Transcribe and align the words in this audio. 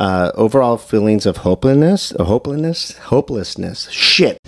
uh, 0.00 0.32
overall 0.34 0.78
feelings 0.78 1.26
of 1.26 1.38
hopelessness, 1.38 2.12
hopelessness, 2.18 2.96
hopelessness. 2.98 3.88
Shit. 3.90 4.38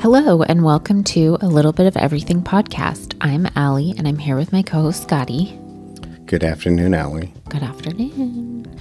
Hello, 0.00 0.42
and 0.42 0.64
welcome 0.64 1.04
to 1.04 1.38
a 1.40 1.46
Little 1.46 1.72
Bit 1.72 1.86
of 1.86 1.96
Everything 1.96 2.42
podcast. 2.42 3.14
I'm 3.20 3.48
Allie, 3.54 3.94
and 3.96 4.08
I'm 4.08 4.18
here 4.18 4.36
with 4.36 4.52
my 4.52 4.62
co 4.62 4.82
host, 4.82 5.04
Scotty. 5.04 5.56
Good 6.26 6.42
afternoon, 6.42 6.92
Allie. 6.92 7.32
Good 7.48 7.62
afternoon. 7.62 8.78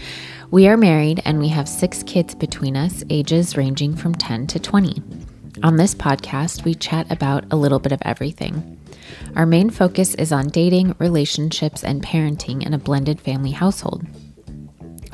We 0.50 0.68
are 0.68 0.78
married 0.78 1.22
and 1.26 1.40
we 1.40 1.50
have 1.50 1.68
six 1.68 2.04
kids 2.04 2.34
between 2.34 2.78
us, 2.78 3.04
ages 3.10 3.58
ranging 3.58 3.96
from 3.96 4.16
10 4.16 4.48
to 4.48 4.60
20. 4.60 5.04
On 5.64 5.76
this 5.76 5.94
podcast, 5.94 6.64
we 6.64 6.74
chat 6.74 7.12
about 7.12 7.46
a 7.52 7.56
little 7.56 7.80
bit 7.80 7.92
of 7.92 8.02
everything. 8.04 8.77
Our 9.36 9.46
main 9.46 9.70
focus 9.70 10.16
is 10.16 10.32
on 10.32 10.48
dating, 10.48 10.96
relationships, 11.00 11.84
and 11.84 12.04
parenting 12.04 12.66
in 12.66 12.74
a 12.74 12.78
blended 12.78 13.22
family 13.22 13.52
household. 13.52 14.06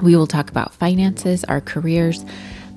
We 0.01 0.15
will 0.15 0.27
talk 0.27 0.49
about 0.49 0.73
finances, 0.73 1.43
our 1.45 1.61
careers, 1.61 2.25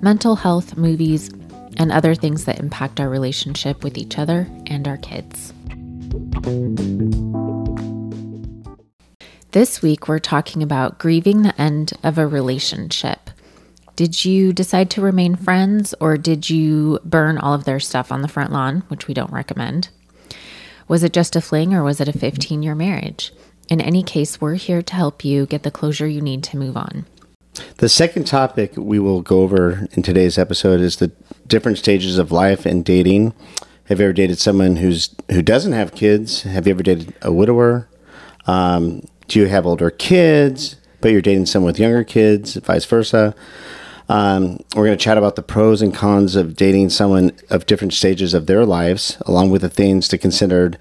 mental 0.01 0.37
health, 0.37 0.77
movies, 0.77 1.31
and 1.77 1.93
other 1.93 2.15
things 2.15 2.45
that 2.45 2.61
impact 2.61 3.01
our 3.01 3.09
relationship 3.09 3.83
with 3.83 3.99
each 3.99 4.19
other 4.19 4.49
and 4.67 4.87
our 4.87 4.97
kids. 4.99 5.53
This 9.53 9.81
week, 9.81 10.09
we're 10.09 10.19
talking 10.19 10.63
about 10.63 10.99
grieving 10.99 11.43
the 11.43 11.61
end 11.61 11.93
of 12.03 12.19
a 12.19 12.27
relationship. 12.27 13.31
Did 13.97 14.25
you 14.25 14.53
decide 14.53 14.91
to 14.91 15.01
remain 15.01 15.35
friends 15.37 15.95
or 16.01 16.19
did 16.19 16.51
you 16.51 16.99
burn 17.05 17.39
all 17.39 17.55
of 17.55 17.65
their 17.65 17.81
stuff 17.81 18.13
on 18.13 18.21
the 18.21 18.29
front 18.29 18.53
lawn, 18.53 18.83
which 18.89 19.09
we 19.09 19.15
don't 19.15 19.33
recommend? 19.33 19.89
Was 20.89 21.03
it 21.03 21.13
just 21.13 21.35
a 21.35 21.41
fling 21.41 21.75
or 21.75 21.83
was 21.83 22.01
it 22.01 22.09
a 22.09 22.17
15 22.17 22.63
year 22.63 22.75
marriage? 22.75 23.33
In 23.69 23.81
any 23.81 24.03
case, 24.03 24.41
we're 24.41 24.55
here 24.55 24.83
to 24.83 24.95
help 24.95 25.25
you 25.25 25.47
get 25.47 25.65
the 25.65 25.71
closure 25.71 26.07
you 26.07 26.21
need 26.21 26.45
to 26.45 26.57
move 26.57 26.77
on. 26.77 27.07
The 27.79 27.89
second 27.89 28.27
topic 28.27 28.73
we 28.77 28.99
will 28.99 29.23
go 29.23 29.41
over 29.41 29.89
in 29.93 30.03
today's 30.03 30.39
episode 30.39 30.81
is 30.81 30.97
the 30.97 31.11
different 31.47 31.79
stages 31.79 32.19
of 32.19 32.31
life 32.31 32.67
and 32.67 32.85
dating. 32.85 33.35
Have 33.85 33.99
you 33.99 34.07
ever 34.07 34.13
dated 34.13 34.39
someone 34.39 34.77
who's 34.77 35.15
who 35.31 35.43
doesn't 35.43 35.73
have 35.73 35.95
kids? 35.95 36.43
Have 36.43 36.67
you 36.67 36.73
ever 36.75 36.83
dated 36.83 37.15
a 37.23 37.33
widower? 37.33 37.89
Um, 38.47 39.03
do 39.27 39.41
you 39.41 39.47
have 39.47 39.67
older 39.67 39.91
kids, 39.91 40.77
but 41.01 41.11
you're 41.11 41.23
dating 41.23 41.47
someone 41.47 41.73
with 41.73 41.81
younger 41.81 42.05
kids, 42.05 42.55
vice 42.55 42.85
versa? 42.85 43.35
Um, 44.09 44.61
we're 44.75 44.87
going 44.87 44.97
to 44.97 45.05
chat 45.05 45.19
about 45.19 45.37
the 45.37 45.43
pros 45.43 45.83
and 45.83 45.95
cons 45.95 46.37
of 46.37 46.57
dating 46.57 46.91
someone 46.91 47.33
of 47.51 47.67
different 47.67 47.93
stages 47.93 48.35
of 48.35 48.47
their 48.47 48.65
lives, 48.65 49.19
along 49.27 49.51
with 49.51 49.63
the 49.63 49.69
things 49.69 50.09
to 50.09 50.19
consider 50.19 50.73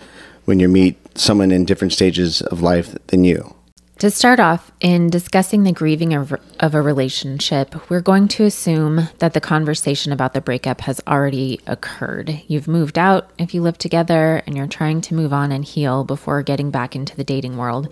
when 0.45 0.59
you 0.59 0.67
meet 0.67 0.97
someone 1.17 1.51
in 1.51 1.65
different 1.65 1.93
stages 1.93 2.41
of 2.41 2.61
life 2.61 2.95
than 3.07 3.23
you. 3.23 3.55
To 3.99 4.11
start 4.11 4.41
off, 4.41 4.73
in 4.81 5.09
discussing 5.09 5.63
the 5.63 5.71
grieving 5.71 6.13
of, 6.13 6.35
of, 6.59 6.75
a 6.75 6.81
relationship, 6.81 7.89
we're 7.89 8.01
going 8.01 8.27
to 8.27 8.43
assume 8.43 9.07
that 9.19 9.33
the 9.33 9.39
conversation 9.39 10.11
about 10.11 10.33
the 10.33 10.41
breakup 10.41 10.81
has 10.81 10.99
already 11.07 11.61
occurred. 11.65 12.41
You've 12.47 12.67
moved 12.67 12.99
out 12.99 13.31
if 13.37 13.53
you 13.53 13.61
live 13.61 13.77
together 13.77 14.43
and 14.45 14.57
you're 14.57 14.67
trying 14.67 14.99
to 14.99 15.15
move 15.15 15.31
on 15.31 15.53
and 15.53 15.63
heal 15.63 16.03
before 16.03 16.43
getting 16.43 16.71
back 16.71 16.93
into 16.93 17.15
the 17.15 17.23
dating 17.23 17.55
world 17.55 17.91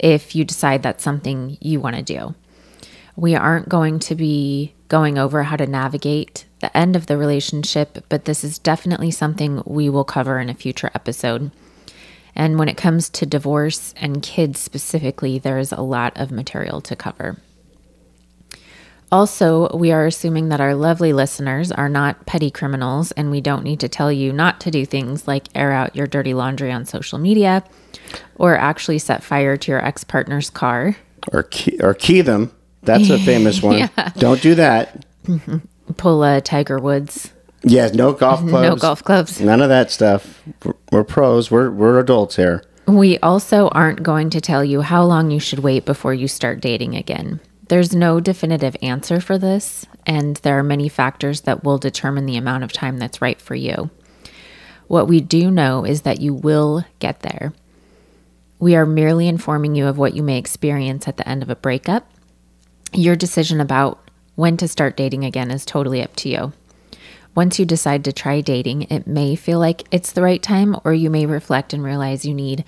if 0.00 0.34
you 0.34 0.44
decide 0.44 0.82
that's 0.82 1.04
something 1.04 1.56
you 1.60 1.78
want 1.80 1.94
to 1.94 2.02
do. 2.02 2.34
We 3.20 3.34
aren't 3.34 3.68
going 3.68 3.98
to 3.98 4.14
be 4.14 4.72
going 4.88 5.18
over 5.18 5.42
how 5.42 5.56
to 5.56 5.66
navigate 5.66 6.46
the 6.60 6.74
end 6.74 6.96
of 6.96 7.04
the 7.04 7.18
relationship, 7.18 8.02
but 8.08 8.24
this 8.24 8.42
is 8.42 8.58
definitely 8.58 9.10
something 9.10 9.62
we 9.66 9.90
will 9.90 10.04
cover 10.04 10.38
in 10.38 10.48
a 10.48 10.54
future 10.54 10.90
episode. 10.94 11.50
And 12.34 12.58
when 12.58 12.70
it 12.70 12.78
comes 12.78 13.10
to 13.10 13.26
divorce 13.26 13.92
and 13.98 14.22
kids 14.22 14.58
specifically, 14.58 15.38
there 15.38 15.58
is 15.58 15.70
a 15.70 15.82
lot 15.82 16.18
of 16.18 16.30
material 16.30 16.80
to 16.80 16.96
cover. 16.96 17.36
Also, 19.12 19.68
we 19.76 19.92
are 19.92 20.06
assuming 20.06 20.48
that 20.48 20.62
our 20.62 20.74
lovely 20.74 21.12
listeners 21.12 21.70
are 21.70 21.90
not 21.90 22.24
petty 22.24 22.50
criminals, 22.50 23.12
and 23.12 23.30
we 23.30 23.42
don't 23.42 23.64
need 23.64 23.80
to 23.80 23.88
tell 23.88 24.10
you 24.10 24.32
not 24.32 24.60
to 24.60 24.70
do 24.70 24.86
things 24.86 25.28
like 25.28 25.48
air 25.54 25.72
out 25.72 25.94
your 25.94 26.06
dirty 26.06 26.32
laundry 26.32 26.72
on 26.72 26.86
social 26.86 27.18
media 27.18 27.64
or 28.36 28.56
actually 28.56 28.98
set 28.98 29.22
fire 29.22 29.58
to 29.58 29.72
your 29.72 29.84
ex 29.84 30.04
partner's 30.04 30.48
car. 30.48 30.96
Or 31.34 31.42
key, 31.42 31.78
or 31.82 31.92
key 31.92 32.22
them. 32.22 32.52
That's 32.82 33.10
a 33.10 33.18
famous 33.18 33.62
one. 33.62 33.78
yeah. 33.78 33.88
Don't 34.16 34.40
do 34.42 34.54
that. 34.54 35.04
Pull 35.96 36.24
a 36.24 36.40
Tiger 36.40 36.78
Woods. 36.78 37.32
Yes, 37.62 37.92
no 37.94 38.12
golf 38.12 38.40
clubs. 38.48 38.62
no 38.62 38.76
golf 38.76 39.04
clubs. 39.04 39.40
None 39.40 39.60
of 39.60 39.68
that 39.68 39.90
stuff. 39.90 40.42
We're, 40.64 40.74
we're 40.92 41.04
pros. 41.04 41.50
We're 41.50 41.70
we're 41.70 41.98
adults 41.98 42.36
here. 42.36 42.64
We 42.86 43.18
also 43.18 43.68
aren't 43.68 44.02
going 44.02 44.30
to 44.30 44.40
tell 44.40 44.64
you 44.64 44.80
how 44.80 45.04
long 45.04 45.30
you 45.30 45.38
should 45.38 45.60
wait 45.60 45.84
before 45.84 46.14
you 46.14 46.26
start 46.26 46.60
dating 46.60 46.96
again. 46.96 47.38
There's 47.68 47.94
no 47.94 48.18
definitive 48.18 48.76
answer 48.82 49.20
for 49.20 49.38
this, 49.38 49.86
and 50.06 50.36
there 50.38 50.58
are 50.58 50.62
many 50.64 50.88
factors 50.88 51.42
that 51.42 51.62
will 51.62 51.78
determine 51.78 52.26
the 52.26 52.36
amount 52.36 52.64
of 52.64 52.72
time 52.72 52.98
that's 52.98 53.22
right 53.22 53.40
for 53.40 53.54
you. 53.54 53.90
What 54.88 55.06
we 55.06 55.20
do 55.20 55.52
know 55.52 55.84
is 55.84 56.00
that 56.02 56.20
you 56.20 56.34
will 56.34 56.84
get 56.98 57.20
there. 57.20 57.52
We 58.58 58.74
are 58.74 58.86
merely 58.86 59.28
informing 59.28 59.76
you 59.76 59.86
of 59.86 59.98
what 59.98 60.14
you 60.14 60.22
may 60.24 60.36
experience 60.38 61.06
at 61.06 61.16
the 61.16 61.28
end 61.28 61.44
of 61.44 61.50
a 61.50 61.54
breakup 61.54 62.10
your 62.92 63.16
decision 63.16 63.60
about 63.60 63.98
when 64.36 64.56
to 64.56 64.68
start 64.68 64.96
dating 64.96 65.24
again 65.24 65.50
is 65.50 65.64
totally 65.64 66.02
up 66.02 66.14
to 66.16 66.28
you. 66.28 66.52
Once 67.34 67.58
you 67.58 67.64
decide 67.64 68.04
to 68.04 68.12
try 68.12 68.40
dating, 68.40 68.82
it 68.82 69.06
may 69.06 69.36
feel 69.36 69.58
like 69.58 69.84
it's 69.90 70.12
the 70.12 70.22
right 70.22 70.42
time, 70.42 70.76
or 70.84 70.92
you 70.92 71.08
may 71.08 71.26
reflect 71.26 71.72
and 71.72 71.84
realize 71.84 72.24
you 72.24 72.34
need 72.34 72.64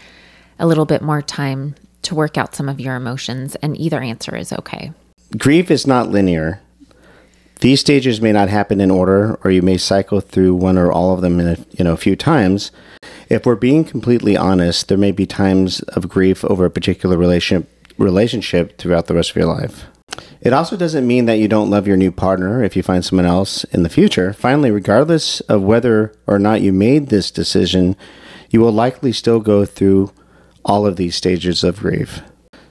a 0.59 0.67
little 0.67 0.85
bit 0.85 1.03
more 1.03 1.21
time 1.21 1.75
to 2.03 2.15
work 2.15 2.39
out 2.39 2.55
some 2.55 2.69
of 2.69 2.81
your 2.81 2.95
emotions, 2.95 3.57
and 3.57 3.77
either 3.79 4.01
answer 4.01 4.37
is 4.37 4.53
okay. 4.53 4.93
Grief 5.37 5.71
is 5.71 5.87
not 5.87 6.11
linear. 6.11 6.61
These 7.61 7.81
stages 7.81 8.21
may 8.21 8.33
not 8.33 8.49
happen 8.49 8.81
in 8.81 8.91
order, 8.91 9.39
or 9.45 9.51
you 9.51 9.63
may 9.63 9.79
cycle 9.79 10.21
through 10.21 10.55
one 10.55 10.77
or 10.77 10.93
all 10.93 11.15
of 11.15 11.21
them 11.21 11.39
in 11.41 11.47
a 11.47 11.57
you 11.71 11.85
know 11.85 11.93
a 11.93 11.97
few 11.97 12.17
times. 12.17 12.71
If 13.29 13.47
we're 13.47 13.55
being 13.55 13.85
completely 13.85 14.37
honest, 14.37 14.89
there 14.89 14.99
may 14.99 15.13
be 15.13 15.27
times 15.27 15.81
of 15.81 16.09
grief 16.09 16.45
over 16.45 16.65
a 16.65 16.71
particular 16.71 17.17
relationship 17.17 17.69
relationship 17.99 18.79
throughout 18.79 19.07
the 19.07 19.15
rest 19.15 19.31
of 19.31 19.37
your 19.37 19.47
life. 19.47 19.85
It 20.43 20.53
also 20.53 20.77
doesn't 20.77 21.07
mean 21.07 21.27
that 21.27 21.39
you 21.39 21.47
don't 21.47 21.71
love 21.71 21.87
your 21.87 21.97
new 21.97 22.11
partner 22.11 22.65
if 22.65 22.75
you 22.75 22.83
find 22.83 23.05
someone 23.05 23.27
else 23.27 23.63
in 23.65 23.85
the 23.85 23.89
future. 23.89 24.33
Finally, 24.33 24.73
regardless 24.73 25.41
of 25.43 25.63
whether 25.63 26.13
or 26.27 26.41
not 26.41 26.61
you 26.63 26.73
made 26.73 27.09
this 27.09 27.31
decision, 27.31 27.97
you 28.51 28.61
will 28.61 28.73
likely 28.73 29.13
still 29.13 29.39
go 29.39 29.65
through 29.65 30.13
all 30.65 30.85
of 30.85 30.97
these 30.97 31.15
stages 31.15 31.63
of 31.63 31.79
grief. 31.79 32.23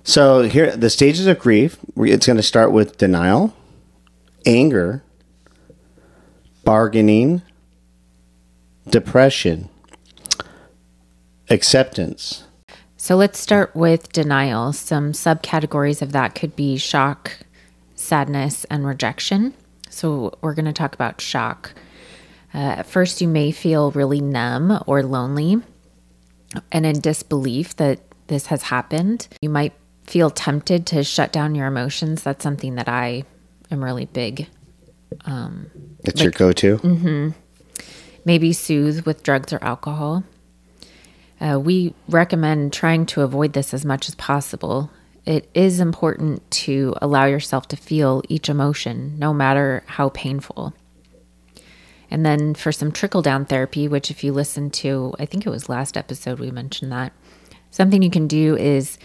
So, 0.04 0.44
here, 0.44 0.76
the 0.76 0.90
stages 0.90 1.28
of 1.28 1.40
grief, 1.40 1.78
it's 1.96 2.26
going 2.26 2.38
to 2.38 2.44
start 2.44 2.74
with 2.74 2.98
denial, 2.98 3.56
anger, 4.46 5.04
bargaining, 6.66 7.42
depression, 8.90 9.70
acceptance. 11.50 12.44
So, 12.98 13.16
let's 13.16 13.40
start 13.40 13.76
with 13.76 14.12
denial. 14.12 14.74
Some 14.74 15.14
subcategories 15.14 16.02
of 16.02 16.12
that 16.12 16.36
could 16.36 16.56
be 16.56 16.78
shock, 16.78 17.38
sadness, 18.12 18.66
and 18.66 18.86
rejection. 18.86 19.54
So, 19.90 20.38
we're 20.42 20.54
going 20.54 20.66
to 20.66 20.74
talk 20.74 20.94
about 20.94 21.22
shock. 21.22 21.74
Uh, 22.54 22.80
at 22.80 22.86
first, 22.86 23.22
you 23.22 23.28
may 23.30 23.52
feel 23.52 23.90
really 23.92 24.20
numb 24.20 24.84
or 24.86 25.02
lonely 25.02 25.62
and 26.74 26.86
in 26.86 27.00
disbelief 27.00 27.78
that 27.78 28.02
this 28.28 28.48
has 28.48 28.64
happened. 28.64 29.30
You 29.42 29.50
might 29.50 29.72
feel 30.04 30.30
tempted 30.30 30.86
to 30.88 31.06
shut 31.06 31.32
down 31.32 31.56
your 31.56 31.68
emotions. 31.68 32.22
That's 32.22 32.44
something 32.44 32.76
that 32.76 32.90
I 32.90 33.24
am 33.72 33.82
really 33.82 34.08
big. 34.08 34.50
Um, 35.24 35.72
it's 36.04 36.18
like, 36.18 36.24
your 36.24 36.32
go 36.32 36.52
to? 36.52 36.78
Mm-hmm. 36.80 37.30
Maybe 38.26 38.52
soothe 38.52 39.06
with 39.06 39.24
drugs 39.24 39.54
or 39.54 39.64
alcohol. 39.64 40.26
Uh, 41.40 41.62
we 41.64 41.94
recommend 42.10 42.74
trying 42.74 43.06
to 43.06 43.22
avoid 43.22 43.54
this 43.54 43.74
as 43.74 43.86
much 43.86 44.10
as 44.10 44.16
possible 44.16 44.92
it 45.26 45.50
is 45.54 45.80
important 45.80 46.50
to 46.52 46.96
allow 47.02 47.26
yourself 47.26 47.68
to 47.70 47.76
feel 47.76 48.24
each 48.28 48.50
emotion, 48.50 49.20
no 49.20 49.34
matter 49.34 49.84
how 49.86 50.10
painful. 50.10 50.74
And 52.10 52.26
then 52.26 52.56
for 52.56 52.72
some 52.72 52.92
trickle 52.92 53.22
down 53.22 53.46
therapy, 53.46 53.88
which, 53.88 54.10
if 54.10 54.24
you 54.24 54.34
listen 54.34 54.72
to, 54.72 55.14
I 55.20 55.26
think 55.26 55.46
it 55.46 55.52
was 55.52 55.70
last 55.70 55.96
episode 55.96 56.40
we 56.40 56.52
mentioned 56.52 56.92
that, 56.92 57.14
something 57.70 58.02
you 58.02 58.10
can 58.10 58.28
do 58.28 58.58
is 58.58 58.98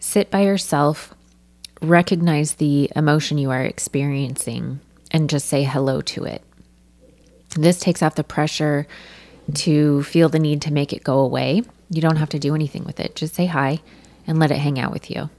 sit 0.00 0.30
by 0.30 0.40
yourself, 0.40 1.14
recognize 1.80 2.54
the 2.54 2.90
emotion 2.96 3.38
you 3.38 3.50
are 3.50 3.62
experiencing, 3.62 4.80
and 5.10 5.30
just 5.30 5.46
say 5.46 5.62
hello 5.62 6.00
to 6.00 6.24
it. 6.24 6.42
This 7.56 7.78
takes 7.78 8.02
off 8.02 8.16
the 8.16 8.24
pressure 8.24 8.88
to 9.54 10.02
feel 10.02 10.28
the 10.28 10.40
need 10.40 10.60
to 10.62 10.72
make 10.72 10.92
it 10.92 11.04
go 11.04 11.20
away. 11.20 11.62
You 11.88 12.02
don't 12.02 12.16
have 12.16 12.30
to 12.30 12.38
do 12.40 12.54
anything 12.54 12.84
with 12.84 12.98
it. 12.98 13.14
Just 13.14 13.34
say 13.34 13.46
hi 13.46 13.80
and 14.26 14.40
let 14.40 14.50
it 14.50 14.58
hang 14.58 14.78
out 14.78 14.92
with 14.92 15.10
you 15.10 15.30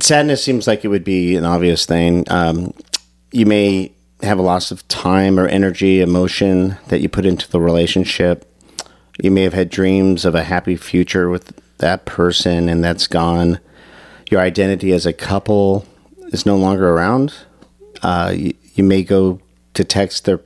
sadness 0.00 0.42
seems 0.44 0.66
like 0.66 0.84
it 0.84 0.88
would 0.88 1.04
be 1.04 1.36
an 1.36 1.44
obvious 1.44 1.86
thing. 1.86 2.24
Um, 2.30 2.74
you 3.32 3.46
may 3.46 3.92
have 4.22 4.38
a 4.38 4.42
loss 4.42 4.70
of 4.70 4.86
time 4.88 5.38
or 5.38 5.46
energy, 5.46 6.00
emotion 6.00 6.76
that 6.88 7.00
you 7.00 7.08
put 7.08 7.26
into 7.26 7.50
the 7.50 7.60
relationship. 7.60 8.46
You 9.22 9.30
may 9.30 9.42
have 9.42 9.54
had 9.54 9.70
dreams 9.70 10.24
of 10.24 10.34
a 10.34 10.44
happy 10.44 10.76
future 10.76 11.28
with 11.28 11.52
that 11.78 12.04
person 12.04 12.68
and 12.68 12.84
that's 12.84 13.06
gone. 13.06 13.58
Your 14.30 14.40
identity 14.40 14.92
as 14.92 15.06
a 15.06 15.12
couple 15.12 15.86
is 16.28 16.46
no 16.46 16.56
longer 16.56 16.90
around. 16.90 17.34
Uh, 18.02 18.32
you, 18.36 18.54
you 18.74 18.84
may 18.84 19.02
go 19.02 19.40
to 19.74 19.84
text 19.84 20.24
their 20.24 20.40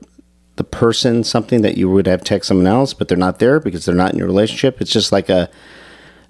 the 0.56 0.64
person 0.64 1.24
something 1.24 1.62
that 1.62 1.76
you 1.76 1.90
would 1.90 2.06
have 2.06 2.22
text 2.22 2.46
someone 2.46 2.66
else, 2.68 2.94
but 2.94 3.08
they're 3.08 3.18
not 3.18 3.40
there 3.40 3.58
because 3.58 3.84
they're 3.84 3.94
not 3.94 4.12
in 4.12 4.18
your 4.18 4.28
relationship. 4.28 4.80
It's 4.80 4.92
just 4.92 5.10
like 5.10 5.28
a 5.28 5.50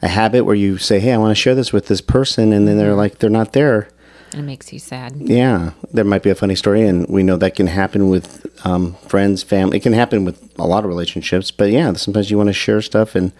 a 0.04 0.08
habit 0.08 0.44
where 0.44 0.54
you 0.54 0.76
say, 0.78 1.00
"Hey, 1.00 1.12
I 1.12 1.16
want 1.16 1.30
to 1.30 1.34
share 1.34 1.54
this 1.54 1.72
with 1.72 1.86
this 1.86 2.00
person," 2.00 2.52
and 2.52 2.68
then 2.68 2.76
they're 2.76 2.94
like, 2.94 3.18
they're 3.18 3.30
not 3.30 3.52
there. 3.54 3.88
And 4.32 4.40
it 4.42 4.44
makes 4.44 4.72
you 4.72 4.78
sad. 4.78 5.14
Yeah, 5.16 5.70
there 5.92 6.04
might 6.04 6.22
be 6.22 6.30
a 6.30 6.34
funny 6.34 6.54
story, 6.54 6.86
and 6.86 7.06
we 7.08 7.22
know 7.22 7.36
that 7.36 7.54
can 7.54 7.68
happen 7.68 8.08
with 8.08 8.46
um, 8.66 8.94
friends, 9.08 9.42
family. 9.42 9.78
It 9.78 9.82
can 9.82 9.92
happen 9.92 10.24
with 10.24 10.52
a 10.58 10.66
lot 10.66 10.84
of 10.84 10.88
relationships, 10.88 11.50
but 11.50 11.70
yeah, 11.70 11.92
sometimes 11.94 12.30
you 12.30 12.36
want 12.36 12.48
to 12.48 12.52
share 12.52 12.82
stuff, 12.82 13.14
and 13.14 13.32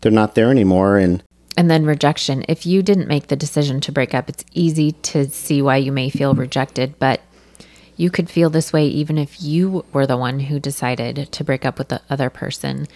they're 0.00 0.12
not 0.12 0.34
there 0.34 0.50
anymore, 0.50 0.96
and 0.96 1.22
And 1.56 1.70
then 1.70 1.86
rejection. 1.86 2.44
If 2.48 2.66
you 2.66 2.82
didn't 2.82 3.08
make 3.08 3.26
the 3.28 3.36
decision 3.36 3.80
to 3.80 3.92
break 3.92 4.14
up, 4.14 4.28
it's 4.28 4.44
easy 4.52 4.92
to 4.92 5.28
see 5.28 5.60
why 5.62 5.78
you 5.78 5.90
may 5.90 6.10
feel 6.10 6.34
rejected, 6.34 6.98
but 6.98 7.20
you 7.96 8.10
could 8.10 8.28
feel 8.28 8.50
this 8.50 8.74
way 8.74 8.86
even 8.86 9.16
if 9.16 9.42
you 9.42 9.84
were 9.92 10.06
the 10.06 10.18
one 10.18 10.38
who 10.38 10.60
decided 10.60 11.32
to 11.32 11.44
break 11.44 11.64
up 11.64 11.78
with 11.78 11.88
the 11.88 12.02
other 12.10 12.28
person. 12.28 12.86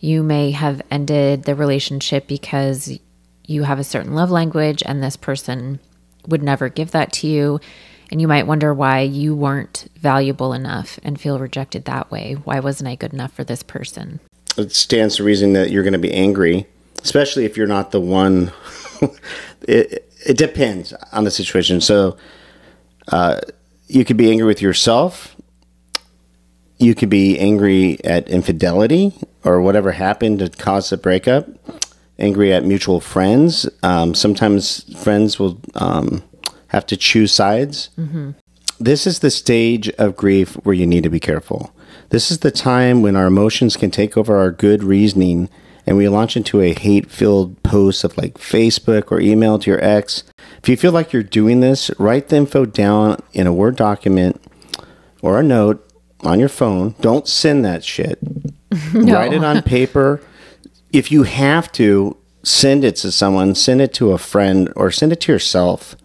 You 0.00 0.22
may 0.22 0.50
have 0.50 0.82
ended 0.90 1.44
the 1.44 1.54
relationship 1.54 2.26
because 2.26 2.98
you 3.46 3.62
have 3.64 3.78
a 3.78 3.84
certain 3.84 4.14
love 4.14 4.30
language 4.30 4.82
and 4.84 5.02
this 5.02 5.16
person 5.16 5.78
would 6.26 6.42
never 6.42 6.68
give 6.68 6.90
that 6.90 7.12
to 7.14 7.26
you. 7.26 7.60
And 8.10 8.20
you 8.20 8.26
might 8.26 8.46
wonder 8.46 8.74
why 8.74 9.00
you 9.00 9.36
weren't 9.36 9.88
valuable 10.00 10.52
enough 10.52 10.98
and 11.04 11.20
feel 11.20 11.38
rejected 11.38 11.84
that 11.84 12.10
way. 12.10 12.32
Why 12.32 12.58
wasn't 12.58 12.88
I 12.88 12.96
good 12.96 13.12
enough 13.12 13.32
for 13.32 13.44
this 13.44 13.62
person? 13.62 14.20
it 14.56 14.72
stands 14.72 15.16
to 15.16 15.24
reason 15.24 15.52
that 15.54 15.70
you're 15.70 15.82
going 15.82 15.92
to 15.92 15.98
be 15.98 16.12
angry, 16.12 16.66
especially 17.02 17.44
if 17.44 17.56
you're 17.56 17.66
not 17.66 17.90
the 17.90 18.00
one. 18.00 18.52
it 19.62 20.06
it 20.26 20.36
depends 20.36 20.92
on 21.12 21.24
the 21.24 21.30
situation. 21.30 21.80
So, 21.80 22.16
uh, 23.08 23.40
you 23.86 24.04
could 24.04 24.16
be 24.16 24.30
angry 24.30 24.46
with 24.46 24.60
yourself. 24.60 25.34
You 26.78 26.94
could 26.94 27.10
be 27.10 27.38
angry 27.38 28.02
at 28.04 28.28
infidelity 28.28 29.14
or 29.44 29.60
whatever 29.60 29.92
happened 29.92 30.38
to 30.40 30.48
cause 30.50 30.90
the 30.90 30.96
breakup. 30.96 31.48
Angry 32.18 32.52
at 32.52 32.64
mutual 32.64 33.00
friends. 33.00 33.68
Um, 33.82 34.14
sometimes 34.14 34.82
friends 35.02 35.38
will 35.38 35.60
um, 35.74 36.22
have 36.68 36.84
to 36.86 36.96
choose 36.96 37.32
sides. 37.32 37.90
This 38.78 39.06
is 39.06 39.18
the 39.20 39.30
stage 39.30 39.88
of 39.90 40.16
grief 40.16 40.54
where 40.64 40.74
you 40.74 40.86
need 40.86 41.02
to 41.02 41.10
be 41.10 41.20
careful. 41.20 41.74
This 42.10 42.30
is 42.30 42.38
the 42.38 42.50
time 42.50 43.02
when 43.02 43.16
our 43.16 43.26
emotions 43.26 43.76
can 43.76 43.90
take 43.90 44.16
over 44.16 44.36
our 44.36 44.50
good 44.50 44.82
reasoning 44.82 45.48
and 45.86 45.96
we 45.96 46.08
launch 46.08 46.36
into 46.36 46.60
a 46.60 46.74
hate 46.74 47.10
filled 47.10 47.62
post 47.62 48.04
of 48.04 48.16
like 48.16 48.34
Facebook 48.34 49.10
or 49.10 49.20
email 49.20 49.58
to 49.58 49.70
your 49.70 49.82
ex. 49.82 50.24
If 50.62 50.68
you 50.68 50.76
feel 50.76 50.92
like 50.92 51.12
you're 51.12 51.22
doing 51.22 51.60
this, 51.60 51.90
write 51.98 52.28
the 52.28 52.36
info 52.36 52.64
down 52.66 53.20
in 53.32 53.46
a 53.46 53.52
Word 53.52 53.76
document 53.76 54.40
or 55.22 55.40
a 55.40 55.42
note 55.42 55.86
on 56.20 56.38
your 56.38 56.48
phone. 56.48 56.94
Don't 57.00 57.26
send 57.26 57.64
that 57.64 57.82
shit. 57.84 58.18
Write 58.94 59.32
it 59.32 59.44
on 59.44 59.62
paper. 59.62 60.20
If 60.92 61.10
you 61.10 61.24
have 61.24 61.70
to, 61.72 62.16
send 62.42 62.84
it 62.84 62.96
to 62.96 63.12
someone, 63.12 63.54
send 63.54 63.80
it 63.80 63.92
to 63.94 64.12
a 64.12 64.18
friend, 64.18 64.72
or 64.76 64.90
send 64.90 65.12
it 65.12 65.20
to 65.22 65.32
yourself. 65.32 65.96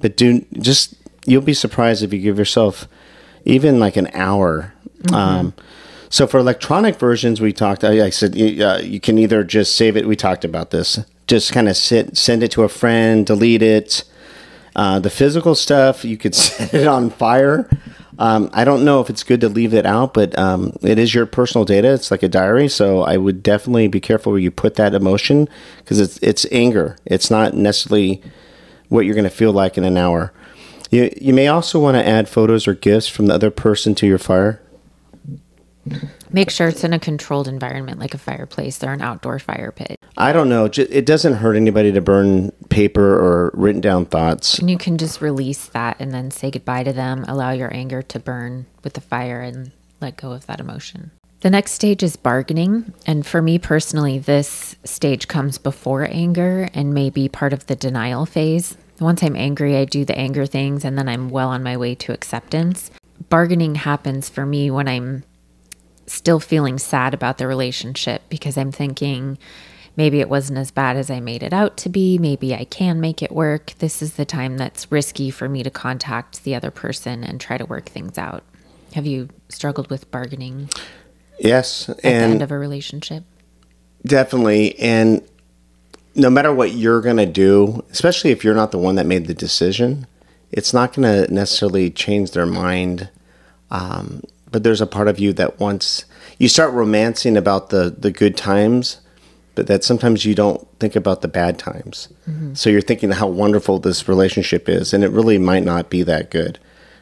But 0.00 0.16
do 0.16 0.44
just, 0.58 0.94
you'll 1.26 1.42
be 1.42 1.54
surprised 1.54 2.02
if 2.02 2.12
you 2.12 2.20
give 2.20 2.38
yourself 2.38 2.88
even 3.44 3.80
like 3.80 3.96
an 3.96 4.08
hour. 4.12 4.74
Um, 5.12 5.54
so 6.08 6.26
for 6.26 6.38
electronic 6.38 6.96
versions, 6.96 7.40
we 7.40 7.52
talked. 7.52 7.84
I, 7.84 8.06
I 8.06 8.10
said 8.10 8.34
you, 8.34 8.64
uh, 8.64 8.78
you 8.78 9.00
can 9.00 9.18
either 9.18 9.44
just 9.44 9.76
save 9.76 9.96
it. 9.96 10.06
We 10.06 10.16
talked 10.16 10.44
about 10.44 10.70
this. 10.70 10.98
Just 11.26 11.52
kind 11.52 11.68
of 11.68 11.76
sit, 11.76 12.16
send 12.16 12.42
it 12.42 12.50
to 12.52 12.64
a 12.64 12.68
friend, 12.68 13.24
delete 13.24 13.62
it. 13.62 14.04
Uh, 14.74 14.98
the 14.98 15.10
physical 15.10 15.54
stuff, 15.54 16.04
you 16.04 16.16
could 16.16 16.34
set 16.34 16.74
it 16.74 16.86
on 16.86 17.10
fire. 17.10 17.68
Um, 18.20 18.50
I 18.52 18.64
don't 18.64 18.84
know 18.84 19.00
if 19.00 19.08
it's 19.08 19.22
good 19.22 19.40
to 19.40 19.48
leave 19.48 19.72
it 19.72 19.86
out, 19.86 20.12
but 20.12 20.38
um, 20.38 20.76
it 20.82 20.98
is 20.98 21.14
your 21.14 21.24
personal 21.24 21.64
data. 21.64 21.94
It's 21.94 22.10
like 22.10 22.22
a 22.22 22.28
diary, 22.28 22.68
so 22.68 23.00
I 23.02 23.16
would 23.16 23.42
definitely 23.42 23.88
be 23.88 23.98
careful 23.98 24.30
where 24.30 24.40
you 24.40 24.50
put 24.50 24.74
that 24.74 24.94
emotion 24.94 25.48
because 25.78 25.98
it's 25.98 26.18
it's 26.18 26.46
anger. 26.52 26.98
It's 27.06 27.30
not 27.30 27.54
necessarily 27.54 28.22
what 28.90 29.06
you're 29.06 29.14
going 29.14 29.24
to 29.24 29.30
feel 29.30 29.52
like 29.52 29.78
in 29.78 29.84
an 29.84 29.96
hour. 29.96 30.34
You 30.90 31.10
you 31.18 31.32
may 31.32 31.48
also 31.48 31.80
want 31.80 31.96
to 31.96 32.06
add 32.06 32.28
photos 32.28 32.68
or 32.68 32.74
gifts 32.74 33.08
from 33.08 33.26
the 33.26 33.34
other 33.34 33.50
person 33.50 33.94
to 33.96 34.06
your 34.06 34.18
fire. 34.18 34.60
Make 36.32 36.50
sure 36.50 36.68
it's 36.68 36.84
in 36.84 36.92
a 36.92 36.98
controlled 36.98 37.48
environment 37.48 37.98
like 37.98 38.14
a 38.14 38.18
fireplace 38.18 38.82
or 38.84 38.92
an 38.92 39.02
outdoor 39.02 39.38
fire 39.38 39.72
pit. 39.72 39.98
I 40.16 40.32
don't 40.32 40.48
know. 40.48 40.66
It 40.66 41.06
doesn't 41.06 41.34
hurt 41.34 41.56
anybody 41.56 41.90
to 41.92 42.00
burn 42.00 42.52
paper 42.68 43.18
or 43.18 43.50
written 43.54 43.80
down 43.80 44.06
thoughts. 44.06 44.58
And 44.58 44.70
you 44.70 44.78
can 44.78 44.96
just 44.96 45.20
release 45.20 45.66
that 45.66 45.96
and 45.98 46.12
then 46.12 46.30
say 46.30 46.50
goodbye 46.50 46.84
to 46.84 46.92
them, 46.92 47.24
allow 47.26 47.50
your 47.50 47.72
anger 47.74 48.02
to 48.02 48.18
burn 48.20 48.66
with 48.84 48.94
the 48.94 49.00
fire 49.00 49.40
and 49.40 49.72
let 50.00 50.16
go 50.16 50.32
of 50.32 50.46
that 50.46 50.60
emotion. 50.60 51.10
The 51.40 51.50
next 51.50 51.72
stage 51.72 52.02
is 52.02 52.16
bargaining. 52.16 52.92
And 53.06 53.26
for 53.26 53.40
me 53.40 53.58
personally, 53.58 54.18
this 54.18 54.76
stage 54.84 55.26
comes 55.26 55.58
before 55.58 56.06
anger 56.10 56.68
and 56.74 56.94
may 56.94 57.10
be 57.10 57.28
part 57.28 57.52
of 57.52 57.66
the 57.66 57.76
denial 57.76 58.26
phase. 58.26 58.76
Once 59.00 59.22
I'm 59.22 59.36
angry, 59.36 59.76
I 59.76 59.86
do 59.86 60.04
the 60.04 60.18
anger 60.18 60.44
things 60.44 60.84
and 60.84 60.98
then 60.98 61.08
I'm 61.08 61.30
well 61.30 61.48
on 61.48 61.62
my 61.62 61.76
way 61.76 61.94
to 61.94 62.12
acceptance. 62.12 62.90
Bargaining 63.30 63.76
happens 63.76 64.28
for 64.28 64.44
me 64.44 64.70
when 64.70 64.86
I'm 64.86 65.24
still 66.10 66.40
feeling 66.40 66.78
sad 66.78 67.14
about 67.14 67.38
the 67.38 67.46
relationship 67.46 68.22
because 68.28 68.56
I'm 68.56 68.72
thinking 68.72 69.38
maybe 69.96 70.20
it 70.20 70.28
wasn't 70.28 70.58
as 70.58 70.70
bad 70.70 70.96
as 70.96 71.10
I 71.10 71.20
made 71.20 71.42
it 71.42 71.52
out 71.52 71.76
to 71.78 71.88
be. 71.88 72.18
Maybe 72.18 72.54
I 72.54 72.64
can 72.64 73.00
make 73.00 73.22
it 73.22 73.32
work. 73.32 73.74
This 73.78 74.02
is 74.02 74.14
the 74.14 74.24
time 74.24 74.56
that's 74.56 74.90
risky 74.90 75.30
for 75.30 75.48
me 75.48 75.62
to 75.62 75.70
contact 75.70 76.44
the 76.44 76.54
other 76.54 76.70
person 76.70 77.22
and 77.24 77.40
try 77.40 77.58
to 77.58 77.66
work 77.66 77.88
things 77.88 78.18
out. 78.18 78.42
Have 78.94 79.06
you 79.06 79.28
struggled 79.48 79.88
with 79.90 80.10
bargaining 80.10 80.68
Yes, 81.38 81.88
at 81.88 81.98
the 81.98 82.06
end 82.06 82.32
and 82.34 82.42
of 82.42 82.50
a 82.50 82.58
relationship? 82.58 83.24
definitely. 84.04 84.78
And 84.78 85.22
no 86.14 86.28
matter 86.30 86.52
what 86.52 86.72
you're 86.72 87.00
going 87.00 87.18
to 87.18 87.26
do, 87.26 87.84
especially 87.90 88.30
if 88.30 88.42
you're 88.44 88.54
not 88.54 88.72
the 88.72 88.78
one 88.78 88.96
that 88.96 89.06
made 89.06 89.26
the 89.26 89.34
decision, 89.34 90.06
it's 90.50 90.74
not 90.74 90.92
going 90.94 91.26
to 91.26 91.32
necessarily 91.32 91.90
change 91.90 92.32
their 92.32 92.46
mind. 92.46 93.08
Um, 93.70 94.22
but 94.50 94.62
there's 94.62 94.80
a 94.80 94.86
part 94.86 95.08
of 95.08 95.18
you 95.18 95.32
that 95.34 95.60
wants 95.60 96.04
you 96.38 96.48
start 96.48 96.72
romancing 96.72 97.36
about 97.36 97.70
the 97.70 97.94
the 97.96 98.10
good 98.10 98.36
times, 98.36 99.00
but 99.54 99.66
that 99.66 99.84
sometimes 99.84 100.24
you 100.24 100.34
don't 100.34 100.66
think 100.78 100.96
about 100.96 101.22
the 101.22 101.28
bad 101.28 101.58
times. 101.58 102.08
Mm-hmm. 102.28 102.54
So 102.54 102.70
you're 102.70 102.80
thinking 102.80 103.10
how 103.10 103.28
wonderful 103.28 103.78
this 103.78 104.08
relationship 104.08 104.68
is, 104.68 104.92
and 104.92 105.04
it 105.04 105.10
really 105.10 105.38
might 105.38 105.64
not 105.64 105.90
be 105.90 106.02
that 106.04 106.30
good. 106.30 106.58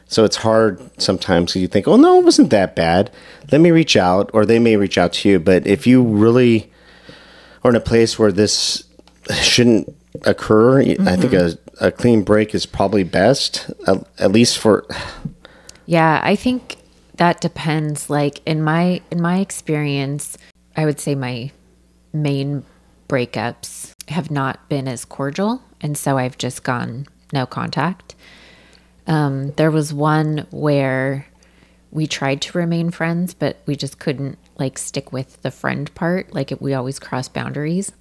So 0.07 0.25
it's 0.25 0.37
hard 0.37 0.81
sometimes. 1.01 1.55
You 1.55 1.67
think, 1.67 1.87
"Oh 1.87 1.95
no, 1.95 2.19
it 2.19 2.25
wasn't 2.25 2.49
that 2.49 2.75
bad." 2.75 3.11
Let 3.51 3.61
me 3.61 3.71
reach 3.71 3.95
out, 3.95 4.29
or 4.33 4.45
they 4.45 4.59
may 4.59 4.75
reach 4.75 4.97
out 4.97 5.13
to 5.13 5.29
you. 5.29 5.39
But 5.39 5.67
if 5.67 5.87
you 5.87 6.03
really 6.03 6.71
are 7.63 7.71
in 7.71 7.75
a 7.75 7.81
place 7.81 8.17
where 8.17 8.31
this 8.31 8.83
shouldn't 9.41 9.95
occur, 10.23 10.81
I 10.81 10.85
think 10.85 11.33
mm-hmm. 11.33 11.83
a, 11.83 11.87
a 11.87 11.91
clean 11.91 12.23
break 12.23 12.55
is 12.55 12.65
probably 12.65 13.03
best, 13.03 13.69
at, 13.87 14.03
at 14.17 14.31
least 14.31 14.57
for 14.57 14.85
Yeah, 15.85 16.19
I 16.23 16.35
think 16.35 16.78
that 17.19 17.41
depends. 17.41 18.09
Like 18.09 18.41
in 18.45 18.63
my 18.63 19.01
in 19.11 19.21
my 19.21 19.39
experience, 19.39 20.37
I 20.75 20.85
would 20.85 20.99
say 20.99 21.15
my 21.15 21.51
main 22.13 22.63
breakups 23.07 23.91
have 24.07 24.31
not 24.31 24.67
been 24.69 24.87
as 24.87 25.05
cordial, 25.05 25.61
and 25.81 25.97
so 25.97 26.17
I've 26.17 26.37
just 26.37 26.63
gone 26.63 27.05
no 27.33 27.45
contact. 27.45 28.15
Um, 29.05 29.51
there 29.51 29.69
was 29.69 29.93
one 29.93 30.47
where 30.49 31.27
we 31.91 32.07
tried 32.07 32.41
to 32.43 32.57
remain 32.57 32.89
friends, 32.89 33.33
but 33.33 33.57
we 33.65 33.75
just 33.75 33.99
couldn't 33.99 34.37
like 34.57 34.77
stick 34.77 35.11
with 35.11 35.41
the 35.41 35.51
friend 35.51 35.93
part. 35.95 36.33
Like 36.33 36.51
it, 36.53 36.61
we 36.61 36.73
always 36.73 36.99
cross 36.99 37.27
boundaries. 37.27 37.91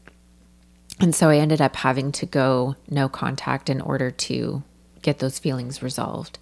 And 1.00 1.14
so 1.14 1.28
I 1.28 1.38
ended 1.38 1.60
up 1.60 1.76
having 1.76 2.12
to 2.12 2.26
go 2.26 2.76
no 2.88 3.08
contact 3.08 3.68
in 3.68 3.80
order 3.80 4.10
to 4.10 4.62
get 5.02 5.18
those 5.18 5.38
feelings 5.38 5.82
resolved. 5.82 6.38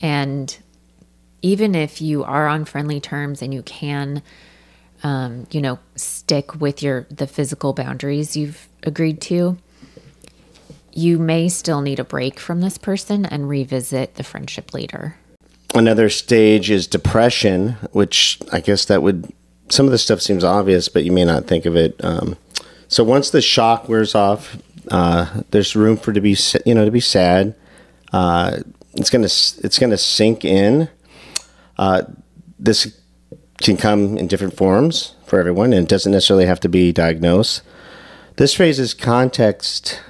And 0.00 0.56
even 1.42 1.74
if 1.74 2.00
you 2.00 2.24
are 2.24 2.46
on 2.46 2.64
friendly 2.64 3.00
terms 3.00 3.42
and 3.42 3.52
you 3.52 3.62
can, 3.62 4.22
um, 5.02 5.46
you 5.50 5.60
know, 5.60 5.78
stick 5.94 6.60
with 6.60 6.82
your 6.82 7.06
the 7.10 7.26
physical 7.26 7.72
boundaries 7.72 8.36
you've 8.36 8.68
agreed 8.82 9.20
to, 9.22 9.56
you 10.92 11.18
may 11.18 11.48
still 11.48 11.80
need 11.80 11.98
a 11.98 12.04
break 12.04 12.40
from 12.40 12.60
this 12.60 12.78
person 12.78 13.26
and 13.26 13.48
revisit 13.48 14.14
the 14.14 14.22
friendship 14.22 14.72
later. 14.72 15.16
Another 15.74 16.08
stage 16.08 16.70
is 16.70 16.86
depression, 16.86 17.72
which 17.92 18.38
I 18.50 18.60
guess 18.60 18.86
that 18.86 19.02
would 19.02 19.32
some 19.68 19.86
of 19.86 19.92
the 19.92 19.98
stuff 19.98 20.20
seems 20.20 20.44
obvious, 20.44 20.88
but 20.88 21.04
you 21.04 21.12
may 21.12 21.24
not 21.24 21.46
think 21.46 21.66
of 21.66 21.76
it. 21.76 22.02
Um, 22.04 22.36
so 22.88 23.02
once 23.02 23.30
the 23.30 23.42
shock 23.42 23.88
wears 23.88 24.14
off, 24.14 24.56
uh, 24.90 25.42
there's 25.50 25.74
room 25.74 25.96
for 25.96 26.12
to 26.12 26.20
be 26.20 26.36
you 26.64 26.74
know 26.74 26.84
to 26.84 26.90
be 26.90 27.00
sad. 27.00 27.54
Uh, 28.12 28.58
it's 28.94 29.10
gonna 29.10 29.24
it's 29.26 29.78
gonna 29.78 29.98
sink 29.98 30.44
in. 30.44 30.88
Uh, 31.78 32.02
this 32.58 33.00
can 33.62 33.76
come 33.76 34.18
in 34.18 34.26
different 34.26 34.56
forms 34.56 35.14
for 35.26 35.38
everyone, 35.38 35.72
and 35.72 35.84
it 35.84 35.88
doesn't 35.88 36.12
necessarily 36.12 36.46
have 36.46 36.60
to 36.60 36.68
be 36.68 36.92
diagnosed. 36.92 37.62
This 38.36 38.54
phrase 38.54 38.78
is 38.78 38.94
context. 38.94 40.00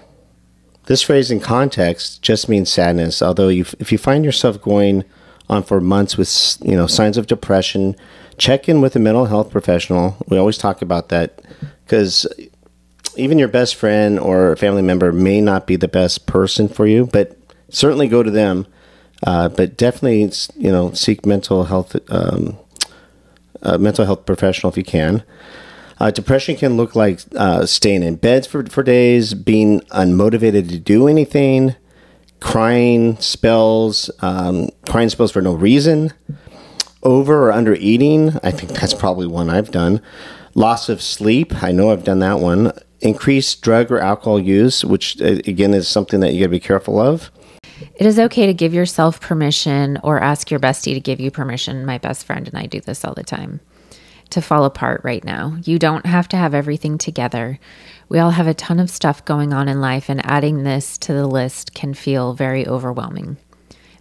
This 0.86 1.02
phrase 1.02 1.30
in 1.30 1.40
context 1.40 2.22
just 2.22 2.48
means 2.48 2.72
sadness. 2.72 3.22
Although 3.22 3.48
you, 3.48 3.64
if 3.78 3.92
you 3.92 3.98
find 3.98 4.24
yourself 4.24 4.60
going 4.60 5.04
on 5.48 5.62
for 5.62 5.80
months 5.80 6.16
with 6.16 6.58
you 6.62 6.76
know 6.76 6.86
signs 6.86 7.16
of 7.16 7.26
depression, 7.26 7.96
check 8.38 8.68
in 8.68 8.80
with 8.80 8.96
a 8.96 8.98
mental 8.98 9.26
health 9.26 9.50
professional. 9.50 10.16
We 10.28 10.38
always 10.38 10.58
talk 10.58 10.82
about 10.82 11.08
that 11.10 11.40
because 11.84 12.26
even 13.16 13.38
your 13.38 13.48
best 13.48 13.74
friend 13.76 14.18
or 14.18 14.56
family 14.56 14.82
member 14.82 15.12
may 15.12 15.40
not 15.40 15.66
be 15.66 15.76
the 15.76 15.88
best 15.88 16.26
person 16.26 16.68
for 16.68 16.86
you, 16.86 17.06
but 17.06 17.36
certainly 17.70 18.08
go 18.08 18.22
to 18.22 18.30
them. 18.30 18.66
Uh, 19.22 19.48
but 19.48 19.76
definitely, 19.76 20.30
you 20.56 20.70
know, 20.70 20.92
seek 20.92 21.24
mental 21.24 21.64
health, 21.64 21.96
um, 22.10 22.58
mental 23.78 24.04
health 24.04 24.26
professional 24.26 24.70
if 24.70 24.76
you 24.76 24.84
can. 24.84 25.22
Uh, 25.98 26.10
depression 26.10 26.56
can 26.56 26.76
look 26.76 26.94
like 26.94 27.20
uh, 27.36 27.64
staying 27.64 28.02
in 28.02 28.16
bed 28.16 28.46
for, 28.46 28.66
for 28.66 28.82
days, 28.82 29.32
being 29.32 29.80
unmotivated 29.92 30.68
to 30.68 30.78
do 30.78 31.08
anything, 31.08 31.74
crying 32.40 33.16
spells, 33.18 34.10
um, 34.20 34.68
crying 34.86 35.08
spells 35.08 35.32
for 35.32 35.40
no 35.40 35.54
reason, 35.54 36.12
over 37.02 37.48
or 37.48 37.52
under 37.52 37.74
eating. 37.76 38.38
I 38.42 38.50
think 38.50 38.72
that's 38.72 38.92
probably 38.92 39.26
one 39.26 39.48
I've 39.48 39.70
done. 39.70 40.02
Loss 40.54 40.90
of 40.90 41.00
sleep. 41.00 41.62
I 41.62 41.72
know 41.72 41.90
I've 41.90 42.04
done 42.04 42.18
that 42.18 42.40
one. 42.40 42.72
Increased 43.00 43.62
drug 43.62 43.90
or 43.90 43.98
alcohol 43.98 44.38
use, 44.38 44.84
which 44.84 45.20
uh, 45.22 45.38
again 45.46 45.72
is 45.72 45.88
something 45.88 46.20
that 46.20 46.34
you 46.34 46.40
got 46.40 46.46
to 46.46 46.50
be 46.50 46.60
careful 46.60 47.00
of. 47.00 47.30
It 47.98 48.04
is 48.04 48.18
okay 48.18 48.44
to 48.44 48.52
give 48.52 48.74
yourself 48.74 49.22
permission 49.22 49.98
or 50.02 50.22
ask 50.22 50.50
your 50.50 50.60
bestie 50.60 50.92
to 50.92 51.00
give 51.00 51.18
you 51.18 51.30
permission. 51.30 51.86
My 51.86 51.96
best 51.96 52.26
friend 52.26 52.46
and 52.46 52.58
I 52.58 52.66
do 52.66 52.78
this 52.78 53.06
all 53.06 53.14
the 53.14 53.24
time 53.24 53.60
to 54.30 54.42
fall 54.42 54.66
apart 54.66 55.00
right 55.02 55.24
now. 55.24 55.56
You 55.64 55.78
don't 55.78 56.04
have 56.04 56.28
to 56.28 56.36
have 56.36 56.52
everything 56.52 56.98
together. 56.98 57.58
We 58.10 58.18
all 58.18 58.32
have 58.32 58.46
a 58.46 58.52
ton 58.52 58.80
of 58.80 58.90
stuff 58.90 59.24
going 59.24 59.54
on 59.54 59.66
in 59.66 59.80
life, 59.80 60.10
and 60.10 60.24
adding 60.26 60.62
this 60.62 60.98
to 60.98 61.14
the 61.14 61.26
list 61.26 61.72
can 61.72 61.94
feel 61.94 62.34
very 62.34 62.66
overwhelming. 62.66 63.38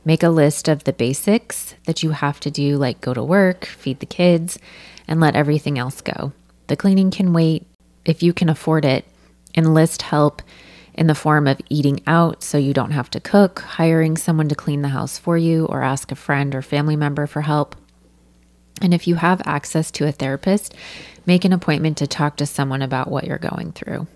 Make 0.03 0.23
a 0.23 0.29
list 0.29 0.67
of 0.67 0.83
the 0.83 0.93
basics 0.93 1.75
that 1.85 2.03
you 2.03 2.11
have 2.11 2.41
to 2.41 2.51
do, 2.51 2.75
like 2.75 2.99
go 2.99 3.13
to 3.13 3.23
work, 3.23 3.65
feed 3.65 4.01
the 4.01 4.05
kids, 4.05 4.59
and 5.07 5.21
let 5.21 5.37
everything 5.37 5.79
else 5.79 6.01
go. 6.01 6.33
The 6.67 6.75
cleaning 6.75 7.11
can 7.11 7.31
wait 7.31 7.65
if 8.03 8.21
you 8.21 8.33
can 8.33 8.49
afford 8.49 8.83
it. 8.83 9.05
Enlist 9.55 10.01
help 10.01 10.41
in 10.95 11.07
the 11.07 11.15
form 11.15 11.45
of 11.47 11.61
eating 11.69 11.99
out 12.07 12.41
so 12.41 12.57
you 12.57 12.73
don't 12.73 12.91
have 12.91 13.09
to 13.11 13.19
cook, 13.19 13.59
hiring 13.59 14.17
someone 14.17 14.49
to 14.49 14.55
clean 14.55 14.81
the 14.81 14.89
house 14.89 15.17
for 15.17 15.37
you, 15.37 15.65
or 15.65 15.83
ask 15.83 16.11
a 16.11 16.15
friend 16.15 16.55
or 16.55 16.61
family 16.61 16.95
member 16.95 17.27
for 17.27 17.41
help. 17.41 17.75
And 18.81 18.93
if 18.93 19.07
you 19.07 19.15
have 19.15 19.41
access 19.45 19.91
to 19.91 20.07
a 20.07 20.11
therapist, 20.11 20.73
make 21.25 21.45
an 21.45 21.53
appointment 21.53 21.97
to 21.97 22.07
talk 22.07 22.37
to 22.37 22.45
someone 22.45 22.81
about 22.81 23.09
what 23.09 23.25
you're 23.25 23.37
going 23.37 23.71
through. 23.73 24.07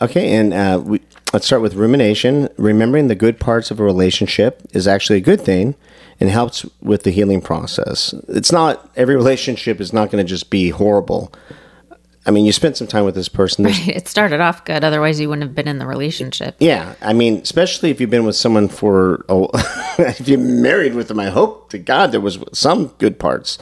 Okay, 0.00 0.34
and 0.34 0.54
uh, 0.54 0.80
we, 0.84 1.00
let's 1.32 1.46
start 1.46 1.60
with 1.60 1.74
rumination. 1.74 2.48
Remembering 2.56 3.08
the 3.08 3.14
good 3.14 3.40
parts 3.40 3.70
of 3.70 3.80
a 3.80 3.84
relationship 3.84 4.62
is 4.72 4.86
actually 4.86 5.18
a 5.18 5.22
good 5.22 5.40
thing 5.40 5.74
and 6.20 6.30
helps 6.30 6.64
with 6.80 7.02
the 7.02 7.10
healing 7.10 7.40
process. 7.40 8.14
It's 8.28 8.52
not, 8.52 8.90
every 8.96 9.16
relationship 9.16 9.80
is 9.80 9.92
not 9.92 10.10
going 10.10 10.24
to 10.24 10.28
just 10.28 10.50
be 10.50 10.70
horrible. 10.70 11.32
I 12.28 12.30
mean, 12.30 12.44
you 12.44 12.52
spent 12.52 12.76
some 12.76 12.86
time 12.86 13.04
with 13.04 13.14
this 13.14 13.28
person. 13.28 13.64
Right. 13.64 13.88
It 13.98 14.06
started 14.06 14.40
off 14.40 14.64
good. 14.64 14.84
Otherwise, 14.84 15.18
you 15.18 15.28
wouldn't 15.28 15.48
have 15.48 15.54
been 15.54 15.66
in 15.66 15.78
the 15.78 15.86
relationship. 15.86 16.56
Yeah. 16.60 16.94
I 17.00 17.14
mean, 17.14 17.38
especially 17.38 17.90
if 17.90 18.00
you've 18.00 18.10
been 18.10 18.26
with 18.26 18.36
someone 18.36 18.68
for, 18.68 19.24
oh, 19.28 19.48
if 19.98 20.28
you're 20.28 20.38
married 20.38 20.94
with 20.94 21.08
them, 21.08 21.18
I 21.18 21.30
hope 21.30 21.70
to 21.70 21.78
God 21.78 22.12
there 22.12 22.20
was 22.20 22.38
some 22.52 22.88
good 22.98 23.18
parts 23.18 23.58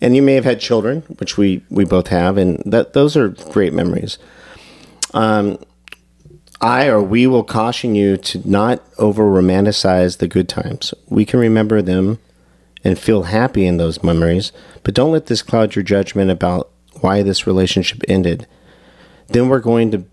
and 0.00 0.14
you 0.14 0.20
may 0.20 0.34
have 0.34 0.44
had 0.44 0.60
children, 0.60 1.00
which 1.18 1.38
we 1.38 1.62
we 1.70 1.84
both 1.86 2.08
have, 2.08 2.36
and 2.36 2.62
that 2.66 2.92
those 2.92 3.16
are 3.16 3.28
great 3.28 3.72
memories. 3.72 4.18
Um, 5.14 5.58
I 6.60 6.88
or 6.88 7.02
we 7.02 7.26
will 7.26 7.42
caution 7.42 7.94
you 7.94 8.18
to 8.18 8.48
not 8.48 8.82
over 8.98 9.24
romanticize 9.24 10.18
the 10.18 10.28
good 10.28 10.48
times. 10.48 10.92
We 11.08 11.24
can 11.24 11.40
remember 11.40 11.80
them 11.80 12.18
and 12.84 12.98
feel 12.98 13.24
happy 13.24 13.66
in 13.66 13.78
those 13.78 14.02
memories, 14.02 14.52
but 14.82 14.94
don't 14.94 15.12
let 15.12 15.26
this 15.26 15.40
cloud 15.40 15.74
your 15.74 15.82
judgment 15.82 16.30
about 16.30 16.70
why 17.00 17.22
this 17.22 17.46
relationship 17.46 18.02
ended. 18.08 18.46
Then 19.28 19.48
we're 19.48 19.60
going 19.60 19.90
to 19.92 20.04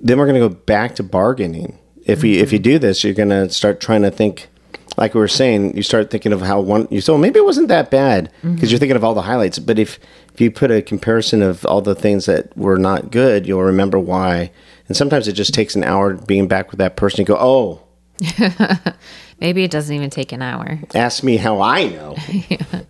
then 0.00 0.18
we're 0.18 0.26
going 0.26 0.40
to 0.40 0.48
go 0.48 0.54
back 0.54 0.96
to 0.96 1.02
bargaining. 1.02 1.78
If 2.04 2.22
we 2.22 2.38
if 2.38 2.52
you 2.52 2.58
do 2.58 2.78
this, 2.78 3.04
you're 3.04 3.14
going 3.14 3.28
to 3.28 3.48
start 3.50 3.80
trying 3.80 4.02
to 4.02 4.10
think 4.10 4.48
like 4.96 5.14
we 5.14 5.20
were 5.20 5.28
saying, 5.28 5.76
you 5.76 5.82
start 5.82 6.10
thinking 6.10 6.32
of 6.32 6.42
how 6.42 6.60
one 6.60 6.88
you 6.90 7.00
so 7.00 7.16
maybe 7.16 7.38
it 7.38 7.44
wasn't 7.44 7.68
that 7.68 7.90
bad 7.90 8.30
because 8.42 8.56
mm-hmm. 8.56 8.66
you're 8.66 8.78
thinking 8.78 8.96
of 8.96 9.04
all 9.04 9.14
the 9.14 9.22
highlights. 9.22 9.58
But 9.58 9.78
if 9.78 9.98
if 10.34 10.40
you 10.40 10.50
put 10.50 10.70
a 10.70 10.82
comparison 10.82 11.42
of 11.42 11.64
all 11.66 11.80
the 11.80 11.94
things 11.94 12.26
that 12.26 12.56
were 12.56 12.78
not 12.78 13.10
good, 13.10 13.46
you'll 13.46 13.62
remember 13.62 13.98
why. 13.98 14.50
And 14.88 14.96
sometimes 14.96 15.28
it 15.28 15.32
just 15.32 15.54
takes 15.54 15.76
an 15.76 15.84
hour 15.84 16.14
being 16.14 16.48
back 16.48 16.70
with 16.70 16.78
that 16.78 16.96
person. 16.96 17.20
You 17.20 17.26
go, 17.26 17.38
oh. 17.38 17.82
maybe 19.40 19.64
it 19.64 19.70
doesn't 19.70 19.94
even 19.94 20.10
take 20.10 20.32
an 20.32 20.42
hour. 20.42 20.80
Ask 20.94 21.22
me 21.22 21.36
how 21.36 21.60
I 21.60 21.88
know. 21.88 22.16
yeah. 22.28 22.64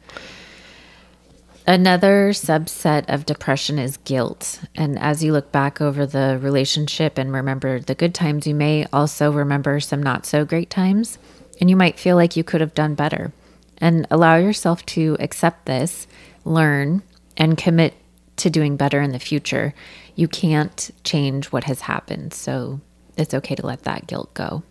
Another 1.71 2.31
subset 2.31 3.05
of 3.07 3.27
depression 3.27 3.79
is 3.79 3.97
guilt. 3.99 4.59
And 4.75 4.99
as 4.99 5.23
you 5.23 5.31
look 5.31 5.53
back 5.53 5.81
over 5.81 6.05
the 6.05 6.37
relationship 6.43 7.17
and 7.17 7.33
remember 7.33 7.79
the 7.79 7.95
good 7.95 8.13
times, 8.13 8.45
you 8.45 8.57
may 8.57 8.87
also 8.93 9.31
remember 9.31 9.79
some 9.79 10.03
not 10.03 10.27
so 10.27 10.45
great 10.45 10.69
times 10.69 11.17
and 11.61 11.71
you 11.71 11.77
might 11.77 11.97
feel 11.97 12.17
like 12.17 12.35
you 12.35 12.43
could 12.43 12.61
have 12.61 12.75
done 12.75 12.97
better. 12.97 13.33
And 13.79 14.05
allow 14.11 14.35
yourself 14.35 14.85
to 14.87 15.17
accept 15.21 15.67
this, 15.67 16.09
learn, 16.45 17.05
and 17.37 17.57
commit 17.57 17.95
to 18.39 18.51
doing 18.51 18.77
better 18.77 19.01
in 19.01 19.13
the 19.13 19.21
future. 19.21 19.73
You 20.17 20.27
can't 20.27 20.91
change 21.05 21.53
what 21.53 21.63
has 21.65 21.83
happened, 21.83 22.35
so 22.35 22.81
it's 23.17 23.33
okay 23.33 23.55
to 23.55 23.65
let 23.65 23.85
that 23.85 24.09
guilt 24.09 24.35
go. 24.35 24.65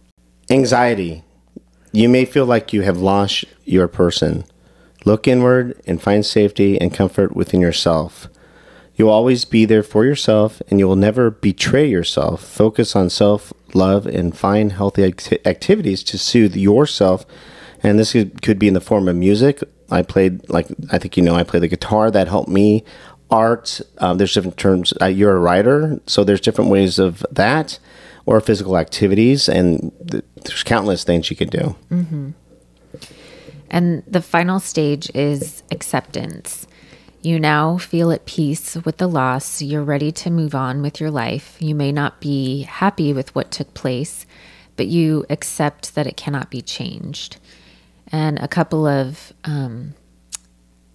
Anxiety. 0.49 1.23
You 1.93 2.09
may 2.09 2.25
feel 2.25 2.45
like 2.45 2.73
you 2.73 2.81
have 2.81 2.97
lost 2.97 3.45
your 3.63 3.87
person. 3.87 4.43
Look 5.05 5.27
inward 5.27 5.79
and 5.85 6.01
find 6.01 6.25
safety 6.25 6.79
and 6.79 6.93
comfort 6.93 7.35
within 7.35 7.61
yourself. 7.61 8.27
You'll 8.95 9.09
always 9.09 9.45
be 9.45 9.63
there 9.63 9.83
for 9.83 10.03
yourself 10.03 10.61
and 10.69 10.77
you 10.77 10.87
will 10.87 10.97
never 10.97 11.31
betray 11.31 11.87
yourself. 11.87 12.43
Focus 12.43 12.95
on 12.97 13.09
self 13.09 13.53
love 13.73 14.05
and 14.05 14.37
find 14.37 14.73
healthy 14.73 15.05
act- 15.05 15.33
activities 15.45 16.03
to 16.03 16.17
soothe 16.17 16.55
yourself. 16.55 17.25
And 17.81 17.97
this 17.97 18.11
could, 18.11 18.41
could 18.41 18.59
be 18.59 18.67
in 18.67 18.73
the 18.73 18.81
form 18.81 19.07
of 19.07 19.15
music. 19.15 19.63
I 19.89 20.01
played, 20.01 20.47
like, 20.49 20.67
I 20.91 20.97
think 20.97 21.15
you 21.15 21.23
know, 21.23 21.35
I 21.35 21.43
play 21.43 21.61
the 21.61 21.69
guitar. 21.69 22.11
That 22.11 22.27
helped 22.27 22.49
me. 22.49 22.83
Art, 23.31 23.79
um, 23.99 24.17
there's 24.17 24.33
different 24.33 24.57
terms. 24.57 24.93
Uh, 25.01 25.05
you're 25.05 25.35
a 25.35 25.39
writer, 25.39 26.01
so 26.05 26.23
there's 26.23 26.41
different 26.41 26.69
ways 26.69 26.99
of 26.99 27.25
that 27.31 27.79
or 28.25 28.41
physical 28.41 28.77
activities. 28.77 29.47
And 29.47 29.93
th- 30.11 30.25
there's 30.43 30.63
countless 30.63 31.03
things 31.05 31.29
you 31.29 31.37
could 31.37 31.51
do. 31.51 31.75
Mm-hmm. 31.89 32.31
And 33.69 34.03
the 34.07 34.21
final 34.21 34.59
stage 34.59 35.09
is 35.13 35.63
acceptance. 35.71 36.67
You 37.21 37.39
now 37.39 37.77
feel 37.77 38.11
at 38.11 38.25
peace 38.25 38.75
with 38.75 38.97
the 38.97 39.07
loss. 39.07 39.61
You're 39.61 39.83
ready 39.83 40.11
to 40.13 40.29
move 40.29 40.55
on 40.55 40.81
with 40.81 41.01
your 41.01 41.11
life. 41.11 41.57
You 41.59 41.75
may 41.75 41.91
not 41.91 42.21
be 42.21 42.63
happy 42.63 43.11
with 43.13 43.35
what 43.35 43.51
took 43.51 43.73
place, 43.73 44.25
but 44.77 44.87
you 44.87 45.25
accept 45.29 45.95
that 45.95 46.07
it 46.07 46.17
cannot 46.17 46.49
be 46.49 46.61
changed. 46.61 47.37
And 48.11 48.39
a 48.39 48.47
couple 48.47 48.87
of 48.87 49.33
um, 49.43 49.93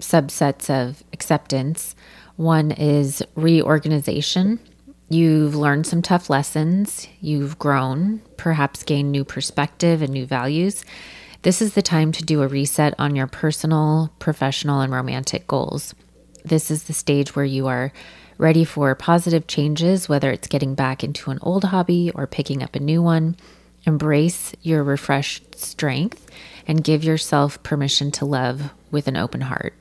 subsets 0.01 0.71
of 0.71 1.05
acceptance 1.13 1.95
one 2.37 2.73
is 2.73 3.23
reorganization. 3.37 4.59
You've 5.09 5.55
learned 5.55 5.87
some 5.87 6.03
tough 6.03 6.29
lessons, 6.29 7.07
you've 7.21 7.59
grown, 7.59 8.23
perhaps 8.37 8.83
gained 8.83 9.13
new 9.13 9.25
perspective 9.25 10.03
and 10.03 10.13
new 10.13 10.27
values. 10.27 10.85
This 11.45 11.63
is 11.63 11.75
the 11.75 11.83
time 11.83 12.11
to 12.13 12.25
do 12.25 12.43
a 12.43 12.49
reset 12.49 12.95
on 12.99 13.15
your 13.15 13.29
personal, 13.29 14.13
professional, 14.19 14.81
and 14.81 14.93
romantic 14.93 15.47
goals 15.47 15.95
this 16.45 16.71
is 16.71 16.85
the 16.85 16.93
stage 16.93 17.35
where 17.35 17.45
you 17.45 17.67
are 17.67 17.93
ready 18.37 18.65
for 18.65 18.95
positive 18.95 19.47
changes, 19.47 20.09
whether 20.09 20.31
it's 20.31 20.49
getting 20.49 20.75
back 20.75 21.03
into 21.03 21.31
an 21.31 21.39
old 21.41 21.65
hobby 21.65 22.11
or 22.15 22.27
picking 22.27 22.63
up 22.63 22.75
a 22.75 22.81
new 22.81 23.03
one. 23.03 23.37
Embrace 23.87 24.55
your 24.63 24.83
refreshed 24.83 25.59
strength 25.59 26.31
and 26.67 26.85
give 26.85 27.05
yourself 27.05 27.63
permission 27.63 28.11
to 28.11 28.25
love 28.25 28.73
with 28.91 29.09
an 29.09 29.17
open 29.17 29.43
heart. 29.43 29.75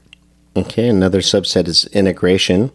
Okay, 0.55 0.87
another 0.87 1.19
subset 1.19 1.67
is 1.67 1.85
integration. 1.87 2.71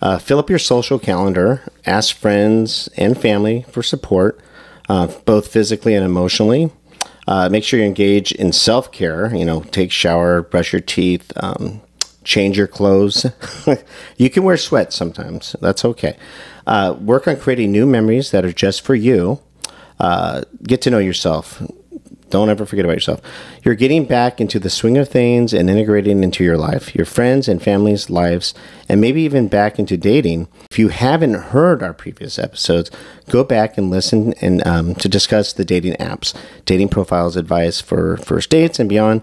Uh, 0.00 0.18
fill 0.18 0.38
up 0.38 0.50
your 0.50 0.58
social 0.58 0.98
calendar, 0.98 1.62
ask 1.86 2.16
friends 2.16 2.88
and 2.96 3.20
family 3.20 3.64
for 3.70 3.82
support, 3.82 4.40
uh, 4.88 5.06
both 5.24 5.48
physically 5.48 5.94
and 5.94 6.04
emotionally. 6.04 6.70
Uh, 7.26 7.48
make 7.48 7.64
sure 7.64 7.78
you 7.78 7.86
engage 7.86 8.32
in 8.32 8.52
self 8.52 8.90
care, 8.90 9.34
you 9.34 9.44
know, 9.44 9.60
take 9.70 9.90
shower, 9.90 10.42
brush 10.42 10.72
your 10.72 10.80
teeth, 10.80 11.32
um, 11.36 11.80
change 12.24 12.58
your 12.58 12.66
clothes. 12.66 13.26
you 14.16 14.30
can 14.30 14.42
wear 14.42 14.56
sweats 14.56 14.96
sometimes. 14.96 15.54
That's 15.60 15.84
okay. 15.84 16.16
Uh, 16.66 16.96
work 17.00 17.28
on 17.28 17.36
creating 17.36 17.72
new 17.72 17.86
memories 17.86 18.30
that 18.32 18.44
are 18.44 18.52
just 18.52 18.82
for 18.82 18.94
you. 18.94 19.40
Uh, 19.98 20.42
get 20.64 20.82
to 20.82 20.90
know 20.90 20.98
yourself. 20.98 21.62
Don't 22.32 22.48
ever 22.48 22.64
forget 22.64 22.86
about 22.86 22.94
yourself. 22.96 23.20
You're 23.62 23.74
getting 23.74 24.06
back 24.06 24.40
into 24.40 24.58
the 24.58 24.70
swing 24.70 24.96
of 24.96 25.06
things 25.06 25.52
and 25.52 25.68
integrating 25.68 26.24
into 26.24 26.42
your 26.42 26.56
life, 26.56 26.94
your 26.94 27.04
friends 27.04 27.46
and 27.46 27.62
family's 27.62 28.08
lives, 28.08 28.54
and 28.88 29.02
maybe 29.02 29.20
even 29.20 29.48
back 29.48 29.78
into 29.78 29.98
dating. 29.98 30.48
If 30.70 30.78
you 30.78 30.88
haven't 30.88 31.34
heard 31.34 31.82
our 31.82 31.92
previous 31.92 32.38
episodes, 32.38 32.90
go 33.28 33.44
back 33.44 33.76
and 33.76 33.90
listen 33.90 34.32
and 34.40 34.66
um, 34.66 34.94
to 34.94 35.10
discuss 35.10 35.52
the 35.52 35.62
dating 35.66 35.92
apps, 35.96 36.34
dating 36.64 36.88
profiles, 36.88 37.36
advice 37.36 37.82
for 37.82 38.16
first 38.16 38.48
dates 38.48 38.80
and 38.80 38.88
beyond, 38.88 39.20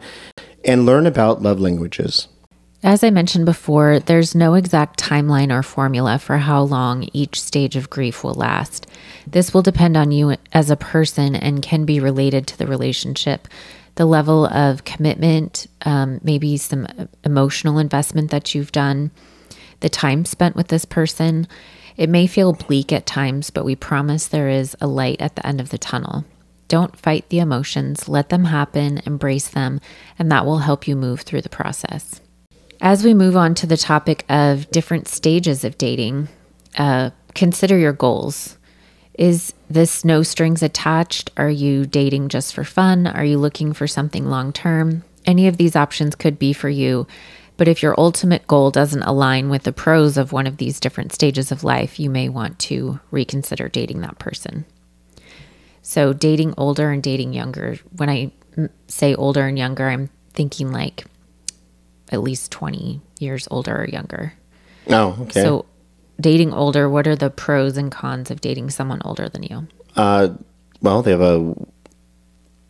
and 0.63 0.86
learn 0.86 1.08
about 1.08 1.42
love 1.42 1.60
languages. 1.60 2.28
As 2.81 3.03
I 3.03 3.09
mentioned 3.09 3.45
before, 3.45 4.00
there's 4.00 4.33
no 4.33 4.53
exact 4.53 5.00
timeline 5.00 5.53
or 5.53 5.63
formula 5.63 6.17
for 6.17 6.38
how 6.38 6.62
long 6.62 7.09
each 7.12 7.41
stage 7.41 7.75
of 7.75 7.89
grief 7.89 8.24
will 8.24 8.33
last. 8.33 8.88
This 9.27 9.53
will 9.53 9.62
depend 9.62 9.98
on 9.98 10.12
you 10.12 10.38
as 10.53 10.69
a 10.69 10.77
person 10.77 11.36
and 11.36 11.62
can 11.62 11.83
be 11.83 12.00
related 12.00 12.48
to 12.48 12.57
the 12.57 12.67
relationship, 12.67 13.50
the 13.95 14.05
level 14.05 14.45
of 14.45 14.86
commitment, 14.86 15.67
um, 15.81 16.21
maybe 16.24 16.55
some 16.55 16.88
emotional 17.25 17.79
investment 17.79 18.31
that 18.31 18.55
you've 18.55 18.71
done, 18.71 19.12
the 19.81 19.89
time 19.89 20.24
spent 20.24 20.55
with 20.55 20.69
this 20.69 20.86
person. 20.86 21.50
It 21.98 22.07
may 22.07 22.27
feel 22.27 22.53
bleak 22.53 22.93
at 22.93 23.05
times, 23.05 23.50
but 23.50 23.65
we 23.65 23.75
promise 23.75 24.27
there 24.27 24.48
is 24.48 24.77
a 24.79 24.88
light 24.88 25.19
at 25.19 25.36
the 25.36 25.45
end 25.45 25.59
of 25.59 25.69
the 25.69 25.77
tunnel. 25.77 26.24
Don't 26.69 26.95
fight 26.95 27.27
the 27.27 27.39
emotions, 27.39 28.07
let 28.07 28.29
them 28.29 28.45
happen, 28.45 29.01
embrace 29.05 29.50
them, 29.50 29.81
and 30.17 30.31
that 30.31 30.45
will 30.45 30.59
help 30.59 30.88
you 30.88 30.95
move 30.95 31.21
through 31.21 31.41
the 31.41 31.50
process. 31.50 32.21
As 32.81 33.03
we 33.03 33.13
move 33.13 33.36
on 33.36 33.55
to 33.55 33.67
the 33.67 33.77
topic 33.77 34.24
of 34.29 34.69
different 34.71 35.09
stages 35.09 35.65
of 35.65 35.77
dating, 35.77 36.29
uh, 36.77 37.09
consider 37.36 37.77
your 37.77 37.91
goals. 37.91 38.57
Is 39.15 39.53
this 39.69 40.05
no 40.05 40.24
strings 40.24 40.63
attached? 40.63 41.29
Are 41.36 41.50
you 41.50 41.86
dating 41.86 42.29
just 42.29 42.53
for 42.53 42.63
fun? 42.63 43.05
Are 43.05 43.25
you 43.25 43.38
looking 43.38 43.74
for 43.74 43.86
something 43.86 44.27
long 44.27 44.53
term? 44.53 45.03
Any 45.25 45.48
of 45.48 45.57
these 45.57 45.75
options 45.75 46.15
could 46.15 46.39
be 46.39 46.53
for 46.53 46.69
you. 46.69 47.05
But 47.57 47.67
if 47.67 47.83
your 47.83 48.00
ultimate 48.00 48.48
goal 48.48 48.71
doesn't 48.71 49.03
align 49.03 49.50
with 49.50 49.63
the 49.63 49.74
pros 49.74 50.15
of 50.15 50.31
one 50.31 50.48
of 50.48 50.55
these 50.55 50.79
different 50.79 51.12
stages 51.12 51.51
of 51.51 51.65
life, 51.65 52.00
you 52.00 52.09
may 52.09 52.29
want 52.29 52.57
to 52.59 53.01
reconsider 53.12 53.67
dating 53.67 54.00
that 54.01 54.19
person. 54.19 54.63
So, 55.81 56.13
dating 56.13 56.53
older 56.55 56.91
and 56.91 57.03
dating 57.03 57.33
younger. 57.33 57.77
When 57.98 58.09
I 58.09 58.31
say 58.88 59.13
older 59.15 59.45
and 59.45 59.57
younger, 59.57 59.89
I'm 59.89 60.09
thinking 60.33 60.71
like 60.71 61.05
at 62.10 62.22
least 62.22 62.51
20 62.51 63.01
years 63.20 63.48
older 63.51 63.82
or 63.82 63.88
younger. 63.88 64.34
Oh, 64.88 65.18
okay. 65.22 65.44
So, 65.44 65.66
dating 66.20 66.54
older, 66.54 66.89
what 66.89 67.08
are 67.08 67.16
the 67.16 67.30
pros 67.30 67.78
and 67.78 67.92
cons 67.92 68.32
of 68.32 68.42
dating 68.42 68.72
someone 68.72 69.01
older 69.06 69.30
than 69.30 69.44
you? 69.44 69.68
Uh, 69.96 70.30
well, 70.82 71.01
they 71.01 71.12
have 71.12 71.22
a 71.22 71.56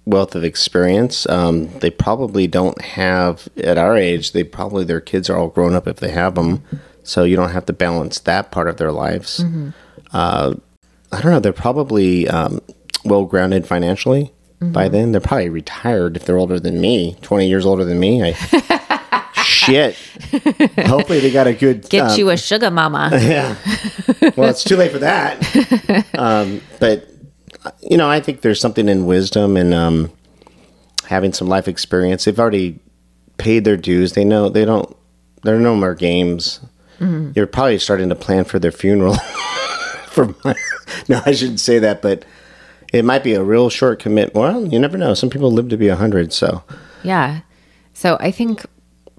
wealth 0.05 0.35
of 0.35 0.43
experience. 0.43 1.29
Um, 1.29 1.69
they 1.79 1.91
probably 1.91 2.47
don't 2.47 2.79
have 2.81 3.47
at 3.57 3.77
our 3.77 3.95
age. 3.95 4.31
They 4.31 4.43
probably 4.43 4.83
their 4.83 5.01
kids 5.01 5.29
are 5.29 5.37
all 5.37 5.49
grown 5.49 5.75
up 5.75 5.87
if 5.87 5.97
they 5.97 6.11
have 6.11 6.35
them, 6.35 6.63
so 7.03 7.23
you 7.23 7.35
don't 7.35 7.51
have 7.51 7.65
to 7.67 7.73
balance 7.73 8.19
that 8.19 8.51
part 8.51 8.67
of 8.67 8.77
their 8.77 8.91
lives. 8.91 9.43
Uh, 10.11 10.55
I 11.11 11.21
don't 11.21 11.31
know. 11.31 11.39
They're 11.39 11.53
probably 11.53 12.27
um, 12.27 12.59
well 13.05 13.25
grounded 13.25 13.67
financially 13.67 14.33
by 14.59 14.89
then. 14.89 15.11
They're 15.11 15.21
probably 15.21 15.49
retired 15.49 16.15
if 16.17 16.25
they're 16.25 16.37
older 16.37 16.59
than 16.59 16.81
me, 16.81 17.15
twenty 17.21 17.47
years 17.47 17.65
older 17.65 17.85
than 17.85 17.99
me. 17.99 18.23
I, 18.23 18.31
shit. 19.43 19.95
Hopefully, 20.87 21.19
they 21.19 21.31
got 21.31 21.47
a 21.47 21.53
good 21.53 21.89
Get 21.89 22.11
um, 22.11 22.17
you 22.17 22.29
a 22.29 22.37
sugar 22.37 22.71
mama. 22.71 23.09
yeah. 23.13 23.55
Well, 24.35 24.49
it's 24.49 24.63
too 24.63 24.75
late 24.75 24.91
for 24.91 24.99
that. 24.99 26.05
Um, 26.19 26.61
but 26.79 27.07
you 27.81 27.95
know, 27.97 28.09
I 28.09 28.19
think 28.19 28.41
there's 28.41 28.59
something 28.59 28.89
in 28.89 29.05
wisdom 29.05 29.55
and 29.55 29.73
um, 29.73 30.11
having 31.05 31.31
some 31.33 31.47
life 31.47 31.67
experience. 31.67 32.25
They've 32.25 32.39
already 32.39 32.79
paid 33.37 33.63
their 33.63 33.77
dues. 33.77 34.13
They 34.13 34.25
know 34.25 34.49
they 34.49 34.65
don't. 34.65 34.95
There 35.43 35.55
are 35.55 35.59
no 35.59 35.75
more 35.75 35.95
games. 35.95 36.59
You're 36.99 37.47
probably 37.47 37.79
starting 37.79 38.09
to 38.09 38.15
plan 38.15 38.43
for 38.43 38.59
their 38.59 38.73
funeral. 38.73 39.15
for 40.07 40.35
my, 40.43 40.53
no, 41.07 41.21
I 41.25 41.31
shouldn't 41.31 41.61
say 41.61 41.79
that, 41.79 42.01
but 42.01 42.25
it 42.91 43.05
might 43.05 43.23
be 43.23 43.33
a 43.33 43.43
real 43.43 43.69
short 43.69 43.99
commit. 43.99 44.33
Well, 44.33 44.65
you 44.65 44.79
never 44.79 44.97
know. 44.97 45.13
Some 45.13 45.29
people 45.29 45.51
live 45.51 45.69
to 45.69 45.77
be 45.77 45.87
a 45.87 45.95
hundred. 45.95 46.33
So 46.33 46.63
Yeah. 47.03 47.41
So 47.93 48.17
I 48.19 48.31
think 48.31 48.65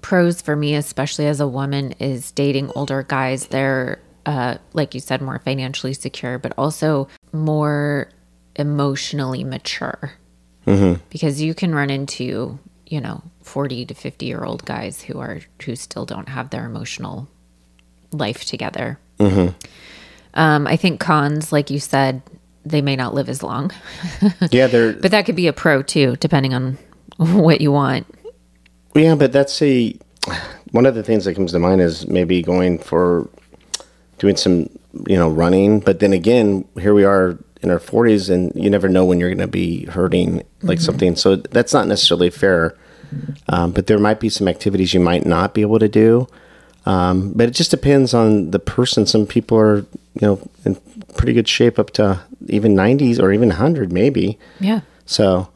pros 0.01 0.41
for 0.41 0.55
me, 0.55 0.75
especially 0.75 1.27
as 1.27 1.39
a 1.39 1.47
woman, 1.47 1.93
is 1.99 2.31
dating 2.31 2.71
older 2.75 3.03
guys. 3.03 3.47
They're, 3.47 3.99
uh, 4.25 4.57
like 4.73 4.93
you 4.93 4.99
said, 4.99 5.21
more 5.21 5.39
financially 5.39 5.93
secure, 5.93 6.37
but 6.37 6.53
also 6.57 7.07
more 7.31 8.09
emotionally 8.55 9.43
mature. 9.43 10.13
Because 11.09 11.41
you 11.41 11.53
can 11.53 11.73
run 11.73 11.89
into, 11.89 12.59
you 12.85 13.01
know, 13.01 13.23
40 13.41 13.85
to 13.87 13.93
50 13.93 14.25
year 14.25 14.43
old 14.43 14.65
guys 14.65 15.01
who 15.01 15.19
are, 15.19 15.41
who 15.63 15.75
still 15.75 16.05
don't 16.05 16.29
have 16.29 16.49
their 16.49 16.65
emotional 16.65 17.27
life 18.11 18.45
together. 18.45 18.99
Um, 20.33 20.67
I 20.67 20.77
think 20.77 20.99
cons, 20.99 21.51
like 21.51 21.69
you 21.69 21.79
said, 21.79 22.21
they 22.63 22.81
may 22.81 22.95
not 22.95 23.13
live 23.13 23.27
as 23.27 23.41
long, 23.41 23.71
yeah, 24.51 24.67
they're 24.67 24.93
but 24.93 25.11
that 25.11 25.25
could 25.25 25.35
be 25.35 25.47
a 25.47 25.53
pro 25.53 25.81
too, 25.81 26.15
depending 26.19 26.53
on 26.53 26.77
what 27.17 27.59
you 27.59 27.71
want. 27.71 28.05
Yeah, 28.95 29.15
but 29.15 29.31
that's 29.31 29.61
a 29.61 29.95
one 30.71 30.85
of 30.85 30.95
the 30.95 31.03
things 31.03 31.25
that 31.25 31.35
comes 31.35 31.51
to 31.51 31.59
mind 31.59 31.81
is 31.81 32.07
maybe 32.07 32.41
going 32.41 32.77
for 32.77 33.29
doing 34.19 34.35
some, 34.37 34.69
you 35.07 35.17
know, 35.17 35.29
running. 35.29 35.79
But 35.79 35.99
then 35.99 36.13
again, 36.13 36.65
here 36.79 36.93
we 36.93 37.03
are 37.03 37.37
in 37.61 37.69
our 37.69 37.79
40s, 37.79 38.29
and 38.29 38.51
you 38.55 38.69
never 38.69 38.87
know 38.89 39.05
when 39.05 39.19
you're 39.19 39.29
going 39.29 39.39
to 39.39 39.47
be 39.47 39.85
hurting 39.85 40.43
like 40.61 40.79
something. 40.79 41.15
So 41.15 41.35
that's 41.35 41.73
not 41.73 41.87
necessarily 41.87 42.29
fair. 42.29 42.75
Um, 43.49 43.71
but 43.71 43.87
there 43.87 43.99
might 43.99 44.19
be 44.19 44.29
some 44.29 44.47
activities 44.47 44.93
you 44.93 44.99
might 44.99 45.25
not 45.25 45.53
be 45.53 45.61
able 45.61 45.79
to 45.79 45.89
do. 45.89 46.27
Um, 46.85 47.33
but 47.33 47.47
it 47.49 47.51
just 47.51 47.69
depends 47.69 48.13
on 48.13 48.51
the 48.51 48.59
person. 48.59 49.05
Some 49.05 49.27
people 49.27 49.57
are, 49.59 49.77
you 49.77 50.21
know, 50.21 50.49
in 50.65 50.75
pretty 51.15 51.33
good 51.33 51.47
shape 51.47 51.77
up 51.77 51.91
to 51.91 52.21
even 52.47 52.73
90s 52.73 53.19
or 53.19 53.31
even 53.31 53.49
100 53.49 53.91
maybe. 53.91 54.39
Yeah. 54.59 54.81
So, 55.05 55.49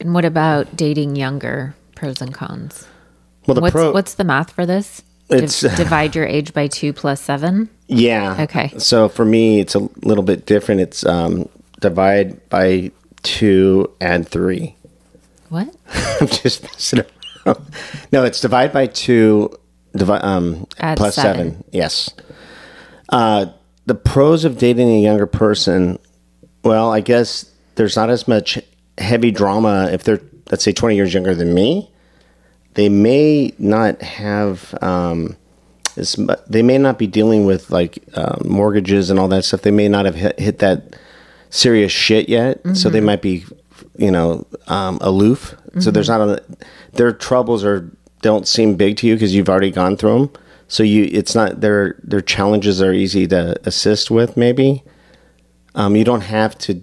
And 0.00 0.12
what 0.12 0.24
about 0.24 0.76
dating 0.76 1.16
younger? 1.16 1.74
Pros 1.96 2.20
and 2.22 2.32
cons. 2.32 2.86
well, 3.46 3.56
the 3.56 3.60
What's 3.62 3.72
pro. 3.72 3.92
what's 3.92 4.14
the 4.14 4.22
math 4.24 4.52
for 4.52 4.64
this? 4.64 5.02
Div- 5.28 5.42
It's- 5.44 5.60
divide 5.76 6.14
your 6.14 6.24
age 6.26 6.52
by 6.54 6.68
two 6.68 6.92
plus 6.92 7.20
seven. 7.20 7.68
Yeah. 7.88 8.36
Okay. 8.42 8.72
So 8.78 9.08
for 9.08 9.24
me, 9.24 9.58
it's 9.60 9.74
a 9.74 9.80
little 10.04 10.22
bit 10.22 10.46
different. 10.46 10.80
It's 10.82 11.04
um, 11.04 11.48
divide 11.80 12.48
by 12.48 12.92
two 13.24 13.90
and 14.00 14.28
three. 14.28 14.76
What? 15.48 15.74
I'm 16.20 16.26
just 16.28 16.62
messing 16.62 17.00
around. 17.00 17.10
No, 18.12 18.24
it's 18.24 18.40
divide 18.40 18.72
by 18.72 18.86
two, 18.88 19.50
divide 19.94 20.22
um, 20.24 20.66
plus 20.96 21.14
seven. 21.14 21.36
seven. 21.52 21.64
Yes. 21.72 22.10
Uh, 23.08 23.46
the 23.86 23.94
pros 23.94 24.44
of 24.44 24.58
dating 24.58 24.88
a 24.90 25.00
younger 25.00 25.26
person. 25.26 25.98
Well, 26.64 26.92
I 26.92 27.00
guess 27.00 27.48
there's 27.76 27.94
not 27.94 28.10
as 28.10 28.26
much 28.26 28.58
heavy 28.98 29.30
drama 29.30 29.88
if 29.92 30.02
they're 30.02 30.20
let's 30.50 30.64
say 30.64 30.72
20 30.72 30.96
years 30.96 31.14
younger 31.14 31.34
than 31.34 31.54
me. 31.54 31.90
They 32.74 32.88
may 32.88 33.52
not 33.58 34.02
have. 34.02 34.74
Um, 34.82 35.36
as 35.96 36.16
they 36.46 36.62
may 36.62 36.76
not 36.78 36.98
be 36.98 37.06
dealing 37.06 37.46
with 37.46 37.70
like 37.70 37.98
uh, 38.14 38.36
mortgages 38.44 39.08
and 39.08 39.18
all 39.18 39.28
that 39.28 39.44
stuff. 39.44 39.62
They 39.62 39.70
may 39.70 39.88
not 39.88 40.04
have 40.04 40.14
hit, 40.14 40.38
hit 40.38 40.58
that 40.58 40.94
serious 41.50 41.90
shit 41.92 42.28
yet, 42.28 42.60
so 42.76 42.90
they 42.90 43.00
might 43.00 43.22
be, 43.22 43.44
you 43.96 44.10
know, 44.10 44.46
um, 44.68 44.98
aloof. 45.00 45.56
So 45.80 45.90
there's 45.90 46.08
not 46.08 46.20
a 46.20 46.42
their 46.92 47.12
troubles 47.12 47.64
are 47.64 47.90
don't 48.22 48.46
seem 48.48 48.76
big 48.76 48.96
to 48.98 49.06
you 49.06 49.14
because 49.14 49.34
you've 49.34 49.48
already 49.48 49.70
gone 49.70 49.96
through 49.96 50.18
them. 50.18 50.30
So 50.68 50.82
you, 50.82 51.08
it's 51.10 51.34
not 51.34 51.60
their 51.60 51.96
their 52.02 52.20
challenges 52.20 52.82
are 52.82 52.92
easy 52.92 53.26
to 53.28 53.56
assist 53.64 54.10
with. 54.10 54.36
Maybe 54.36 54.82
um, 55.74 55.96
you 55.96 56.04
don't 56.04 56.22
have 56.22 56.58
to. 56.58 56.82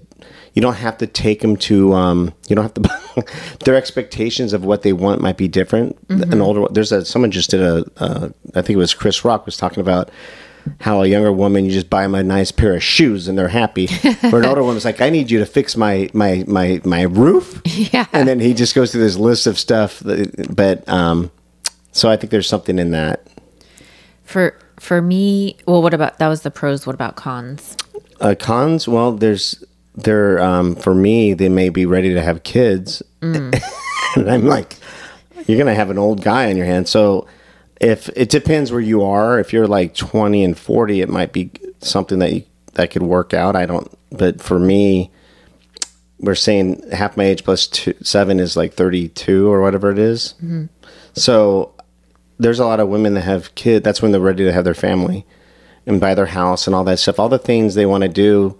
You 0.53 0.61
don't 0.61 0.75
have 0.75 0.97
to 0.99 1.07
take 1.07 1.41
them 1.41 1.57
to. 1.57 1.93
Um, 1.93 2.33
you 2.47 2.55
don't 2.55 2.63
have 2.63 2.73
to. 2.75 3.57
their 3.65 3.75
expectations 3.75 4.53
of 4.53 4.63
what 4.63 4.83
they 4.83 4.93
want 4.93 5.21
might 5.21 5.37
be 5.37 5.47
different. 5.47 5.97
An 6.09 6.41
older. 6.41 6.67
There's 6.69 6.91
a 6.91 7.05
someone 7.05 7.31
just 7.31 7.49
did 7.49 7.61
a. 7.61 7.85
Uh, 7.97 8.29
I 8.55 8.61
think 8.61 8.71
it 8.71 8.77
was 8.77 8.93
Chris 8.93 9.25
Rock 9.25 9.45
was 9.45 9.57
talking 9.57 9.81
about 9.81 10.11
how 10.79 11.01
a 11.01 11.07
younger 11.07 11.31
woman 11.31 11.65
you 11.65 11.71
just 11.71 11.89
buy 11.89 12.03
them 12.03 12.15
a 12.15 12.23
nice 12.23 12.51
pair 12.51 12.75
of 12.75 12.83
shoes 12.83 13.27
and 13.27 13.37
they're 13.37 13.49
happy. 13.49 13.87
Where 14.29 14.41
an 14.41 14.45
older 14.45 14.63
woman's 14.63 14.85
like, 14.85 15.01
I 15.01 15.09
need 15.09 15.29
you 15.29 15.39
to 15.39 15.45
fix 15.45 15.75
my 15.75 16.09
my 16.13 16.43
my 16.47 16.81
my 16.83 17.01
roof. 17.03 17.61
Yeah. 17.73 18.05
And 18.13 18.27
then 18.27 18.39
he 18.39 18.53
just 18.53 18.75
goes 18.75 18.91
through 18.91 19.01
this 19.01 19.17
list 19.17 19.45
of 19.45 19.57
stuff. 19.59 19.99
That, 19.99 20.55
but 20.55 20.87
um, 20.87 21.31
so 21.91 22.09
I 22.09 22.15
think 22.15 22.31
there's 22.31 22.47
something 22.47 22.79
in 22.79 22.91
that. 22.91 23.27
For 24.23 24.57
for 24.79 25.01
me, 25.01 25.57
well, 25.67 25.81
what 25.81 25.93
about 25.93 26.19
that 26.19 26.27
was 26.27 26.41
the 26.41 26.51
pros? 26.51 26.85
What 26.85 26.93
about 26.93 27.15
cons? 27.15 27.75
Uh, 28.21 28.35
cons, 28.39 28.87
well, 28.87 29.11
there's 29.11 29.63
there 29.95 30.41
um, 30.41 30.75
for 30.75 30.93
me, 30.95 31.33
they 31.33 31.49
may 31.49 31.69
be 31.69 31.85
ready 31.85 32.13
to 32.13 32.21
have 32.21 32.43
kids, 32.43 33.03
and 33.21 33.53
I'm 34.15 34.45
like, 34.45 34.77
you're 35.47 35.57
gonna 35.57 35.75
have 35.75 35.89
an 35.89 35.97
old 35.97 36.23
guy 36.23 36.49
on 36.49 36.57
your 36.57 36.65
hands. 36.65 36.89
So 36.89 37.27
if 37.79 38.09
it 38.15 38.29
depends 38.29 38.71
where 38.71 38.81
you 38.81 39.03
are, 39.03 39.39
if 39.39 39.51
you're 39.53 39.67
like 39.67 39.93
20 39.95 40.43
and 40.43 40.57
40, 40.57 41.01
it 41.01 41.09
might 41.09 41.33
be 41.33 41.51
something 41.79 42.19
that 42.19 42.33
you, 42.33 42.43
that 42.73 42.91
could 42.91 43.03
work 43.03 43.33
out. 43.33 43.55
I 43.55 43.65
don't, 43.65 43.87
but 44.09 44.41
for 44.41 44.57
me, 44.57 45.11
we're 46.19 46.35
saying 46.35 46.89
half 46.91 47.17
my 47.17 47.25
age 47.25 47.43
plus 47.43 47.67
two, 47.67 47.93
seven 48.01 48.39
is 48.39 48.55
like 48.55 48.73
32 48.73 49.51
or 49.51 49.61
whatever 49.61 49.91
it 49.91 49.99
is. 49.99 50.35
So 51.13 51.73
there's 52.39 52.59
a 52.59 52.65
lot 52.65 52.79
of 52.79 52.87
women 52.87 53.13
that 53.15 53.21
have 53.21 53.53
kids. 53.55 53.83
That's 53.83 54.01
when 54.01 54.11
they're 54.11 54.21
ready 54.21 54.45
to 54.45 54.53
have 54.53 54.63
their 54.63 54.73
family 54.73 55.25
and 55.85 55.99
buy 55.99 56.15
their 56.15 56.27
house 56.27 56.65
and 56.65 56.75
all 56.75 56.85
that 56.85 56.99
stuff. 56.99 57.19
All 57.19 57.29
the 57.29 57.37
things 57.37 57.75
they 57.75 57.85
want 57.85 58.03
to 58.03 58.09
do. 58.09 58.57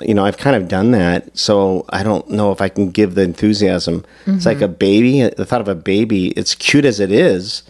You 0.00 0.14
know, 0.14 0.24
I've 0.24 0.38
kind 0.38 0.56
of 0.56 0.68
done 0.68 0.92
that. 0.92 1.36
So 1.36 1.84
I 1.90 2.02
don't 2.02 2.28
know 2.30 2.52
if 2.52 2.60
I 2.60 2.68
can 2.68 2.90
give 2.90 3.14
the 3.14 3.22
enthusiasm. 3.22 4.04
It's 4.26 4.46
like 4.46 4.60
a 4.60 4.68
mm-hmm. 4.68 4.74
baby. 4.74 5.28
The 5.28 5.44
thought 5.44 5.60
of 5.60 5.68
a 5.68 5.74
baby, 5.74 6.28
it's 6.28 6.54
cute 6.54 6.84
as 6.84 7.00
it 7.00 7.12
is. 7.12 7.62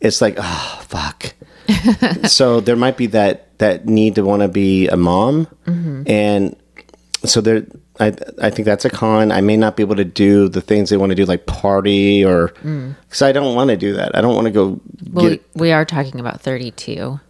It's 0.00 0.20
like, 0.20 0.36
oh, 0.38 0.84
fuck. 0.86 1.34
so 2.26 2.60
there 2.60 2.76
might 2.76 2.96
be 2.96 3.06
that 3.06 3.58
that 3.58 3.86
need 3.86 4.14
to 4.14 4.24
want 4.24 4.42
to 4.42 4.48
be 4.48 4.88
a 4.88 4.96
mom 4.96 5.46
mm-hmm. 5.66 6.02
and 6.06 6.56
so 7.24 7.40
there 7.40 7.66
I, 8.00 8.14
I 8.40 8.50
think 8.50 8.64
that's 8.64 8.84
a 8.84 8.90
con 8.90 9.32
i 9.32 9.40
may 9.40 9.56
not 9.56 9.76
be 9.76 9.82
able 9.82 9.96
to 9.96 10.04
do 10.04 10.48
the 10.48 10.60
things 10.60 10.90
they 10.90 10.96
want 10.96 11.10
to 11.10 11.16
do 11.16 11.24
like 11.24 11.46
party 11.46 12.24
or 12.24 12.48
mm. 12.62 12.94
because 13.02 13.22
i 13.22 13.32
don't 13.32 13.54
want 13.54 13.70
to 13.70 13.76
do 13.76 13.92
that 13.94 14.16
i 14.16 14.20
don't 14.20 14.34
want 14.34 14.46
to 14.46 14.50
go 14.50 14.80
Well, 15.12 15.30
get 15.30 15.44
we 15.54 15.72
are 15.72 15.84
talking 15.84 16.20
about 16.20 16.40
32. 16.40 17.20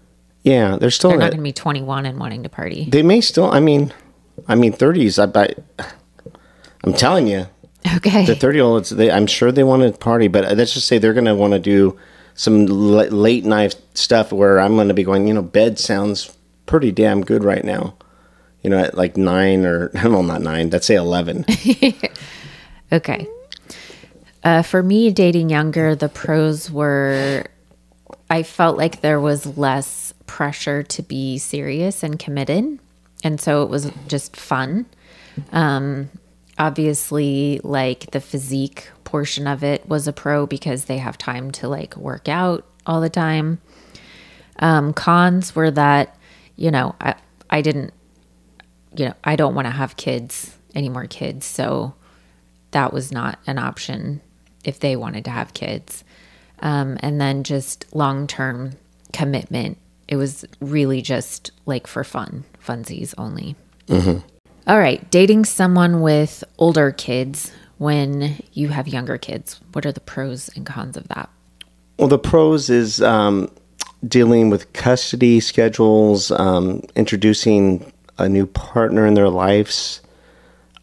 yeah 0.43 0.77
they're 0.77 0.91
still 0.91 1.11
They're 1.11 1.19
not 1.19 1.31
going 1.31 1.39
to 1.39 1.43
be 1.43 1.53
21 1.53 2.07
and 2.07 2.19
wanting 2.19 2.43
to 2.43 2.49
party. 2.49 2.87
they 2.91 3.03
may 3.03 3.21
still 3.21 3.51
i 3.51 3.61
mean 3.61 3.93
i 4.47 4.55
mean 4.55 4.73
30s 4.73 5.21
i 5.23 5.27
bet 5.27 5.59
i'm 6.85 6.93
telling 6.93 7.27
you 7.27 7.47
Okay. 7.97 8.27
the 8.27 8.35
30 8.35 8.57
year 8.59 8.65
olds 8.65 8.91
they, 8.91 9.11
i'm 9.11 9.27
sure 9.27 9.51
they 9.51 9.65
want 9.65 9.83
to 9.83 9.99
party 9.99 10.29
but 10.29 10.57
let's 10.57 10.75
just 10.75 10.87
say 10.87 10.99
they're 10.99 11.15
going 11.15 11.25
to 11.25 11.35
want 11.35 11.53
to 11.55 11.59
do 11.59 11.99
some 12.35 12.63
l- 12.69 13.09
late 13.09 13.45
night 13.45 13.75
stuff 13.95 14.33
where 14.33 14.61
i'm 14.61 14.75
going 14.75 14.89
to 14.89 14.95
be 14.95 15.05
going 15.05 15.27
you 15.27 15.35
know 15.35 15.43
bed 15.43 15.79
sounds 15.79 16.37
pretty 16.67 16.93
damn 16.93 17.23
good 17.25 17.43
right 17.45 17.65
now 17.65 17.95
you 18.63 18.69
know 18.71 18.79
at 18.79 18.95
like 18.97 19.17
nine 19.17 19.65
or 19.65 19.91
well 20.05 20.23
not 20.23 20.43
nine 20.43 20.69
let's 20.71 20.87
say 20.87 20.95
11 20.97 21.45
Okay. 22.93 23.27
Uh, 24.43 24.63
for 24.63 24.83
me, 24.83 25.11
dating 25.11 25.51
younger, 25.51 25.95
the 25.95 26.09
pros 26.09 26.71
were 26.71 27.45
I 28.31 28.43
felt 28.43 28.79
like 28.79 29.03
there 29.03 29.21
was 29.21 29.59
less 29.59 30.15
pressure 30.27 30.83
to 30.85 31.03
be 31.03 31.37
serious 31.37 32.03
and 32.03 32.19
committed. 32.19 32.79
And 33.25 33.41
so 33.41 33.63
it 33.63 33.69
was 33.69 33.91
just 34.07 34.37
fun. 34.37 34.87
Um, 35.53 36.11
obviously, 36.59 37.61
like 37.65 38.11
the 38.11 38.21
physique 38.21 38.91
portion 39.05 39.47
of 39.47 39.65
it 39.65 39.89
was 39.89 40.07
a 40.07 40.13
pro 40.13 40.47
because 40.47 40.85
they 40.85 40.99
have 40.99 41.17
time 41.17 41.51
to 41.53 41.69
like 41.69 41.97
work 41.97 42.29
out 42.29 42.67
all 42.87 43.01
the 43.01 43.11
time. 43.11 43.61
Um, 44.59 44.93
cons 44.93 45.55
were 45.55 45.71
that, 45.71 46.17
you 46.57 46.71
know, 46.71 46.95
I, 47.01 47.15
I 47.51 47.63
didn't, 47.63 47.93
you 48.97 49.07
know, 49.07 49.15
I 49.25 49.37
don't 49.37 49.55
want 49.55 49.67
to 49.67 49.73
have 49.73 49.97
kids, 49.97 50.57
any 50.75 50.89
more 50.89 51.07
kids. 51.07 51.47
So 51.47 51.95
that 52.73 52.93
was 52.93 53.13
not 53.13 53.39
an 53.47 53.59
option 53.59 54.21
if 54.65 54.81
they 54.81 54.97
wanted 54.97 55.25
to 55.27 55.31
have 55.31 55.55
kids. 55.55 56.05
Um, 56.61 56.99
and 57.01 57.21
then 57.21 57.45
just 57.45 57.87
long 57.95 58.27
term 58.27 58.73
commitment. 59.13 59.79
It 60.09 60.17
was 60.17 60.45
really 60.61 61.03
just 61.03 61.51
like 61.67 61.87
for 61.87 62.03
fun, 62.03 62.45
funsies 62.69 63.15
only. 63.17 63.57
All 64.67 64.79
right, 64.79 65.11
dating 65.11 65.47
someone 65.47 66.03
with 66.03 66.45
older 66.59 66.93
kids 66.93 67.53
when 67.79 68.43
you 68.53 68.69
have 68.69 68.87
younger 68.87 69.17
kids. 69.17 69.61
What 69.73 69.87
are 69.87 69.93
the 69.93 70.01
pros 70.01 70.51
and 70.55 70.67
cons 70.67 70.97
of 70.97 71.09
that? 71.09 71.31
well 71.99 72.09
the 72.09 72.19
pros 72.19 72.71
is 72.71 73.03
um, 73.03 73.51
dealing 74.07 74.49
with 74.49 74.73
custody 74.73 75.41
schedules 75.41 76.31
um, 76.31 76.83
introducing 76.97 77.93
a 78.19 78.29
new 78.29 78.47
partner 78.47 79.07
in 79.07 79.15
their 79.15 79.29
lives 79.29 80.01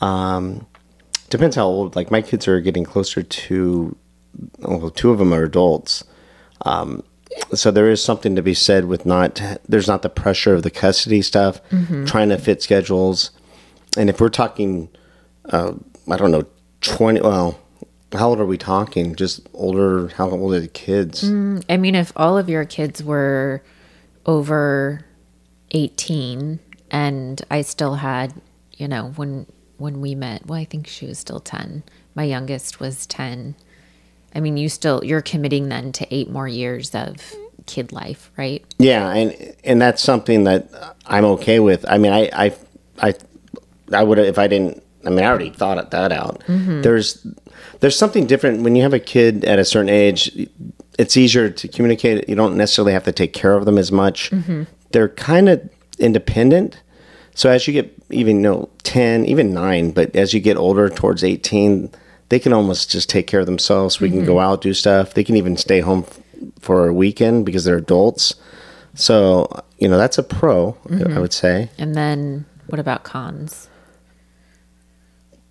um, 0.02 0.66
depends 1.30 1.56
how 1.56 1.66
old 1.66 1.96
like 1.96 2.12
my 2.12 2.22
kids 2.22 2.48
are 2.48 2.62
getting 2.62 2.84
closer 2.84 3.24
to 3.24 3.96
well 4.60 4.92
two 4.92 5.10
of 5.10 5.18
them 5.18 5.34
are 5.34 5.44
adults 5.44 6.04
um, 6.66 7.02
so 7.54 7.72
there 7.72 7.90
is 7.90 8.04
something 8.04 8.36
to 8.36 8.42
be 8.42 8.54
said 8.54 8.86
with 8.86 9.06
not 9.06 9.42
there's 9.68 9.88
not 9.88 10.02
the 10.02 10.10
pressure 10.10 10.54
of 10.54 10.64
the 10.64 10.72
custody 10.72 11.22
stuff 11.22 11.60
trying 12.06 12.30
to 12.30 12.38
fit 12.38 12.62
schedules 12.62 13.32
and 13.98 14.10
if 14.10 14.20
we're 14.22 14.30
talking 14.30 14.90
uh, 15.50 15.74
i 16.10 16.18
don't 16.18 16.32
know 16.32 16.44
20 16.82 17.22
well 17.22 17.60
how 18.14 18.30
old 18.30 18.40
are 18.40 18.46
we 18.46 18.58
talking 18.58 19.16
just 19.16 19.42
older 19.54 20.08
how 20.10 20.30
old 20.30 20.54
are 20.54 20.60
the 20.60 20.68
kids 20.68 21.24
I 21.70 21.78
mean, 21.78 21.96
if 21.96 22.14
all 22.16 22.38
of 22.38 22.48
your 22.50 22.64
kids 22.66 23.04
were 23.04 23.62
over 24.26 25.06
18 25.72 26.60
and 26.92 27.42
I 27.52 27.62
still 27.62 27.96
had, 27.96 28.34
you 28.74 28.88
know, 28.88 29.12
when 29.16 29.46
when 29.78 30.00
we 30.00 30.16
met, 30.16 30.46
well, 30.46 30.60
I 30.60 30.64
think 30.66 30.88
she 30.88 31.06
was 31.06 31.20
still 31.20 31.42
10. 31.42 31.84
My 32.14 32.24
youngest 32.24 32.80
was 32.80 33.06
10. 33.08 33.56
I 34.36 34.42
mean, 34.42 34.58
you 34.58 34.70
still 34.70 35.04
you're 35.04 35.22
committing 35.22 35.70
then 35.70 35.92
to 35.94 36.14
8 36.14 36.30
more 36.30 36.48
years 36.48 36.94
of 36.94 37.16
kid 37.66 37.92
life, 37.92 38.32
right? 38.38 38.64
Yeah, 38.78 39.12
and 39.14 39.56
and 39.64 39.82
that's 39.82 40.02
something 40.02 40.44
that 40.44 40.70
I'm 41.06 41.26
okay 41.26 41.60
with. 41.60 41.86
I 41.88 41.98
mean, 41.98 42.12
I 42.12 42.30
I 42.34 42.56
I, 43.02 43.14
I 43.92 44.04
would 44.04 44.20
if 44.20 44.38
I 44.38 44.48
didn't. 44.48 44.84
I 45.06 45.10
mean, 45.10 45.20
I 45.20 45.28
already 45.28 45.52
thought 45.52 45.92
that 45.92 46.12
out. 46.12 46.40
Mm-hmm. 46.48 46.82
There's 46.82 47.26
there's 47.80 47.98
something 47.98 48.26
different 48.26 48.64
when 48.64 48.76
you 48.76 48.82
have 48.84 48.94
a 48.94 49.00
kid 49.00 49.46
at 49.46 49.60
a 49.60 49.66
certain 49.66 49.90
age. 49.90 50.48
It's 50.98 51.18
easier 51.18 51.50
to 51.50 51.68
communicate. 51.68 52.28
You 52.30 52.36
don't 52.36 52.58
necessarily 52.58 52.94
have 52.94 53.04
to 53.04 53.12
take 53.12 53.34
care 53.34 53.54
of 53.56 53.66
them 53.66 53.78
as 53.78 53.92
much. 53.92 54.32
Mm-hmm. 54.32 54.64
They're 54.92 55.10
kind 55.10 55.50
of 55.50 55.70
independent. 56.00 56.82
So 57.36 57.50
as 57.50 57.68
you 57.68 57.74
get 57.74 57.94
even 58.10 58.38
you 58.38 58.42
know 58.42 58.70
ten, 58.84 59.26
even 59.26 59.54
nine, 59.54 59.92
but 59.92 60.16
as 60.16 60.34
you 60.34 60.40
get 60.40 60.58
older 60.58 60.90
towards 60.90 61.24
eighteen, 61.24 61.92
they 62.30 62.40
can 62.40 62.54
almost 62.54 62.92
just 62.92 63.10
take 63.10 63.28
care 63.28 63.40
of 63.40 63.46
themselves. 63.46 64.00
We 64.00 64.10
can 64.10 64.26
go 64.26 64.40
out 64.40 64.62
do 64.62 64.74
stuff. 64.74 65.14
They 65.14 65.24
can 65.24 65.36
even 65.36 65.58
stay 65.58 65.80
home 65.82 66.06
f- 66.08 66.20
for 66.60 66.88
a 66.88 66.94
weekend 66.94 67.46
because 67.46 67.64
they're 67.66 67.78
adults. 67.78 68.36
So 68.96 69.48
you 69.78 69.88
know 69.88 69.98
that's 69.98 70.18
a 70.18 70.24
pro, 70.24 70.78
I 71.16 71.20
would 71.20 71.34
say. 71.34 71.70
And 71.78 71.96
then 71.96 72.46
what 72.68 72.80
about 72.80 73.04
cons? 73.04 73.70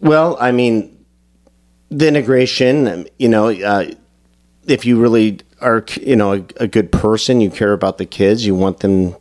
Well, 0.01 0.37
I 0.41 0.53
mean, 0.53 1.05
the 1.91 2.09
integration. 2.09 2.89
um, 2.89 3.07
You 3.19 3.29
know, 3.29 3.49
uh, 3.49 3.91
if 4.67 4.85
you 4.85 5.01
really 5.01 5.41
are, 5.61 5.85
you 6.01 6.17
know, 6.17 6.33
a, 6.35 6.45
a 6.57 6.67
good 6.67 6.91
person, 6.91 7.41
you 7.41 7.51
care 7.51 7.73
about 7.73 7.99
the 7.99 8.07
kids. 8.07 8.45
You 8.45 8.55
want 8.55 8.81
them. 8.81 9.15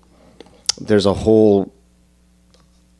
There's 0.81 1.05
a 1.05 1.13
whole 1.13 1.73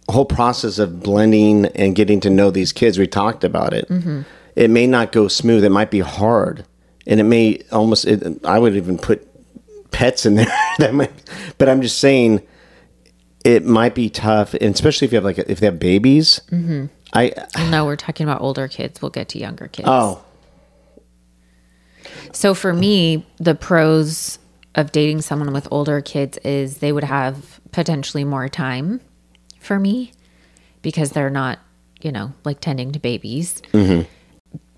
whole 0.09 0.25
process 0.25 0.79
of 0.79 1.01
blending 1.01 1.65
and 1.67 1.95
getting 1.95 2.19
to 2.19 2.29
know 2.29 2.51
these 2.51 2.71
kids. 2.73 2.99
We 2.99 3.07
talked 3.07 3.43
about 3.43 3.73
it. 3.73 3.87
It 4.55 4.69
may 4.69 4.87
not 4.87 5.11
go 5.11 5.27
smooth. 5.27 5.63
It 5.63 5.69
might 5.69 5.91
be 5.91 5.99
hard, 5.99 6.65
and 7.07 7.19
it 7.19 7.23
may 7.23 7.61
almost. 7.71 8.05
It, 8.05 8.45
I 8.45 8.59
would 8.59 8.75
even 8.75 8.97
put 8.97 9.27
pets 9.91 10.25
in 10.25 10.35
there. 10.35 10.47
that 10.77 10.93
might, 10.93 11.11
but 11.57 11.69
I'm 11.69 11.81
just 11.81 11.99
saying, 11.99 12.41
it 13.43 13.65
might 13.65 13.95
be 13.95 14.09
tough, 14.09 14.53
and 14.53 14.73
especially 14.75 15.05
if 15.05 15.11
you 15.11 15.17
have 15.17 15.25
like 15.25 15.39
if 15.39 15.59
they 15.59 15.65
have 15.65 15.79
babies. 15.79 16.41
Mm-hmm. 16.51 16.85
I 17.13 17.33
No, 17.69 17.85
we're 17.85 17.95
talking 17.95 18.27
about 18.27 18.41
older 18.41 18.67
kids. 18.67 19.01
We'll 19.01 19.11
get 19.11 19.29
to 19.29 19.39
younger 19.39 19.67
kids. 19.67 19.87
oh 19.87 20.23
So 22.31 22.53
for 22.53 22.73
me, 22.73 23.25
the 23.37 23.55
pros 23.55 24.39
of 24.75 24.91
dating 24.91 25.21
someone 25.21 25.53
with 25.53 25.67
older 25.71 26.01
kids 26.01 26.37
is 26.39 26.79
they 26.79 26.91
would 26.91 27.03
have 27.03 27.61
potentially 27.71 28.23
more 28.23 28.49
time 28.49 29.01
for 29.59 29.79
me 29.79 30.11
because 30.81 31.11
they're 31.11 31.29
not, 31.29 31.59
you 32.01 32.11
know, 32.11 32.33
like 32.43 32.59
tending 32.59 32.91
to 32.91 32.99
babies. 32.99 33.61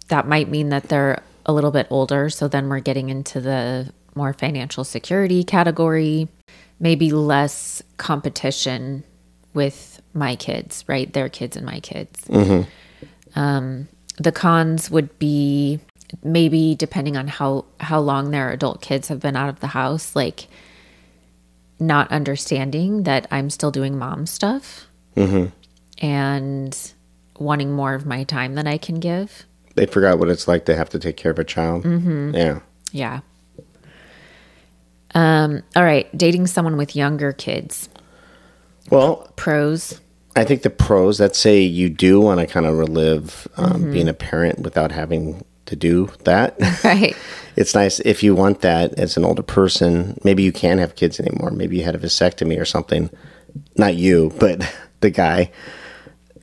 That 0.10 0.28
might 0.28 0.50
mean 0.50 0.70
that 0.70 0.90
they're 0.90 1.22
a 1.46 1.54
little 1.54 1.72
bit 1.72 1.88
older. 1.90 2.30
So 2.30 2.48
then 2.48 2.70
we're 2.70 2.80
getting 2.80 3.10
into 3.10 3.42
the 3.42 3.92
more 4.16 4.34
financial 4.34 4.84
security 4.84 5.44
category, 5.44 6.28
maybe 6.80 7.12
less 7.12 7.82
competition 7.98 9.04
with 9.54 10.02
my 10.14 10.36
kids, 10.36 10.84
right? 10.88 11.12
Their 11.12 11.30
kids 11.30 11.58
and 11.58 11.66
my 11.66 11.80
kids 11.80 12.26
mm-hmm. 12.26 13.40
um, 13.40 13.88
the 14.18 14.32
cons 14.32 14.90
would 14.90 15.18
be 15.20 15.80
maybe 16.24 16.76
depending 16.76 17.18
on 17.18 17.28
how 17.28 17.66
how 17.80 18.00
long 18.00 18.32
their 18.32 18.52
adult 18.52 18.82
kids 18.82 19.08
have 19.08 19.20
been 19.20 19.36
out 19.36 19.50
of 19.50 19.60
the 19.60 19.68
house 19.68 20.16
like 20.16 20.48
not 21.80 22.10
understanding 22.12 23.04
that 23.04 23.28
i'm 23.32 23.50
still 23.50 23.72
doing 23.72 23.98
mom 23.98 24.26
stuff 24.26 24.88
mm-hmm. 25.16 25.48
and 26.06 26.94
wanting 27.38 27.72
more 27.72 27.96
of 27.96 28.06
my 28.06 28.24
time 28.24 28.56
than 28.56 28.68
i 28.68 28.78
can 28.78 29.00
give 29.00 29.46
they 29.76 29.86
forgot 29.86 30.20
what 30.20 30.30
it's 30.30 30.48
like 30.48 30.66
to 30.66 30.76
have 30.76 30.90
to 30.90 31.00
take 31.00 31.18
care 31.18 31.32
of 31.32 31.40
a 31.40 31.44
child. 31.44 31.84
Mm-hmm. 31.84 32.36
Yeah. 32.36 32.60
yeah 32.92 33.20
um 35.14 35.64
all 35.76 35.84
right 35.84 36.16
dating 36.18 36.46
someone 36.48 36.76
with 36.76 36.96
younger 36.96 37.32
kids 37.32 37.88
Well, 38.90 39.32
pros 39.36 40.02
I 40.38 40.44
think 40.44 40.64
the 40.64 40.70
pros. 40.70 41.20
Let's 41.20 41.40
say 41.40 41.62
you 41.62 41.90
do 41.90 42.20
want 42.20 42.42
to 42.42 42.46
kind 42.46 42.66
of 42.66 42.78
relive 42.78 43.48
um, 43.56 43.90
being 43.92 44.10
a 44.10 44.14
parent 44.14 44.60
without 44.60 44.92
having 44.92 45.46
to 45.68 45.78
do 45.78 46.10
that. 46.26 46.58
right 46.84 47.16
it's 47.56 47.74
nice 47.74 48.00
if 48.02 48.22
you 48.22 48.36
want 48.36 48.62
that 48.62 48.94
as 49.00 49.16
an 49.16 49.24
older 49.24 49.44
person. 49.44 50.20
Maybe 50.24 50.44
you 50.44 50.52
can't 50.52 50.80
have 50.82 50.96
kids 50.96 51.20
anymore. 51.20 51.52
Maybe 51.52 51.78
you 51.78 51.84
had 51.84 51.96
a 51.96 52.00
vasectomy 52.00 52.60
or 52.60 52.66
something. 52.66 53.10
Not 53.78 53.96
you, 53.96 54.34
but 54.38 54.70
the 55.00 55.10
guy. 55.10 55.52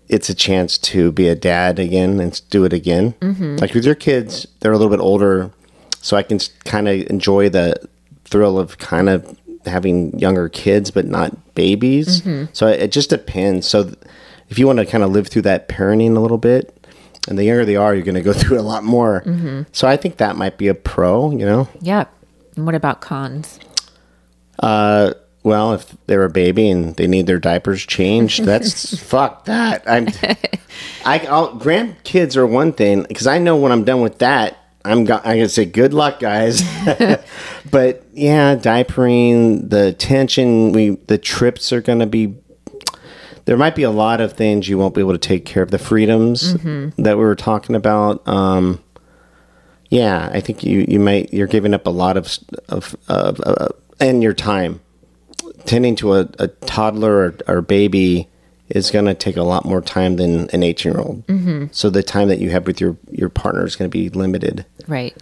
It's 0.08 0.28
a 0.28 0.34
chance 0.34 0.78
to 0.78 1.12
be 1.12 1.28
a 1.28 1.34
dad 1.34 1.78
again 1.78 2.20
and 2.20 2.40
do 2.50 2.64
it 2.64 2.72
again. 2.72 3.12
Mm-hmm. 3.20 3.56
Like 3.56 3.74
with 3.74 3.84
your 3.84 3.94
kids, 3.94 4.46
they're 4.60 4.72
a 4.72 4.78
little 4.78 4.94
bit 4.94 5.02
older, 5.02 5.50
so 6.00 6.16
I 6.16 6.22
can 6.22 6.38
kind 6.64 6.88
of 6.88 7.06
enjoy 7.08 7.48
the 7.48 7.88
thrill 8.24 8.58
of 8.58 8.78
kind 8.78 9.08
of 9.08 9.38
having 9.66 10.18
younger 10.18 10.48
kids, 10.48 10.90
but 10.90 11.06
not 11.06 11.54
babies. 11.54 12.20
Mm-hmm. 12.20 12.52
So 12.52 12.66
it 12.66 12.92
just 12.92 13.10
depends. 13.10 13.68
So 13.68 13.92
if 14.48 14.58
you 14.58 14.66
want 14.66 14.80
to 14.80 14.86
kind 14.86 15.04
of 15.04 15.10
live 15.10 15.28
through 15.28 15.42
that 15.42 15.68
parenting 15.68 16.16
a 16.16 16.20
little 16.20 16.38
bit, 16.38 16.78
and 17.28 17.38
the 17.38 17.44
younger 17.44 17.64
they 17.64 17.76
are, 17.76 17.94
you're 17.94 18.04
going 18.04 18.16
to 18.16 18.22
go 18.22 18.32
through 18.34 18.56
it 18.56 18.60
a 18.60 18.64
lot 18.64 18.84
more. 18.84 19.22
Mm-hmm. 19.24 19.62
So 19.72 19.86
I 19.86 19.96
think 19.96 20.16
that 20.16 20.36
might 20.36 20.58
be 20.58 20.68
a 20.68 20.74
pro. 20.74 21.30
You 21.30 21.46
know. 21.46 21.68
Yeah. 21.80 22.04
And 22.56 22.66
what 22.66 22.74
about 22.74 23.00
cons? 23.00 23.58
Uh, 24.58 25.14
well, 25.42 25.72
if 25.74 25.96
they're 26.06 26.24
a 26.24 26.30
baby 26.30 26.70
and 26.70 26.94
they 26.96 27.06
need 27.06 27.26
their 27.26 27.40
diapers 27.40 27.84
changed, 27.84 28.44
that's 28.44 28.98
fuck 29.02 29.46
that. 29.46 29.82
I'm, 29.88 30.08
I, 31.04 31.26
I'll, 31.26 31.58
grandkids 31.58 32.36
are 32.36 32.46
one 32.46 32.72
thing 32.72 33.04
because 33.08 33.26
I 33.26 33.38
know 33.38 33.56
when 33.56 33.72
I'm 33.72 33.84
done 33.84 34.02
with 34.02 34.18
that, 34.18 34.58
I'm 34.84 35.04
go- 35.04 35.20
I 35.24 35.36
gonna 35.36 35.48
say 35.48 35.64
good 35.64 35.94
luck, 35.94 36.20
guys. 36.20 36.62
but 37.70 38.04
yeah, 38.12 38.56
diapering, 38.56 39.68
the 39.70 39.92
tension, 39.92 40.72
we 40.72 40.90
the 40.90 41.18
trips 41.18 41.72
are 41.72 41.80
gonna 41.80 42.06
be. 42.06 42.36
There 43.44 43.56
might 43.56 43.74
be 43.74 43.82
a 43.82 43.90
lot 43.90 44.20
of 44.20 44.34
things 44.34 44.68
you 44.68 44.78
won't 44.78 44.94
be 44.94 45.00
able 45.00 45.12
to 45.12 45.18
take 45.18 45.44
care 45.44 45.64
of. 45.64 45.72
The 45.72 45.78
freedoms 45.78 46.54
mm-hmm. 46.54 47.02
that 47.02 47.16
we 47.16 47.24
were 47.24 47.34
talking 47.34 47.74
about. 47.74 48.26
Um, 48.28 48.82
yeah, 49.88 50.30
I 50.32 50.40
think 50.40 50.62
you 50.62 50.84
you 50.88 51.00
might 51.00 51.32
you're 51.32 51.48
giving 51.48 51.74
up 51.74 51.86
a 51.86 51.90
lot 51.90 52.16
of 52.16 52.38
of, 52.68 52.96
of, 53.08 53.40
of 53.40 53.72
and 54.00 54.22
your 54.22 54.32
time 54.32 54.80
tending 55.66 55.96
to 55.96 56.14
a, 56.14 56.28
a 56.38 56.48
toddler 56.48 57.34
or, 57.46 57.56
or, 57.56 57.62
baby 57.62 58.28
is 58.68 58.90
going 58.90 59.04
to 59.04 59.14
take 59.14 59.36
a 59.36 59.42
lot 59.42 59.64
more 59.64 59.80
time 59.80 60.16
than 60.16 60.48
an 60.50 60.62
18 60.62 60.92
year 60.92 61.00
old. 61.00 61.26
Mm-hmm. 61.26 61.66
So 61.72 61.90
the 61.90 62.02
time 62.02 62.28
that 62.28 62.38
you 62.38 62.50
have 62.50 62.66
with 62.66 62.80
your, 62.80 62.96
your 63.10 63.28
partner 63.28 63.64
is 63.64 63.76
going 63.76 63.90
to 63.90 63.92
be 63.92 64.08
limited. 64.08 64.64
Right. 64.88 65.16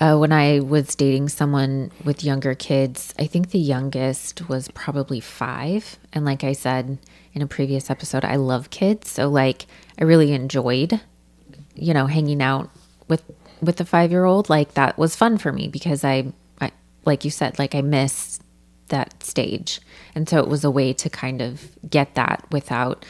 Uh, 0.00 0.16
when 0.16 0.32
I 0.32 0.60
was 0.60 0.94
dating 0.94 1.28
someone 1.28 1.92
with 2.04 2.24
younger 2.24 2.54
kids, 2.54 3.14
I 3.18 3.26
think 3.26 3.50
the 3.50 3.58
youngest 3.58 4.48
was 4.48 4.68
probably 4.74 5.20
five. 5.20 5.98
And 6.12 6.24
like 6.24 6.42
I 6.42 6.52
said 6.52 6.98
in 7.32 7.42
a 7.42 7.46
previous 7.46 7.90
episode, 7.90 8.24
I 8.24 8.36
love 8.36 8.70
kids. 8.70 9.10
So 9.10 9.28
like 9.28 9.66
I 9.98 10.04
really 10.04 10.32
enjoyed, 10.32 11.00
you 11.74 11.94
know, 11.94 12.06
hanging 12.06 12.42
out 12.42 12.70
with 13.08 13.22
with 13.60 13.76
the 13.76 13.84
five 13.84 14.10
year 14.10 14.24
old. 14.24 14.50
Like 14.50 14.74
that 14.74 14.98
was 14.98 15.16
fun 15.16 15.38
for 15.38 15.52
me 15.52 15.68
because 15.68 16.04
I, 16.04 16.32
I 16.60 16.72
like 17.04 17.24
you 17.24 17.30
said, 17.30 17.58
like 17.58 17.74
I 17.74 17.80
missed 17.80 18.42
that 18.88 19.22
stage. 19.22 19.80
And 20.14 20.28
so 20.28 20.38
it 20.38 20.48
was 20.48 20.64
a 20.64 20.70
way 20.70 20.92
to 20.92 21.10
kind 21.10 21.40
of 21.40 21.70
get 21.88 22.14
that 22.14 22.44
without 22.50 23.04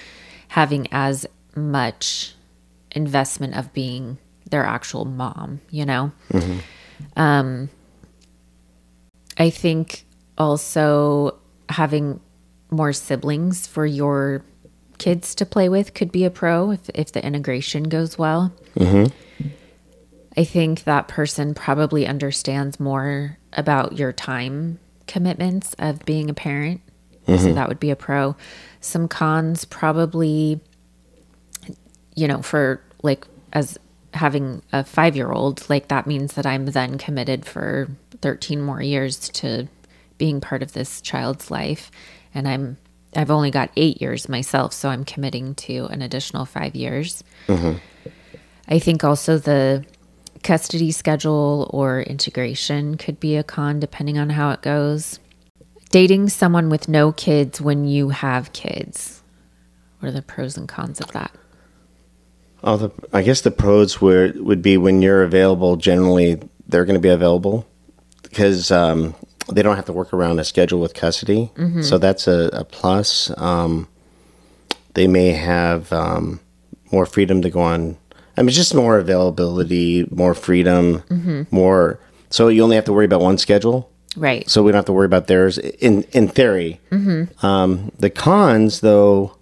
having 0.48 0.88
as 0.92 1.26
much 1.56 2.34
investment 2.92 3.56
of 3.56 3.72
being 3.72 4.18
their 4.50 4.64
actual 4.64 5.04
mom, 5.04 5.60
you 5.70 5.84
know? 5.84 6.12
Mm-hmm. 6.32 6.58
Um, 7.16 7.70
I 9.36 9.50
think 9.50 10.04
also 10.38 11.38
having 11.68 12.20
more 12.70 12.92
siblings 12.92 13.66
for 13.66 13.86
your 13.86 14.44
kids 14.98 15.34
to 15.34 15.46
play 15.46 15.68
with 15.68 15.94
could 15.94 16.12
be 16.12 16.24
a 16.24 16.30
pro 16.30 16.70
if, 16.70 16.88
if 16.94 17.12
the 17.12 17.24
integration 17.24 17.84
goes 17.84 18.16
well. 18.16 18.52
Mm-hmm. 18.76 19.12
I 20.36 20.44
think 20.44 20.84
that 20.84 21.08
person 21.08 21.54
probably 21.54 22.06
understands 22.06 22.80
more 22.80 23.38
about 23.52 23.96
your 23.96 24.12
time 24.12 24.78
commitments 25.06 25.74
of 25.78 26.04
being 26.04 26.30
a 26.30 26.34
parent. 26.34 26.80
Mm-hmm. 27.26 27.42
So 27.42 27.52
that 27.54 27.68
would 27.68 27.80
be 27.80 27.90
a 27.90 27.96
pro. 27.96 28.36
Some 28.80 29.08
cons 29.08 29.64
probably, 29.64 30.60
you 32.14 32.28
know, 32.28 32.42
for 32.42 32.82
like 33.02 33.26
as 33.52 33.78
having 34.12 34.62
a 34.72 34.84
five 34.84 35.16
year 35.16 35.32
old, 35.32 35.68
like 35.68 35.88
that 35.88 36.06
means 36.06 36.34
that 36.34 36.46
I'm 36.46 36.66
then 36.66 36.98
committed 36.98 37.44
for 37.44 37.88
13 38.20 38.60
more 38.60 38.82
years 38.82 39.28
to 39.30 39.68
being 40.18 40.40
part 40.40 40.62
of 40.62 40.72
this 40.72 41.00
child's 41.00 41.50
life. 41.50 41.90
And 42.34 42.46
I'm, 42.46 42.76
I've 43.16 43.30
only 43.30 43.50
got 43.50 43.70
eight 43.76 44.00
years 44.00 44.28
myself, 44.28 44.72
so 44.72 44.88
I'm 44.88 45.04
committing 45.04 45.54
to 45.56 45.86
an 45.86 46.02
additional 46.02 46.44
five 46.44 46.74
years. 46.74 47.24
Mm-hmm. 47.48 47.78
I 48.68 48.78
think 48.78 49.04
also 49.04 49.38
the 49.38 49.84
custody 50.44 50.92
schedule 50.92 51.68
or 51.72 52.02
integration 52.02 52.96
could 52.96 53.18
be 53.18 53.36
a 53.36 53.42
con 53.42 53.80
depending 53.80 54.18
on 54.18 54.30
how 54.30 54.50
it 54.50 54.62
goes. 54.62 55.18
Dating 55.90 56.28
someone 56.28 56.68
with 56.68 56.88
no 56.88 57.12
kids 57.12 57.60
when 57.60 57.84
you 57.84 58.10
have 58.10 58.52
kids. 58.52 59.22
What 59.98 60.10
are 60.10 60.12
the 60.12 60.22
pros 60.22 60.56
and 60.56 60.68
cons 60.68 61.00
of 61.00 61.10
that? 61.12 61.32
Oh, 62.62 62.76
the, 62.76 62.90
I 63.12 63.22
guess 63.22 63.40
the 63.40 63.50
pros 63.50 64.00
were, 64.00 64.32
would 64.36 64.62
be 64.62 64.76
when 64.76 65.02
you're 65.02 65.22
available, 65.22 65.76
generally 65.76 66.40
they're 66.66 66.84
going 66.84 66.94
to 66.94 67.00
be 67.00 67.10
available 67.10 67.66
because 68.22 68.70
um, 68.70 69.14
they 69.52 69.62
don't 69.62 69.76
have 69.76 69.84
to 69.86 69.92
work 69.92 70.12
around 70.12 70.40
a 70.40 70.44
schedule 70.44 70.80
with 70.80 70.94
custody. 70.94 71.50
Mm-hmm. 71.54 71.82
So 71.82 71.98
that's 71.98 72.26
a, 72.26 72.50
a 72.52 72.64
plus. 72.64 73.30
Um, 73.38 73.88
they 74.94 75.06
may 75.06 75.32
have 75.32 75.92
um, 75.92 76.40
more 76.90 77.06
freedom 77.06 77.42
to 77.42 77.50
go 77.50 77.60
on 77.60 77.96
I 78.36 78.42
mean, 78.42 78.50
just 78.50 78.74
more 78.74 78.98
availability, 78.98 80.06
more 80.10 80.34
freedom, 80.34 81.00
mm-hmm. 81.08 81.42
more. 81.50 82.00
So 82.30 82.48
you 82.48 82.62
only 82.62 82.76
have 82.76 82.84
to 82.86 82.92
worry 82.92 83.04
about 83.04 83.20
one 83.20 83.38
schedule, 83.38 83.90
right? 84.16 84.48
So 84.48 84.62
we 84.62 84.72
don't 84.72 84.78
have 84.78 84.84
to 84.86 84.92
worry 84.92 85.06
about 85.06 85.26
theirs. 85.26 85.58
In 85.58 86.02
in 86.12 86.28
theory, 86.28 86.80
mm-hmm. 86.90 87.46
um, 87.46 87.92
the 87.98 88.10
cons 88.10 88.80
though, 88.80 89.36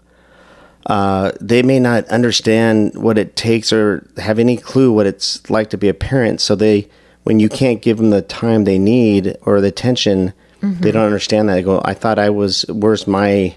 uh, 0.87 1.33
they 1.41 1.63
may 1.63 1.81
not 1.81 2.05
understand 2.09 2.95
what 2.95 3.17
it 3.17 3.37
takes 3.37 3.73
or 3.73 4.07
have 4.19 4.39
any 4.39 4.57
clue 4.57 4.93
what 4.93 5.07
it's 5.07 5.49
like 5.49 5.71
to 5.71 5.79
be 5.79 5.89
a 5.89 5.95
parent. 5.95 6.41
So 6.41 6.55
they, 6.55 6.89
when 7.23 7.41
you 7.41 7.49
can't 7.49 7.81
give 7.81 7.97
them 7.97 8.11
the 8.11 8.23
time 8.23 8.65
they 8.65 8.79
need 8.79 9.37
or 9.43 9.61
the 9.61 9.69
attention, 9.69 10.35
mm-hmm. 10.61 10.83
they 10.83 10.93
don't 10.93 11.07
understand 11.07 11.49
that. 11.49 11.55
They 11.55 11.63
go, 11.63 11.81
"I 11.85 11.95
thought 11.95 12.19
I 12.19 12.31
was. 12.31 12.67
Where's 12.69 13.07
my?" 13.07 13.57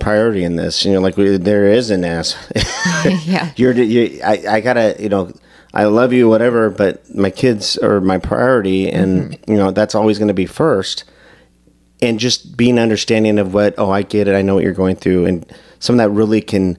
Priority 0.00 0.44
in 0.44 0.56
this. 0.56 0.84
You 0.84 0.94
know, 0.94 1.00
like 1.00 1.14
there 1.14 1.66
is 1.66 1.90
an 1.90 2.04
ass. 2.04 2.36
yeah. 3.24 3.52
You're, 3.56 3.72
you, 3.72 4.20
I, 4.24 4.42
I 4.48 4.60
gotta, 4.60 4.96
you 4.98 5.08
know, 5.08 5.32
I 5.72 5.84
love 5.84 6.12
you, 6.12 6.28
whatever, 6.28 6.68
but 6.70 7.14
my 7.14 7.30
kids 7.30 7.78
are 7.78 8.00
my 8.00 8.18
priority, 8.18 8.90
and 8.90 9.32
mm-hmm. 9.32 9.50
you 9.50 9.56
know 9.56 9.70
that's 9.70 9.94
always 9.94 10.18
going 10.18 10.28
to 10.28 10.34
be 10.34 10.46
first. 10.46 11.04
And 12.02 12.18
just 12.18 12.56
being 12.56 12.78
understanding 12.78 13.38
of 13.38 13.52
what, 13.52 13.74
oh, 13.76 13.90
I 13.90 14.02
get 14.02 14.26
it, 14.26 14.34
I 14.34 14.40
know 14.40 14.54
what 14.54 14.64
you're 14.64 14.72
going 14.72 14.96
through, 14.96 15.26
and 15.26 15.46
some 15.78 15.98
that 15.98 16.10
really 16.10 16.40
can 16.40 16.78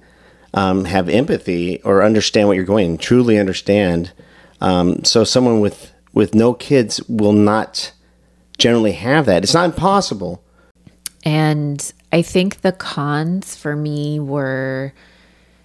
um, 0.53 0.85
have 0.85 1.07
empathy 1.07 1.81
or 1.83 2.03
understand 2.03 2.47
what 2.47 2.57
you're 2.57 2.65
going, 2.65 2.97
truly 2.97 3.37
understand. 3.37 4.11
Um, 4.59 5.03
so 5.03 5.23
someone 5.23 5.59
with 5.61 5.93
with 6.13 6.35
no 6.35 6.53
kids 6.53 7.01
will 7.03 7.33
not 7.33 7.93
generally 8.57 8.91
have 8.93 9.25
that. 9.27 9.43
It's 9.43 9.53
not 9.53 9.65
impossible. 9.65 10.43
And 11.23 11.93
I 12.11 12.21
think 12.21 12.61
the 12.61 12.71
cons 12.71 13.55
for 13.55 13.75
me 13.75 14.19
were 14.19 14.93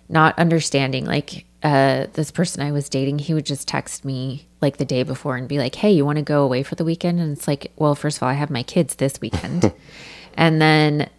not 0.09 0.39
understanding. 0.39 1.05
Like 1.05 1.45
uh, 1.63 2.07
this 2.13 2.31
person 2.31 2.63
I 2.63 2.73
was 2.73 2.89
dating, 2.89 3.19
he 3.19 3.35
would 3.35 3.47
just 3.47 3.67
text 3.67 4.05
me 4.05 4.47
like 4.61 4.77
the 4.77 4.85
day 4.85 5.03
before 5.03 5.37
and 5.37 5.49
be 5.49 5.59
like, 5.59 5.75
"Hey, 5.75 5.91
you 5.91 6.05
want 6.05 6.17
to 6.17 6.23
go 6.23 6.45
away 6.45 6.63
for 6.63 6.75
the 6.75 6.85
weekend?" 6.85 7.21
And 7.21 7.37
it's 7.37 7.49
like, 7.49 7.73
well, 7.77 7.95
first 7.95 8.19
of 8.19 8.23
all, 8.23 8.29
I 8.29 8.35
have 8.35 8.51
my 8.51 8.63
kids 8.63 8.97
this 8.97 9.21
weekend, 9.21 9.73
and 10.37 10.61
then 10.61 11.11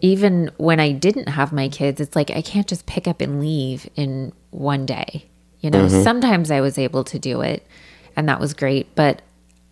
even 0.00 0.50
when 0.56 0.80
I 0.80 0.92
didn't 0.92 1.28
have 1.28 1.52
my 1.52 1.68
kids, 1.68 2.00
it's 2.00 2.16
like 2.16 2.30
I 2.30 2.42
can't 2.42 2.66
just 2.66 2.86
pick 2.86 3.06
up 3.08 3.20
and 3.20 3.40
leave 3.40 3.88
in 3.96 4.32
one 4.50 4.86
day. 4.86 5.26
You 5.60 5.70
know, 5.70 5.86
mm-hmm. 5.86 6.02
sometimes 6.02 6.50
I 6.50 6.60
was 6.60 6.78
able 6.78 7.04
to 7.04 7.18
do 7.18 7.40
it, 7.40 7.66
and 8.14 8.28
that 8.28 8.40
was 8.40 8.54
great, 8.54 8.94
but 8.94 9.22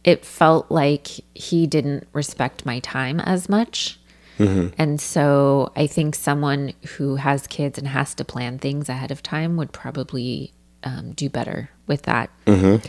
it 0.03 0.25
felt 0.25 0.71
like 0.71 1.09
he 1.35 1.67
didn't 1.67 2.07
respect 2.13 2.67
my 2.67 2.81
time 2.81 3.21
as 3.21 3.49
much. 3.49 3.99
Mm-hmm. 4.39 4.75
And 4.79 5.01
so 5.01 5.73
I 5.77 5.87
think 5.87 6.15
someone 6.15 6.73
who 6.97 7.17
has 7.17 7.47
kids 7.47 7.79
and 7.79 7.89
has 7.89 8.15
to 8.17 8.25
plan 8.25 8.59
things 8.59 8.89
ahead 8.89 9.11
of 9.11 9.23
time 9.23 9.57
would 9.57 9.73
probably 9.73 10.53
um, 10.83 11.13
do 11.13 11.29
better 11.29 11.71
with 11.87 12.03
that. 12.03 12.31
Mm-hmm. 12.47 12.87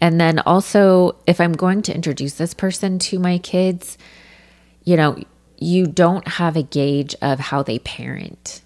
And 0.00 0.20
then 0.20 0.40
also, 0.40 1.16
if 1.26 1.40
I'm 1.40 1.52
going 1.52 1.82
to 1.82 1.94
introduce 1.94 2.34
this 2.34 2.52
person 2.52 2.98
to 3.00 3.18
my 3.18 3.38
kids, 3.38 3.96
you 4.84 4.96
know, 4.96 5.16
you 5.56 5.86
don't 5.86 6.26
have 6.28 6.56
a 6.56 6.62
gauge 6.62 7.14
of 7.22 7.38
how 7.38 7.62
they 7.62 7.78
parent 7.78 8.62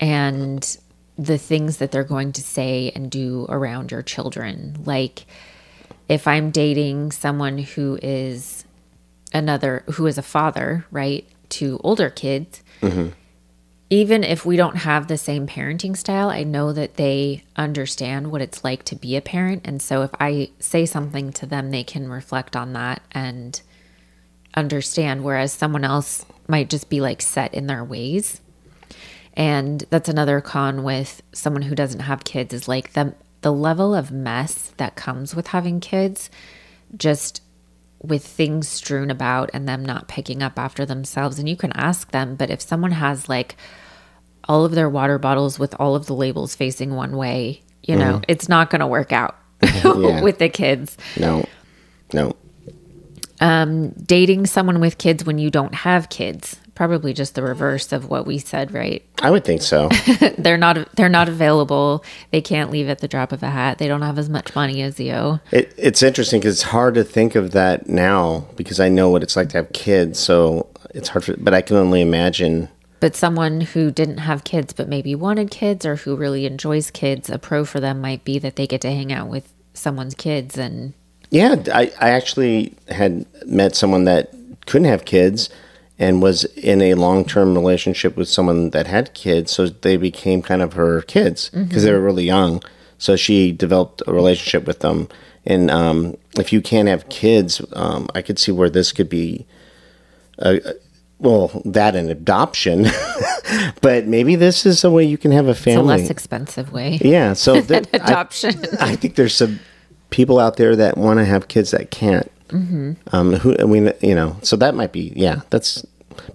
and 0.00 0.76
the 1.16 1.38
things 1.38 1.76
that 1.76 1.92
they're 1.92 2.02
going 2.02 2.32
to 2.32 2.42
say 2.42 2.90
and 2.94 3.10
do 3.10 3.46
around 3.48 3.92
your 3.92 4.02
children. 4.02 4.78
Like, 4.84 5.26
if 6.08 6.26
I'm 6.26 6.50
dating 6.50 7.12
someone 7.12 7.58
who 7.58 7.98
is 8.02 8.64
another, 9.32 9.84
who 9.92 10.06
is 10.06 10.18
a 10.18 10.22
father, 10.22 10.86
right? 10.90 11.24
To 11.50 11.80
older 11.82 12.10
kids, 12.10 12.62
mm-hmm. 12.80 13.08
even 13.90 14.24
if 14.24 14.46
we 14.46 14.56
don't 14.56 14.76
have 14.76 15.06
the 15.06 15.18
same 15.18 15.46
parenting 15.46 15.96
style, 15.96 16.30
I 16.30 16.42
know 16.44 16.72
that 16.72 16.96
they 16.96 17.44
understand 17.56 18.30
what 18.30 18.42
it's 18.42 18.64
like 18.64 18.84
to 18.84 18.96
be 18.96 19.16
a 19.16 19.20
parent. 19.20 19.62
And 19.64 19.80
so 19.82 20.02
if 20.02 20.10
I 20.18 20.50
say 20.58 20.86
something 20.86 21.32
to 21.34 21.46
them, 21.46 21.70
they 21.70 21.84
can 21.84 22.08
reflect 22.08 22.56
on 22.56 22.72
that 22.74 23.02
and 23.12 23.60
understand, 24.54 25.24
whereas 25.24 25.52
someone 25.52 25.84
else 25.84 26.24
might 26.48 26.70
just 26.70 26.88
be 26.88 27.00
like 27.00 27.22
set 27.22 27.54
in 27.54 27.66
their 27.66 27.84
ways. 27.84 28.40
And 29.34 29.84
that's 29.90 30.08
another 30.08 30.40
con 30.40 30.82
with 30.82 31.22
someone 31.32 31.62
who 31.62 31.74
doesn't 31.74 32.00
have 32.00 32.24
kids 32.24 32.52
is 32.52 32.68
like 32.68 32.92
the 32.94 33.14
the 33.42 33.52
level 33.52 33.94
of 33.94 34.12
mess 34.12 34.72
that 34.76 34.96
comes 34.96 35.34
with 35.34 35.46
having 35.48 35.80
kids 35.80 36.30
just 36.96 37.42
with 38.02 38.24
things 38.24 38.68
strewn 38.68 39.10
about 39.10 39.50
and 39.52 39.68
them 39.68 39.84
not 39.84 40.08
picking 40.08 40.42
up 40.42 40.58
after 40.58 40.86
themselves. 40.86 41.38
And 41.38 41.48
you 41.48 41.56
can 41.56 41.72
ask 41.72 42.10
them 42.10 42.36
but 42.36 42.50
if 42.50 42.60
someone 42.60 42.92
has 42.92 43.28
like 43.28 43.56
all 44.44 44.64
of 44.64 44.72
their 44.72 44.88
water 44.88 45.18
bottles 45.18 45.58
with 45.58 45.74
all 45.78 45.94
of 45.94 46.06
the 46.06 46.14
labels 46.14 46.54
facing 46.54 46.94
one 46.94 47.14
way 47.16 47.62
you 47.82 47.94
know 47.94 48.14
mm. 48.14 48.24
it's 48.26 48.48
not 48.48 48.70
going 48.70 48.80
to 48.80 48.86
work 48.86 49.12
out 49.12 49.36
Yeah. 49.84 50.20
with 50.22 50.38
the 50.38 50.48
kids. 50.48 50.96
No, 51.18 51.44
no. 52.12 52.34
Um, 53.40 53.90
dating 53.90 54.46
someone 54.46 54.80
with 54.80 54.98
kids 54.98 55.24
when 55.24 55.38
you 55.38 55.50
don't 55.50 55.74
have 55.74 56.08
kids 56.08 56.58
probably 56.80 57.12
just 57.12 57.34
the 57.34 57.42
reverse 57.42 57.92
of 57.92 58.08
what 58.08 58.24
we 58.24 58.38
said 58.38 58.72
right 58.72 59.04
I 59.20 59.30
would 59.30 59.44
think 59.44 59.60
so. 59.60 59.90
they're 60.38 60.56
not 60.56 60.88
they're 60.96 61.10
not 61.10 61.28
available 61.28 62.02
they 62.30 62.40
can't 62.40 62.70
leave 62.70 62.88
at 62.88 63.00
the 63.00 63.06
drop 63.06 63.32
of 63.32 63.42
a 63.42 63.50
hat 63.50 63.76
they 63.76 63.86
don't 63.86 64.00
have 64.00 64.16
as 64.16 64.30
much 64.30 64.54
money 64.54 64.80
as 64.80 64.98
you 64.98 65.40
it, 65.52 65.74
it's 65.76 66.02
interesting 66.02 66.40
because 66.40 66.54
it's 66.54 66.70
hard 66.70 66.94
to 66.94 67.04
think 67.04 67.34
of 67.34 67.50
that 67.50 67.86
now 67.86 68.46
because 68.56 68.80
I 68.80 68.88
know 68.88 69.10
what 69.10 69.22
it's 69.22 69.36
like 69.36 69.50
to 69.50 69.58
have 69.58 69.70
kids. 69.74 70.18
So 70.18 70.68
it's 70.94 71.10
hard 71.10 71.24
for, 71.24 71.36
but 71.36 71.52
I 71.52 71.60
can 71.60 71.76
only 71.76 72.00
imagine. 72.00 72.70
but 72.98 73.14
someone 73.14 73.60
who 73.60 73.90
didn't 73.90 74.16
have 74.16 74.44
kids 74.44 74.72
but 74.72 74.88
maybe 74.88 75.14
wanted 75.14 75.50
kids 75.50 75.84
or 75.84 75.96
who 75.96 76.16
really 76.16 76.46
enjoys 76.46 76.90
kids 76.90 77.28
a 77.28 77.38
pro 77.38 77.66
for 77.66 77.80
them 77.80 78.00
might 78.00 78.24
be 78.24 78.38
that 78.38 78.56
they 78.56 78.66
get 78.66 78.80
to 78.80 78.90
hang 78.90 79.12
out 79.12 79.28
with 79.28 79.52
someone's 79.74 80.14
kids 80.14 80.56
and 80.56 80.94
Yeah, 81.30 81.56
I, 81.74 81.92
I 82.00 82.08
actually 82.12 82.72
had 82.88 83.26
met 83.44 83.76
someone 83.76 84.04
that 84.04 84.32
couldn't 84.64 84.88
have 84.88 85.04
kids 85.04 85.50
and 86.00 86.22
was 86.22 86.44
in 86.56 86.80
a 86.80 86.94
long 86.94 87.24
term 87.26 87.54
relationship 87.54 88.16
with 88.16 88.28
someone 88.28 88.70
that 88.70 88.86
had 88.88 89.12
kids. 89.14 89.52
So 89.52 89.68
they 89.68 89.96
became 89.98 90.40
kind 90.42 90.62
of 90.62 90.72
her 90.72 91.02
kids 91.02 91.50
because 91.50 91.84
they 91.84 91.92
were 91.92 92.00
really 92.00 92.24
young. 92.24 92.62
So 92.98 93.14
she 93.16 93.52
developed 93.52 94.02
a 94.06 94.12
relationship 94.12 94.66
with 94.66 94.80
them. 94.80 95.08
And 95.44 95.70
um, 95.70 96.16
if 96.38 96.52
you 96.52 96.60
can't 96.62 96.88
have 96.88 97.08
kids, 97.10 97.62
um, 97.74 98.08
I 98.14 98.22
could 98.22 98.38
see 98.38 98.50
where 98.50 98.70
this 98.70 98.92
could 98.92 99.08
be. 99.08 99.46
Uh, 100.38 100.56
well, 101.18 101.60
that 101.66 101.94
and 101.94 102.08
adoption, 102.08 102.86
but 103.82 104.06
maybe 104.06 104.36
this 104.36 104.64
is 104.64 104.82
a 104.84 104.90
way 104.90 105.04
you 105.04 105.18
can 105.18 105.32
have 105.32 105.48
a 105.48 105.50
it's 105.50 105.60
a 105.60 105.64
family. 105.64 105.98
less 105.98 106.08
expensive 106.08 106.72
way 106.72 106.98
yeah, 107.02 107.34
so 107.34 107.60
th- 107.60 107.86
I- 107.92 107.96
adoption 107.96 108.54
I 108.80 108.96
think 108.96 109.16
there's 109.16 109.34
some 109.34 109.60
people 110.08 110.38
out 110.38 110.56
there 110.56 110.74
that 110.76 110.96
want 110.96 111.18
to 111.18 111.26
have 111.26 111.48
kids 111.48 111.72
that 111.72 111.90
can't. 111.90 112.30
Mm-hmm. 112.50 112.92
Um, 113.12 113.32
who 113.34 113.56
I 113.58 113.64
mean, 113.64 113.92
you 114.00 114.14
know, 114.14 114.36
so 114.42 114.56
that 114.56 114.74
might 114.74 114.92
be 114.92 115.12
yeah. 115.16 115.40
That's, 115.50 115.86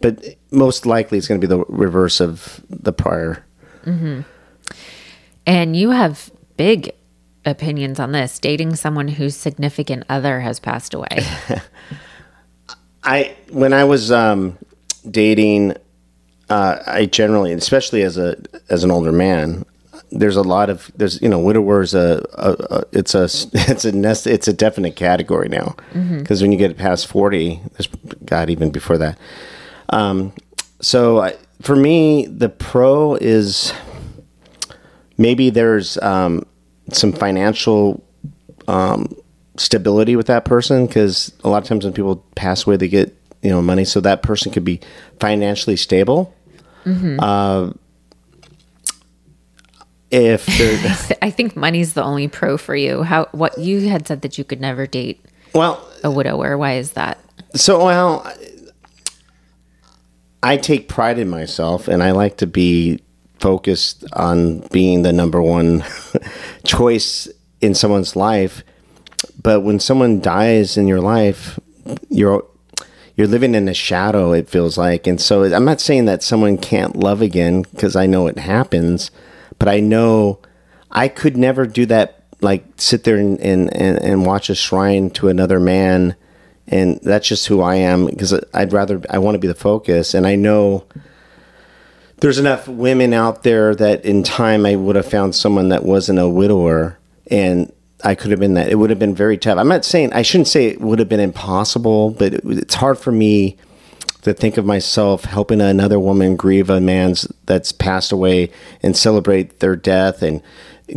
but 0.02 0.24
most 0.52 0.86
likely 0.86 1.18
it's 1.18 1.28
going 1.28 1.40
to 1.40 1.48
be 1.48 1.54
the 1.54 1.64
reverse 1.68 2.20
of 2.20 2.62
the 2.70 2.94
prior. 2.94 3.46
and 5.46 5.76
you 5.76 5.92
have 5.92 6.32
big 6.58 6.92
opinions 7.46 8.00
on 8.00 8.12
this 8.12 8.40
dating 8.40 8.76
someone 8.76 9.08
whose 9.08 9.36
significant 9.36 10.04
other 10.10 10.40
has 10.40 10.60
passed 10.60 10.96
away 10.96 11.20
I 13.06 13.36
when 13.52 13.72
I 13.72 13.84
was 13.84 14.12
um, 14.12 14.58
dating, 15.10 15.76
uh, 16.50 16.80
I 16.86 17.06
generally, 17.06 17.54
especially 17.54 18.02
as 18.02 18.18
a 18.18 18.36
as 18.70 18.84
an 18.84 18.92
older 18.92 19.12
man, 19.12 19.64
there's 20.12 20.36
a 20.36 20.42
lot 20.42 20.70
of 20.70 20.92
there's 20.96 21.22
you 21.22 21.30
know 21.30 21.40
widowers 21.40 21.94
a, 21.94 22.26
a, 22.34 22.52
a 22.52 22.84
it's 22.92 23.16
a 23.16 23.24
it's 23.54 23.86
a 23.86 23.92
nest 23.92 24.28
it's 24.28 24.48
a 24.48 24.54
definite 24.54 24.96
category 24.96 25.50
now. 25.50 25.76
Because 26.18 26.42
when 26.42 26.52
you 26.52 26.58
get 26.58 26.78
past 26.78 27.08
forty, 27.08 27.60
there's 27.74 27.88
God 28.26 28.50
even 28.50 28.72
before 28.72 28.98
that. 28.98 29.18
Um, 29.90 30.34
so 30.82 31.20
I, 31.20 31.36
for 31.62 31.76
me, 31.76 32.26
the 32.28 32.50
pro 32.50 33.16
is 33.16 33.74
maybe 35.18 35.50
there's 35.50 35.98
um, 36.00 36.46
some 36.92 37.12
financial 37.14 38.04
um, 38.68 39.16
stability 39.58 40.16
with 40.16 40.28
that 40.28 40.46
person. 40.46 40.86
Because 40.86 41.34
a 41.44 41.50
lot 41.50 41.64
of 41.64 41.68
times 41.68 41.86
when 41.86 41.94
people 41.94 42.24
pass 42.36 42.66
away, 42.66 42.78
they 42.78 42.88
get 42.88 43.16
you 43.42 43.50
know 43.50 43.62
money, 43.62 43.86
so 43.86 44.00
that 44.02 44.22
person 44.22 44.52
could 44.52 44.66
be 44.66 44.80
financially 45.20 45.76
stable. 45.76 46.34
Uh, 47.20 47.74
if 50.16 51.12
i 51.22 51.30
think 51.30 51.56
money's 51.56 51.94
the 51.94 52.04
only 52.04 52.28
pro 52.28 52.58
for 52.58 52.76
you. 52.76 53.04
How 53.04 53.26
what 53.32 53.58
you 53.58 53.90
had 53.90 54.08
said 54.08 54.22
that 54.22 54.38
you 54.38 54.44
could 54.44 54.62
never 54.62 54.88
date 54.88 55.24
well, 55.56 55.90
a 56.04 56.12
widower. 56.12 56.58
Why 56.58 56.74
is 56.74 56.92
that? 56.92 57.18
So, 57.56 57.86
well, 57.86 58.30
I 60.44 60.58
take 60.58 60.90
pride 60.90 61.18
in 61.18 61.30
myself 61.30 61.88
and 61.88 62.04
I 62.04 62.12
like 62.12 62.38
to 62.38 62.48
be 62.48 63.00
focused 63.40 64.04
on 64.14 64.60
being 64.68 65.04
the 65.04 65.14
number 65.14 65.42
one 65.42 65.84
choice 66.66 67.30
in 67.62 67.74
someone's 67.74 68.18
life. 68.18 68.64
But 69.42 69.62
when 69.62 69.80
someone 69.80 70.20
dies 70.20 70.76
in 70.76 70.88
your 70.88 71.02
life, 71.02 71.58
you're 72.10 72.46
you're 73.16 73.28
living 73.28 73.56
in 73.56 73.70
a 73.70 73.74
shadow 73.74 74.34
it 74.34 74.50
feels 74.50 74.78
like. 74.78 75.08
And 75.08 75.22
so 75.22 75.44
i'm 75.44 75.64
not 75.64 75.80
saying 75.80 76.04
that 76.06 76.22
someone 76.22 76.58
can't 76.58 76.98
love 76.98 77.22
again 77.22 77.62
because 77.62 77.96
i 77.96 78.06
know 78.06 78.28
it 78.28 78.38
happens 78.38 79.10
but 79.60 79.68
i 79.68 79.80
know 79.80 80.40
i 80.92 81.08
could 81.08 81.38
never 81.38 81.66
do 81.66 81.86
that 81.86 82.24
like 82.42 82.66
sit 82.76 83.06
there 83.06 83.16
and, 83.16 83.40
and, 83.40 83.74
and, 83.76 83.98
and 84.00 84.26
watch 84.26 84.50
a 84.50 84.56
shrine 84.56 85.10
to 85.10 85.30
another 85.30 85.60
man 85.60 86.16
and 86.68 87.00
that's 87.02 87.28
just 87.28 87.48
who 87.48 87.62
i 87.62 87.76
am 87.76 88.06
because 88.06 88.34
i'd 88.54 88.74
rather 88.74 89.02
i 89.10 89.18
want 89.18 89.36
to 89.36 89.40
be 89.40 89.48
the 89.48 89.54
focus 89.56 90.14
and 90.14 90.28
i 90.28 90.36
know 90.36 90.86
there's 92.18 92.40
enough 92.40 92.68
women 92.68 93.14
out 93.14 93.44
there 93.44 93.76
that 93.76 94.06
in 94.06 94.24
time 94.24 94.66
I 94.66 94.76
would 94.76 94.96
have 94.96 95.06
found 95.06 95.36
someone 95.36 95.70
that 95.70 95.84
wasn't 95.84 96.20
a 96.20 96.30
widower 96.30 96.98
and 97.30 97.72
I 98.04 98.16
could 98.16 98.32
have 98.32 98.40
been 98.40 98.54
that. 98.54 98.70
It 98.70 98.76
would 98.76 98.90
have 98.90 99.00
been 99.00 99.16
very 99.16 99.38
tough. 99.38 99.58
I'm 99.58 99.68
not 99.68 99.86
saying 99.86 100.14
I 100.14 100.22
shouldn't 100.22 100.48
say 100.48 100.68
it 100.68 100.82
would 100.82 101.00
have 101.00 101.10
been 101.10 101.20
impossible, 101.20 102.12
but 102.12 102.34
it, 102.34 102.42
it's 102.46 102.76
hard 102.76 102.98
for 102.98 103.12
me 103.12 103.58
to 104.26 104.34
think 104.34 104.58
of 104.58 104.66
myself 104.66 105.24
helping 105.26 105.62
another 105.62 106.00
woman 106.00 106.36
grieve 106.36 106.70
a 106.70 106.82
man's 106.82 107.28
that's 107.46 107.72
passed 107.72 108.12
away 108.12 108.52
and 108.82 108.98
celebrate 108.98 109.60
their 109.60 109.76
death 109.76 110.24
and 110.24 110.42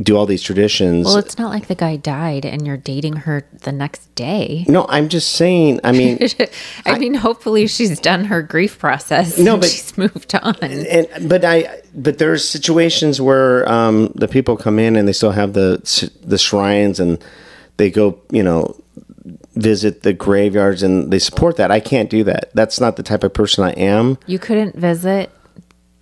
do 0.02 0.16
all 0.16 0.26
these 0.26 0.42
traditions. 0.42 1.04
well 1.06 1.16
it's 1.16 1.38
not 1.38 1.50
like 1.50 1.66
the 1.68 1.74
guy 1.74 1.96
died 1.96 2.44
and 2.44 2.66
you're 2.66 2.76
dating 2.76 3.16
her 3.16 3.46
the 3.62 3.72
next 3.72 4.14
day 4.14 4.64
no, 4.68 4.84
I'm 4.88 5.08
just 5.08 5.32
saying. 5.32 5.80
I 5.84 5.92
mean, 5.92 6.18
I, 6.86 6.98
mean, 6.98 7.14
hopefully 7.14 7.66
she's 7.66 7.98
done 8.00 8.24
her 8.24 8.42
grief 8.42 8.78
process. 8.78 9.38
No, 9.38 9.54
and 9.54 9.62
but- 9.62 9.70
she's 9.70 9.96
moved 9.96 10.34
on. 10.34 10.56
and 10.62 11.28
but 11.28 11.44
I 11.44 11.82
but 11.94 12.18
there's 12.18 12.46
situations 12.48 13.20
where 13.20 13.68
um, 13.70 14.12
the 14.14 14.28
people 14.28 14.56
come 14.56 14.78
in 14.78 14.96
and 14.96 15.06
they 15.06 15.12
still 15.12 15.30
have 15.32 15.52
the 15.52 15.78
the 16.22 16.38
shrines 16.38 16.98
and 17.00 17.22
they 17.76 17.90
go 17.90 18.18
you 18.30 18.42
know 18.42 18.74
visit 19.58 20.02
the 20.02 20.12
graveyards 20.12 20.82
and 20.82 21.12
they 21.12 21.18
support 21.18 21.56
that. 21.56 21.70
I 21.70 21.80
can't 21.80 22.08
do 22.08 22.24
that. 22.24 22.50
That's 22.54 22.80
not 22.80 22.96
the 22.96 23.02
type 23.02 23.24
of 23.24 23.34
person 23.34 23.64
I 23.64 23.72
am. 23.72 24.18
You 24.26 24.38
couldn't 24.38 24.76
visit 24.76 25.30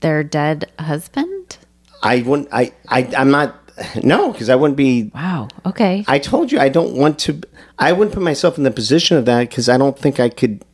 their 0.01 0.23
dead 0.23 0.71
husband? 0.79 1.57
I 2.03 2.23
wouldn't. 2.23 2.49
I 2.53 2.73
I 2.88 3.11
I'm 3.16 3.31
not. 3.31 3.62
No, 4.03 4.33
because 4.33 4.49
I 4.49 4.55
wouldn't 4.55 4.77
be. 4.77 5.11
Wow. 5.14 5.49
Okay. 5.66 6.03
I 6.09 6.19
told 6.19 6.51
you 6.51 6.59
I 6.59 6.71
don't 6.71 6.95
want 6.95 7.19
to. 7.21 7.40
I 7.79 7.92
wouldn't 7.92 8.14
put 8.14 8.23
myself 8.23 8.57
in 8.57 8.64
the 8.64 8.71
position 8.71 9.19
of 9.19 9.27
that 9.27 9.40
because 9.51 9.69
I 9.69 9.77
don't 9.77 9.99
think 9.99 10.19
I 10.19 10.31
could. 10.31 10.64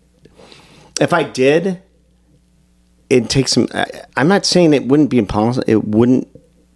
If 1.01 1.13
I 1.13 1.25
did, 1.25 1.83
it 3.11 3.29
takes 3.29 3.53
some. 3.53 3.67
I, 3.75 3.87
I'm 4.17 4.29
not 4.29 4.47
saying 4.47 4.73
it 4.73 4.87
wouldn't 4.87 5.11
be 5.11 5.19
impossible. 5.19 5.65
It 5.67 5.85
wouldn't 5.85 6.29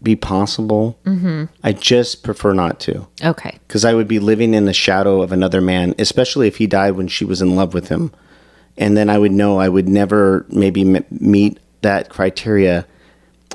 be 0.02 0.14
possible. 0.16 0.98
Mm-hmm. 1.04 1.44
I 1.64 1.72
just 1.72 2.22
prefer 2.22 2.52
not 2.52 2.80
to 2.80 3.06
okay. 3.24 3.58
because 3.66 3.84
I 3.84 3.94
would 3.94 4.08
be 4.08 4.18
living 4.18 4.54
in 4.54 4.66
the 4.66 4.72
shadow 4.74 5.22
of 5.22 5.32
another 5.32 5.60
man, 5.60 5.94
especially 5.98 6.46
if 6.48 6.56
he 6.56 6.66
died 6.66 6.92
when 6.92 7.08
she 7.08 7.24
was 7.24 7.40
in 7.42 7.56
love 7.56 7.72
with 7.74 7.88
him, 7.88 8.12
and 8.76 8.96
then 8.96 9.08
I 9.08 9.18
would 9.18 9.32
know 9.32 9.58
I 9.58 9.68
would 9.68 9.88
never 9.88 10.44
maybe 10.48 10.82
m- 10.96 11.04
meet 11.10 11.58
that 11.82 12.08
criteria. 12.08 12.86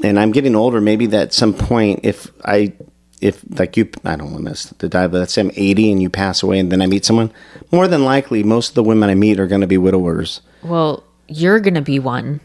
And 0.04 0.19
I'm 0.19 0.32
getting 0.32 0.56
older. 0.56 0.82
Maybe 0.82 1.06
at 1.15 1.32
some 1.34 1.54
point, 1.54 1.99
if 2.04 2.32
I, 2.43 2.73
if 3.19 3.43
like 3.60 3.77
you, 3.77 3.88
I 4.04 4.15
don't 4.15 4.32
want 4.32 4.45
this 4.45 4.73
to 4.80 4.89
die, 4.89 5.06
but 5.08 5.19
let's 5.19 5.34
say 5.34 5.41
I'm 5.41 5.51
80 5.54 5.91
and 5.91 6.01
you 6.01 6.10
pass 6.10 6.41
away, 6.41 6.58
and 6.58 6.71
then 6.71 6.82
I 6.82 6.88
meet 6.88 7.06
someone. 7.06 7.32
More 7.71 7.88
than 7.88 8.04
likely, 8.04 8.41
most 8.41 8.70
of 8.70 8.76
the 8.76 8.84
women 8.84 9.09
I 9.11 9.15
meet 9.15 9.39
are 9.39 9.47
going 9.47 9.61
to 9.61 9.68
be 9.68 9.78
widowers, 9.78 10.41
Well, 10.63 11.03
you're 11.28 11.59
going 11.59 11.76
to 11.76 11.82
be 11.82 11.99
one 11.99 12.41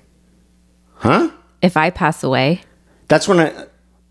huh? 0.97 1.31
if 1.63 1.77
I 1.79 1.89
pass 1.91 2.23
away. 2.23 2.61
That's 3.09 3.27
when 3.27 3.41
I. 3.41 3.67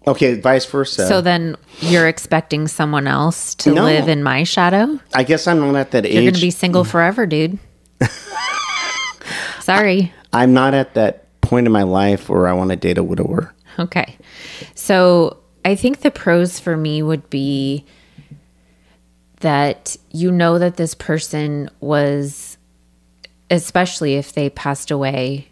Okay, 0.08 0.40
vice 0.40 0.66
versa. 0.66 1.08
So 1.08 1.22
then 1.22 1.56
you're 1.80 2.08
expecting 2.08 2.68
someone 2.68 3.08
else 3.08 3.56
to 3.56 3.74
No. 3.74 3.84
live 3.86 4.08
in 4.08 4.22
my 4.24 4.44
shadow? 4.44 5.00
I 5.14 5.24
guess 5.24 5.48
I'm 5.48 5.60
not 5.60 5.76
at 5.76 5.92
that 5.92 6.06
age. 6.06 6.14
You're 6.14 6.24
going 6.24 6.34
to 6.36 6.42
be 6.42 6.52
single 6.52 6.84
forever, 6.84 7.26
dude. 7.26 7.58
Sorry. 9.62 10.14
I'm 10.32 10.54
not 10.54 10.74
at 10.74 10.94
that 10.94 11.42
point 11.42 11.66
in 11.66 11.72
my 11.74 11.84
life 11.84 12.30
where 12.30 12.48
I 12.48 12.54
want 12.54 12.70
to 12.70 12.76
date 12.76 12.98
a 12.98 13.04
widower. 13.04 13.54
Okay. 13.80 14.16
So 14.76 15.38
I 15.64 15.76
think 15.76 16.02
the 16.02 16.12
pros 16.12 16.60
for 16.60 16.78
me 16.78 17.02
would 17.02 17.30
be 17.30 17.86
that 19.40 19.98
you 20.12 20.32
know 20.32 20.60
that 20.60 20.78
this 20.78 20.94
person 20.94 21.70
was, 21.80 22.58
especially 23.50 24.16
if 24.16 24.34
they 24.34 24.50
passed 24.50 24.92
away 24.92 25.48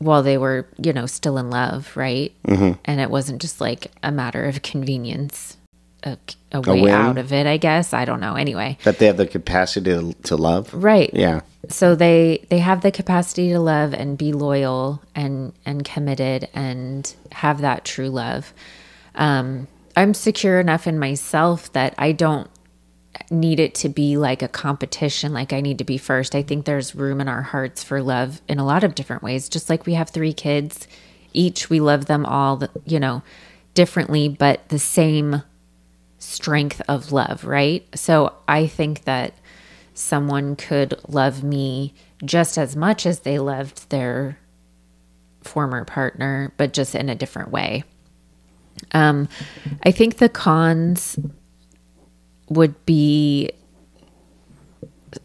while 0.00 0.22
they 0.22 0.36
were, 0.38 0.66
you 0.82 0.92
know, 0.92 1.06
still 1.06 1.38
in 1.38 1.50
love, 1.50 1.96
right? 1.96 2.32
Mm-hmm. 2.46 2.72
And 2.84 3.00
it 3.00 3.10
wasn't 3.10 3.40
just 3.40 3.60
like 3.60 3.92
a 4.02 4.10
matter 4.10 4.44
of 4.46 4.62
convenience, 4.62 5.56
a, 6.02 6.16
a 6.52 6.60
way 6.60 6.80
whim? 6.82 6.94
out 6.94 7.18
of 7.18 7.32
it, 7.32 7.46
I 7.46 7.56
guess. 7.58 7.92
I 7.92 8.04
don't 8.04 8.20
know. 8.20 8.34
Anyway, 8.34 8.78
That 8.84 8.98
they 8.98 9.06
have 9.06 9.18
the 9.18 9.26
capacity 9.26 9.90
to, 9.90 10.14
to 10.24 10.36
love. 10.36 10.72
right. 10.74 11.10
Yeah. 11.12 11.42
So 11.68 11.94
they 11.94 12.46
they 12.48 12.58
have 12.58 12.80
the 12.80 12.90
capacity 12.90 13.50
to 13.50 13.60
love 13.60 13.92
and 13.92 14.16
be 14.16 14.32
loyal 14.32 15.02
and 15.14 15.52
and 15.66 15.84
committed 15.84 16.48
and 16.54 17.14
have 17.32 17.60
that 17.60 17.84
true 17.84 18.08
love. 18.08 18.52
Um, 19.14 19.68
I'm 19.96 20.14
secure 20.14 20.58
enough 20.58 20.86
in 20.86 20.98
myself 20.98 21.70
that 21.74 21.94
I 21.98 22.12
don't 22.12 22.48
need 23.30 23.60
it 23.60 23.74
to 23.74 23.88
be 23.88 24.16
like 24.16 24.42
a 24.42 24.48
competition 24.48 25.32
like 25.32 25.52
i 25.52 25.60
need 25.60 25.78
to 25.78 25.84
be 25.84 25.98
first. 25.98 26.34
I 26.34 26.42
think 26.42 26.64
there's 26.64 26.94
room 26.94 27.20
in 27.20 27.28
our 27.28 27.42
hearts 27.42 27.82
for 27.82 28.02
love 28.02 28.40
in 28.48 28.58
a 28.58 28.64
lot 28.64 28.84
of 28.84 28.94
different 28.94 29.22
ways. 29.22 29.48
Just 29.48 29.68
like 29.68 29.86
we 29.86 29.94
have 29.94 30.10
three 30.10 30.32
kids 30.32 30.86
each 31.32 31.70
we 31.70 31.80
love 31.80 32.06
them 32.06 32.26
all 32.26 32.62
you 32.84 32.98
know 32.98 33.22
differently 33.74 34.28
but 34.28 34.68
the 34.68 34.78
same 34.78 35.42
strength 36.18 36.82
of 36.88 37.12
love 37.12 37.44
right? 37.44 37.86
So 37.94 38.34
i 38.48 38.66
think 38.66 39.04
that 39.04 39.34
someone 39.94 40.56
could 40.56 40.94
love 41.08 41.42
me 41.42 41.94
just 42.24 42.56
as 42.58 42.76
much 42.76 43.06
as 43.06 43.20
they 43.20 43.38
loved 43.38 43.90
their 43.90 44.38
former 45.42 45.84
partner 45.84 46.52
but 46.56 46.72
just 46.72 46.94
in 46.94 47.08
a 47.08 47.14
different 47.14 47.50
way. 47.50 47.84
Um 48.92 49.28
i 49.82 49.90
think 49.90 50.18
the 50.18 50.28
cons 50.28 51.18
would 52.50 52.84
be 52.84 53.50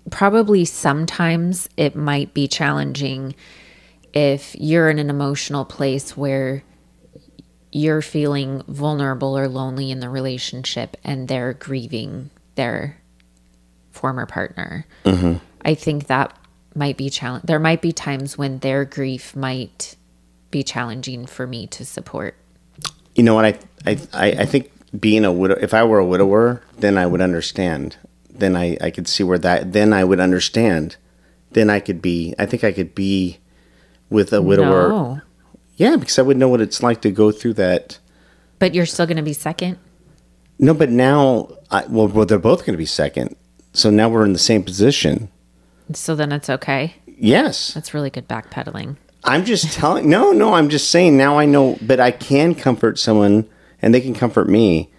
probably 0.09 0.63
sometimes 0.63 1.67
it 1.75 1.95
might 1.95 2.33
be 2.33 2.47
challenging 2.47 3.35
if 4.13 4.55
you're 4.57 4.89
in 4.89 4.99
an 4.99 5.09
emotional 5.09 5.65
place 5.65 6.15
where 6.15 6.63
you're 7.71 8.01
feeling 8.01 8.63
vulnerable 8.67 9.37
or 9.37 9.49
lonely 9.49 9.91
in 9.91 9.99
the 9.99 10.07
relationship 10.07 10.95
and 11.03 11.27
they're 11.27 11.53
grieving 11.53 12.29
their 12.55 12.97
former 13.91 14.25
partner. 14.25 14.85
Mm-hmm. 15.03 15.43
I 15.65 15.73
think 15.73 16.07
that 16.07 16.37
might 16.73 16.95
be 16.95 17.09
challenge. 17.09 17.43
There 17.45 17.59
might 17.59 17.81
be 17.81 17.91
times 17.91 18.37
when 18.37 18.59
their 18.59 18.85
grief 18.85 19.35
might 19.35 19.97
be 20.51 20.63
challenging 20.63 21.25
for 21.25 21.45
me 21.45 21.67
to 21.67 21.83
support. 21.83 22.35
You 23.15 23.23
know 23.23 23.33
what? 23.33 23.45
I, 23.45 23.59
I, 23.85 23.99
I 24.13 24.25
I 24.39 24.45
think 24.45 24.71
being 24.99 25.25
a 25.25 25.31
widow, 25.31 25.55
if 25.61 25.73
I 25.73 25.83
were 25.83 25.99
a 25.99 26.05
widower, 26.05 26.61
then 26.77 26.97
I 26.97 27.05
would 27.05 27.21
understand. 27.21 27.97
Then 28.29 28.55
I, 28.55 28.77
I 28.81 28.91
could 28.91 29.07
see 29.07 29.23
where 29.23 29.37
that, 29.39 29.73
then 29.73 29.93
I 29.93 30.03
would 30.03 30.19
understand. 30.19 30.97
Then 31.51 31.69
I 31.69 31.79
could 31.79 32.01
be, 32.01 32.33
I 32.37 32.45
think 32.45 32.63
I 32.63 32.71
could 32.71 32.93
be 32.95 33.37
with 34.09 34.33
a 34.33 34.41
widower. 34.41 34.89
No, 34.89 35.21
Yeah, 35.77 35.95
because 35.95 36.19
I 36.19 36.21
would 36.21 36.37
know 36.37 36.49
what 36.49 36.61
it's 36.61 36.83
like 36.83 37.01
to 37.01 37.11
go 37.11 37.31
through 37.31 37.53
that. 37.55 37.99
but 38.59 38.73
you're 38.73 38.85
still 38.85 39.05
going 39.05 39.17
to 39.17 39.23
be 39.23 39.33
second. 39.33 39.77
No, 40.59 40.73
but 40.73 40.89
now, 40.89 41.49
I, 41.71 41.85
well, 41.87 42.07
well, 42.07 42.25
they're 42.25 42.39
both 42.39 42.59
going 42.65 42.73
to 42.73 42.77
be 42.77 42.85
second. 42.85 43.35
So 43.73 43.89
now 43.89 44.07
we're 44.09 44.23
in 44.25 44.33
the 44.33 44.39
same 44.39 44.63
position. 44.63 45.29
So 45.93 46.15
then 46.15 46.31
it's 46.31 46.49
okay. 46.49 46.95
Yes. 47.07 47.73
That's 47.73 47.93
really 47.93 48.09
good 48.09 48.27
backpedaling. 48.27 48.95
I'm 49.23 49.43
just 49.43 49.73
telling, 49.73 50.09
no, 50.09 50.31
no, 50.31 50.53
I'm 50.53 50.69
just 50.69 50.91
saying 50.91 51.17
now 51.17 51.37
I 51.39 51.45
know, 51.45 51.77
but 51.81 51.99
I 51.99 52.11
can 52.11 52.55
comfort 52.55 52.99
someone 52.99 53.49
and 53.85 53.93
they 53.93 54.01
can 54.01 54.15
comfort 54.15 54.49
me. 54.49 54.89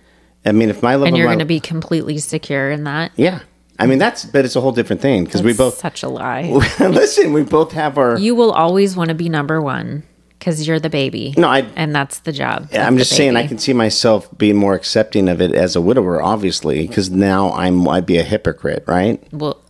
I 0.47 0.53
mean, 0.53 0.71
if 0.71 0.81
my 0.81 0.95
love 0.95 1.09
And 1.09 1.17
you're 1.17 1.27
going 1.27 1.41
to 1.41 1.45
be 1.45 1.59
completely 1.61 2.19
secure 2.19 2.71
in 2.71 2.85
that. 2.85 3.11
yeah. 3.17 3.41
I 3.79 3.87
mean, 3.87 3.99
that's, 3.99 4.25
but 4.25 4.47
it's 4.47 4.57
a 4.57 4.61
whole 4.63 4.73
different 4.73 5.03
thing 5.03 5.25
because 5.27 5.43
we 5.43 5.53
both, 5.53 5.77
such 5.77 6.03
a 6.03 6.09
lie. 6.09 6.45
listen, 6.81 7.35
we 7.35 7.43
both 7.43 7.73
have 7.73 7.99
our, 7.99 8.17
You 8.19 8.35
will 8.35 8.53
always 8.53 8.97
want 8.97 9.09
to 9.09 9.15
be 9.15 9.29
number 9.29 9.61
one 9.61 10.03
because 10.39 10.67
you're 10.67 10.81
the 10.81 10.89
baby. 10.89 11.35
No, 11.37 11.49
I- 11.49 11.69
and 11.77 11.95
that's 11.95 12.21
the 12.21 12.33
job. 12.33 12.69
Yeah, 12.73 12.87
I'm 12.87 12.97
just 12.97 13.15
saying 13.15 13.37
I 13.37 13.47
can 13.47 13.59
see 13.59 13.75
myself 13.75 14.31
being 14.39 14.57
more 14.57 14.73
accepting 14.73 15.29
of 15.29 15.43
it 15.43 15.53
as 15.53 15.77
a 15.77 15.83
widower, 15.83 16.23
obviously, 16.23 16.87
because 16.87 17.11
now 17.11 17.53
I'm 17.53 17.87
I'd 17.87 18.07
be 18.07 18.17
a 18.17 18.23
hypocrite, 18.23 18.85
right? 18.87 19.23
Well, 19.31 19.63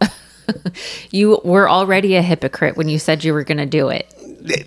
you 1.11 1.41
were 1.43 1.69
already 1.69 2.15
a 2.15 2.23
hypocrite 2.23 2.77
when 2.77 2.89
you 2.89 3.01
said 3.01 3.25
you 3.25 3.33
were 3.33 3.43
going 3.45 3.59
to 3.59 3.67
do 3.67 3.89
it. 3.89 4.13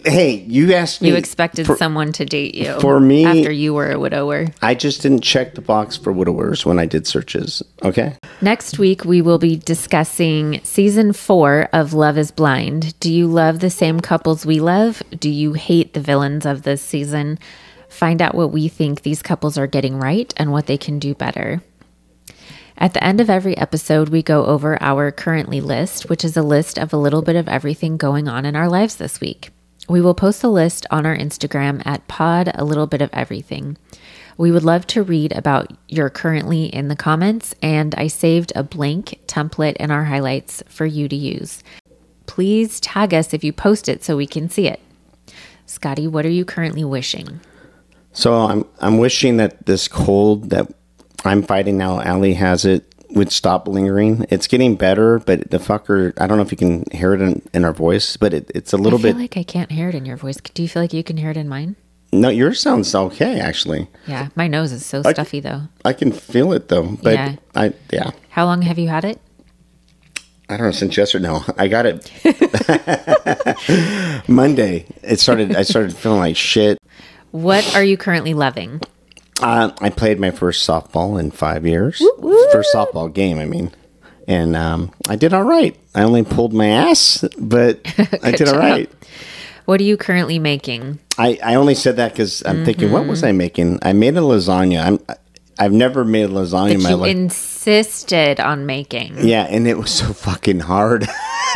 Hey, 0.06 0.44
you 0.48 0.74
asked 0.74 1.02
me. 1.02 1.10
You 1.10 1.16
expected 1.16 1.66
for- 1.66 1.78
someone 1.78 2.12
to 2.14 2.26
date 2.26 2.56
you 2.56 2.80
for 2.80 3.00
me- 3.00 3.26
after 3.26 3.52
you 3.52 3.74
were 3.74 3.92
a 3.92 4.00
widower. 4.00 4.48
I 4.62 4.76
just 4.76 5.02
didn't 5.02 5.22
check 5.22 5.56
the 5.56 5.62
box 5.62 5.96
for 5.96 6.12
widowers 6.12 6.66
when 6.66 6.80
I 6.80 6.86
did 6.86 7.08
searches. 7.08 7.64
Okay. 7.84 8.16
Next 8.42 8.78
week, 8.80 9.06
we 9.06 9.22
will 9.22 9.38
be 9.38 9.56
discussing 9.56 10.60
season 10.64 11.14
four 11.14 11.70
of 11.74 11.94
Love 11.94 12.18
is 12.18 12.32
Blind. 12.32 13.00
Do 13.00 13.12
you 13.12 13.28
love 13.28 13.60
the 13.60 13.70
same 13.70 14.00
couples 14.00 14.46
we 14.46 14.60
love? 14.60 15.02
Do 15.18 15.30
you 15.30 15.54
hate 15.54 15.94
the 15.94 16.02
villains 16.02 16.46
of 16.46 16.64
this 16.64 16.82
season? 16.82 17.40
Find 17.88 18.22
out 18.22 18.36
what 18.36 18.52
we 18.52 18.68
think 18.68 19.02
these 19.02 19.22
couples 19.22 19.58
are 19.58 19.68
getting 19.68 19.98
right 20.00 20.34
and 20.38 20.52
what 20.52 20.68
they 20.68 20.78
can 20.78 21.00
do 21.00 21.16
better. 21.16 21.62
At 22.78 22.94
the 22.94 23.04
end 23.04 23.20
of 23.20 23.30
every 23.30 23.58
episode, 23.58 24.08
we 24.10 24.24
go 24.24 24.46
over 24.46 24.82
our 24.82 25.12
currently 25.12 25.60
list, 25.60 26.08
which 26.10 26.24
is 26.24 26.38
a 26.38 26.42
list 26.44 26.78
of 26.78 26.94
a 26.94 26.98
little 26.98 27.22
bit 27.22 27.36
of 27.36 27.50
everything 27.50 27.98
going 27.98 28.28
on 28.30 28.46
in 28.46 28.56
our 28.56 28.70
lives 28.70 28.96
this 28.96 29.20
week. 29.20 29.52
We 29.90 30.02
will 30.02 30.14
post 30.14 30.44
a 30.44 30.50
list 30.50 30.86
on 30.92 31.08
our 31.08 31.18
Instagram 31.18 31.82
at 31.84 32.08
pod 32.08 32.52
a 32.54 32.64
little 32.64 32.86
bit 32.86 33.02
of 33.02 33.10
everything. 33.12 33.76
We 34.38 34.52
would 34.52 34.64
love 34.64 34.86
to 34.88 35.02
read 35.02 35.34
about 35.34 35.74
your 35.88 36.12
currently 36.12 36.66
in 36.66 36.90
the 36.90 36.96
comments, 36.96 37.56
and 37.64 37.96
I 37.96 38.06
saved 38.06 38.54
a 38.56 38.62
blank 38.62 39.20
template 39.26 39.78
in 39.78 39.90
our 39.90 40.06
highlights 40.06 40.62
for 40.68 40.86
you 40.86 41.08
to 41.10 41.16
use. 41.16 41.64
Please 42.28 42.80
tag 42.80 43.16
us 43.16 43.34
if 43.34 43.44
you 43.44 43.52
post 43.52 43.90
it 43.90 44.04
so 44.04 44.16
we 44.16 44.28
can 44.28 44.48
see 44.48 44.68
it. 44.68 44.80
Scotty, 45.66 46.08
what 46.08 46.24
are 46.24 46.30
you 46.30 46.46
currently 46.46 46.84
wishing? 46.84 47.40
So 48.14 48.36
I'm 48.36 48.66
I'm 48.80 49.00
wishing 49.00 49.38
that 49.38 49.66
this 49.66 49.88
cold 49.88 50.52
that 50.52 50.72
I'm 51.26 51.42
fighting 51.42 51.80
now, 51.80 52.00
Allie 52.00 52.36
has 52.36 52.64
it, 52.64 52.89
would 53.12 53.32
stop 53.32 53.68
lingering. 53.68 54.26
It's 54.30 54.47
getting 54.47 54.76
better, 54.76 55.20
but 55.20 55.49
the 55.49 55.57
fucker, 55.57 56.14
I 56.20 56.28
don't 56.28 56.38
know 56.38 56.43
if 56.43 56.51
you 56.51 56.57
can 56.57 56.84
hear 56.91 57.14
it 57.14 57.22
in, 57.22 57.41
in 57.53 57.66
our 57.66 57.74
voice, 57.74 58.18
but 58.18 58.34
it, 58.34 58.51
it's 58.53 58.74
a 58.74 58.78
little 58.78 58.99
bit 58.99 59.10
I 59.10 59.12
feel 59.12 59.14
bit. 59.18 59.22
like 59.22 59.38
I 59.38 59.43
can't 59.43 59.72
hear 59.72 59.89
it 59.89 59.95
in 59.95 60.05
your 60.05 60.18
voice. 60.18 60.38
Do 60.38 60.62
you 60.62 60.70
feel 60.70 60.82
like 60.84 60.93
you 60.93 61.03
can 61.03 61.18
hear 61.18 61.32
it 61.32 61.38
in 61.38 61.47
mine? 61.49 61.76
no, 62.12 62.30
yours 62.30 62.60
sounds 62.60 62.93
okay, 62.95 63.39
actually. 63.39 63.88
Yeah, 64.07 64.30
my 64.36 64.47
nose 64.47 64.72
is 64.72 64.84
so 64.86 65.01
stuffy 65.03 65.39
though. 65.41 65.64
I 65.86 65.93
can 65.93 66.12
feel 66.12 66.53
it 66.53 66.68
though, 66.68 66.97
but 67.03 67.14
Yeah. 67.14 67.36
I 67.55 67.74
yeah. 67.91 68.12
How 68.30 68.45
long 68.45 68.64
have 68.64 68.80
you 68.80 68.88
had 68.88 69.05
it? 69.05 69.20
I 70.49 70.57
don't 70.57 70.66
know 70.66 70.72
since 70.72 70.97
yesterday. 70.97 71.28
No, 71.28 71.43
I 71.57 71.68
got 71.68 71.86
it 71.86 72.12
Monday. 74.28 74.88
It 75.03 75.20
started. 75.20 75.55
I 75.55 75.62
started 75.62 75.95
feeling 75.95 76.20
like 76.20 76.36
shit. 76.36 76.80
What 77.32 77.76
are 77.76 77.84
you 77.84 77.97
currently 77.97 78.34
loving? 78.34 78.82
Uh, 79.42 79.72
I 79.82 79.90
played 79.90 80.20
my 80.20 80.32
first 80.32 80.68
softball 80.68 81.20
in 81.20 81.32
five 81.32 81.66
years. 81.66 82.02
First 82.52 82.74
softball 82.74 83.12
game, 83.14 83.40
I 83.40 83.46
mean, 83.46 83.72
and 84.28 84.56
um, 84.56 84.92
I 85.08 85.16
did 85.16 85.34
all 85.34 85.44
right. 85.44 85.76
I 85.96 86.04
only 86.04 86.24
pulled 86.24 86.54
my 86.54 86.68
ass, 86.68 87.24
but 87.40 87.80
I 88.24 88.32
did 88.32 88.48
all 88.48 88.56
job. 88.56 88.64
right. 88.64 88.92
What 89.66 89.80
are 89.80 89.84
you 89.84 89.98
currently 89.98 90.40
making? 90.40 91.00
I, 91.18 91.38
I 91.44 91.56
only 91.56 91.76
said 91.76 91.98
that 91.98 92.12
because 92.14 92.44
I'm 92.46 92.66
thinking, 92.66 92.92
what 92.92 93.02
Mm-hmm. 93.02 93.10
was 93.12 93.24
I 93.24 93.32
making? 93.34 93.80
I 93.84 93.94
made 93.94 94.16
a 94.18 94.22
lasagna. 94.22 94.84
I'm 94.84 95.00
I've 95.60 95.74
never 95.74 96.04
made 96.06 96.24
a 96.26 96.30
lasagna 96.34 96.72
in 96.76 96.82
my 96.84 96.90
you 96.92 96.96
life. 96.96 97.12
insisted 97.12 98.40
on 98.40 98.66
making. 98.66 99.16
Yeah, 99.28 99.44
and 99.44 99.68
it 99.68 99.78
was 99.78 99.92
so 99.92 100.12
fucking 100.14 100.62
hard. 100.62 101.06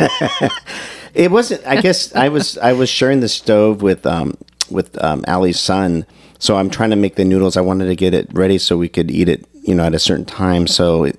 it 1.14 1.30
wasn't. 1.30 1.66
I 1.66 1.80
guess 1.80 2.14
I 2.14 2.28
was 2.28 2.58
I 2.58 2.72
was 2.72 2.88
sharing 2.88 3.20
the 3.20 3.28
stove 3.28 3.82
with 3.82 4.06
um 4.06 4.36
with 4.70 5.02
um 5.02 5.24
Allie's 5.26 5.58
son, 5.60 6.06
so 6.44 6.58
I'm 6.58 6.68
trying 6.68 6.90
to 6.90 6.96
make 6.96 7.14
the 7.14 7.24
noodles. 7.24 7.56
I 7.56 7.62
wanted 7.62 7.86
to 7.86 7.96
get 7.96 8.12
it 8.12 8.28
ready 8.34 8.58
so 8.58 8.76
we 8.76 8.90
could 8.90 9.10
eat 9.10 9.30
it, 9.30 9.46
you 9.62 9.74
know, 9.74 9.82
at 9.82 9.94
a 9.94 9.98
certain 9.98 10.26
time. 10.26 10.66
So 10.66 11.04
it, 11.04 11.18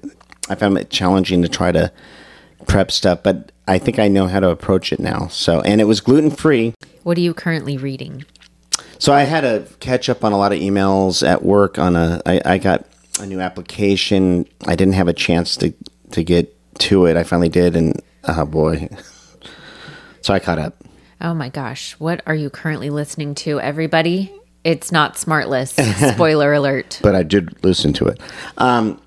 I 0.50 0.54
found 0.54 0.78
it 0.78 0.92
challenging 0.92 1.42
to 1.42 1.50
try 1.50 1.72
to 1.72 1.92
prep 2.68 2.92
stuff, 2.92 3.24
but 3.24 3.52
I 3.68 3.80
think 3.80 3.98
I 3.98 4.08
know 4.08 4.28
how 4.28 4.40
to 4.40 4.50
approach 4.50 4.94
it 4.94 5.00
now. 5.00 5.26
So 5.30 5.62
and 5.62 5.82
it 5.82 5.86
was 5.86 6.00
gluten 6.00 6.30
free. 6.30 6.76
What 7.02 7.18
are 7.18 7.22
you 7.22 7.34
currently 7.34 7.76
reading? 7.76 8.24
So 9.00 9.14
I 9.14 9.24
had 9.24 9.42
to 9.42 9.68
catch 9.80 10.10
up 10.10 10.24
on 10.24 10.32
a 10.32 10.38
lot 10.38 10.54
of 10.54 10.60
emails 10.60 11.28
at 11.28 11.42
work. 11.42 11.80
On 11.80 11.96
a, 11.96 12.22
I, 12.24 12.42
I 12.46 12.58
got 12.60 12.86
a 13.20 13.26
new 13.26 13.40
application. 13.40 14.46
I 14.68 14.76
didn't 14.76 14.94
have 14.94 15.08
a 15.08 15.14
chance 15.14 15.58
to 15.58 15.74
to 16.12 16.24
get 16.24 16.56
to 16.82 17.08
it. 17.08 17.18
I 17.18 17.24
finally 17.24 17.50
did, 17.50 17.76
and 17.76 18.00
oh 18.26 18.46
boy, 18.46 18.90
so 20.22 20.36
I 20.36 20.40
caught 20.40 20.60
up. 20.60 20.84
Oh 21.20 21.34
my 21.34 21.50
gosh. 21.50 21.94
What 21.94 22.22
are 22.28 22.36
you 22.36 22.52
currently 22.52 22.92
listening 22.92 23.34
to, 23.36 23.60
everybody? 23.60 24.32
It's 24.66 24.92
not 24.92 25.14
Smartless. 25.14 25.74
Spoiler 26.16 26.52
alert. 26.52 27.00
But 27.04 27.14
I 27.14 27.22
did 27.22 27.64
listen 27.64 27.94
to 27.94 28.08
it. 28.08 28.20
Um, 28.58 29.00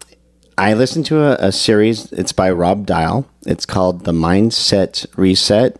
I 0.56 0.74
listened 0.74 1.04
to 1.06 1.18
a, 1.18 1.48
a 1.48 1.52
series. 1.52 2.12
It's 2.12 2.30
by 2.30 2.50
Rob 2.52 2.86
Dial. 2.86 3.28
It's 3.44 3.66
called 3.66 4.04
The 4.04 4.12
Mindset 4.12 5.04
Reset, 5.16 5.76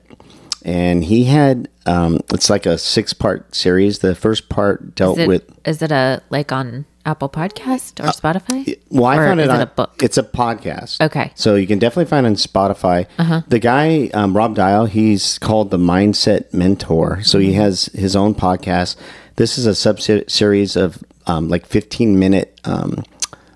and 0.65 1.05
he 1.05 1.25
had. 1.25 1.69
Um, 1.87 2.21
it's 2.35 2.51
like 2.51 2.67
a 2.67 2.77
six 2.77 3.13
part 3.13 3.55
series. 3.55 4.01
The 4.01 4.17
first 4.17 4.49
part 4.49 4.97
dealt 4.97 5.19
Is 5.19 5.25
it, 5.25 5.29
with 5.29 5.59
is 5.65 5.81
it 5.81 5.93
a 5.93 6.23
like 6.29 6.51
on 6.51 6.85
Apple 7.07 7.29
Podcast 7.29 8.01
or 8.01 8.09
Spotify? 8.13 8.79
Well, 8.91 9.07
I 9.07 9.17
Or 9.17 9.27
found 9.29 9.41
it 9.41 9.45
is 9.45 9.49
on 9.49 9.61
a 9.61 9.67
book? 9.67 10.03
It's 10.03 10.19
a 10.19 10.23
podcast. 10.23 11.01
Okay. 11.01 11.21
Uh-huh. 11.23 11.31
So 11.35 11.55
you 11.55 11.67
can 11.67 11.79
definitely 11.79 12.07
find 12.11 12.27
it 12.27 12.31
on 12.31 12.35
Spotify. 12.37 13.07
The 13.49 13.59
guy, 13.59 14.11
um, 14.15 14.37
Rob 14.37 14.55
Dial, 14.55 14.87
he's 14.87 15.39
called 15.39 15.71
the 15.71 15.79
Mindset 15.79 16.53
Mentor. 16.53 17.23
So 17.23 17.39
Mm-hmm. 17.39 17.49
he 17.49 17.55
has 17.55 17.87
his 17.95 18.15
own 18.17 18.35
podcast. 18.35 18.97
This 19.37 19.57
is 19.59 19.67
a 19.67 19.75
sub 19.75 20.01
series 20.01 20.77
of 20.77 21.03
um, 21.27 21.49
like 21.49 21.65
15 21.67 22.19
minute 22.19 22.61
um, 22.65 23.03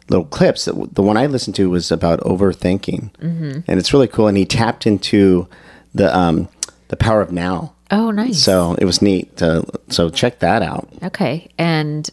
little 0.08 0.24
clips. 0.26 0.64
The 0.66 0.72
the 0.92 1.02
one 1.02 1.16
I 1.16 1.26
listened 1.26 1.56
to 1.56 1.68
was 1.70 1.90
about 1.90 2.20
overthinking, 2.20 3.10
Mm-hmm. 3.16 3.60
and 3.66 3.78
it's 3.80 3.92
really 3.92 4.08
cool. 4.08 4.28
And 4.28 4.36
he 4.36 4.44
tapped 4.46 4.86
into 4.86 5.48
the 5.94 6.14
um, 6.16 6.48
the 6.88 6.96
power 6.96 7.20
of 7.20 7.32
now. 7.32 7.74
Oh, 7.90 8.10
nice. 8.10 8.42
So 8.42 8.74
it 8.78 8.84
was 8.86 9.02
neat. 9.02 9.36
To, 9.38 9.64
so 9.88 10.08
check 10.08 10.38
that 10.38 10.62
out. 10.62 10.88
Okay. 11.02 11.48
And 11.58 12.08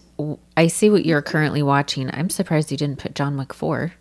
I 0.58 0.68
see 0.68 0.90
what 0.90 1.06
you're 1.06 1.22
currently 1.22 1.64
watching. 1.64 2.10
I'm 2.14 2.30
surprised 2.30 2.72
you 2.72 2.78
didn't 2.78 3.00
put 3.00 3.16
John 3.16 3.38
Wick 3.38 3.54
4. 3.54 3.94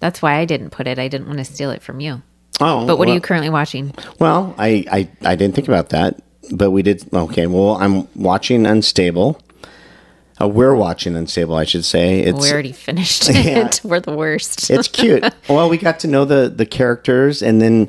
That's 0.00 0.22
why 0.22 0.36
I 0.36 0.44
didn't 0.44 0.70
put 0.70 0.86
it. 0.86 0.98
I 0.98 1.08
didn't 1.08 1.26
want 1.26 1.38
to 1.38 1.44
steal 1.44 1.70
it 1.70 1.82
from 1.82 2.00
you. 2.00 2.22
Oh, 2.60 2.86
But 2.86 2.98
what 2.98 3.06
well, 3.06 3.10
are 3.10 3.14
you 3.14 3.20
currently 3.20 3.50
watching? 3.50 3.94
Well, 4.18 4.54
I, 4.58 4.84
I, 4.90 5.08
I 5.22 5.36
didn't 5.36 5.54
think 5.54 5.68
about 5.68 5.90
that, 5.90 6.20
but 6.52 6.70
we 6.70 6.82
did. 6.82 7.04
Okay, 7.12 7.46
well, 7.46 7.76
I'm 7.76 8.08
watching 8.14 8.66
Unstable. 8.66 9.40
Uh, 10.40 10.48
we're 10.48 10.74
watching 10.74 11.16
Unstable, 11.16 11.54
I 11.56 11.64
should 11.64 11.84
say. 11.84 12.20
It's 12.20 12.40
we 12.40 12.52
already 12.52 12.72
finished 12.72 13.28
Yeah. 13.32 13.66
it. 13.66 13.80
We're 13.84 14.00
the 14.00 14.16
worst. 14.16 14.70
it's 14.70 14.88
cute. 14.88 15.24
well, 15.48 15.68
we 15.68 15.78
got 15.78 15.98
to 16.00 16.08
know 16.08 16.24
the 16.24 16.48
the 16.48 16.66
characters, 16.66 17.42
and 17.42 17.60
then 17.60 17.88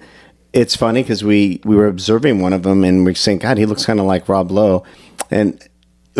it's 0.51 0.75
funny 0.75 1.03
because 1.03 1.23
we 1.23 1.61
we 1.63 1.75
were 1.75 1.87
observing 1.87 2.41
one 2.41 2.53
of 2.53 2.63
them, 2.63 2.83
and 2.83 3.05
we're 3.05 3.13
saying, 3.13 3.39
"God, 3.39 3.57
he 3.59 3.65
looks 3.67 3.85
kind 3.85 3.99
of 3.99 4.07
like 4.07 4.27
Rob 4.27 4.49
Lowe," 4.51 4.83
and 5.29 5.61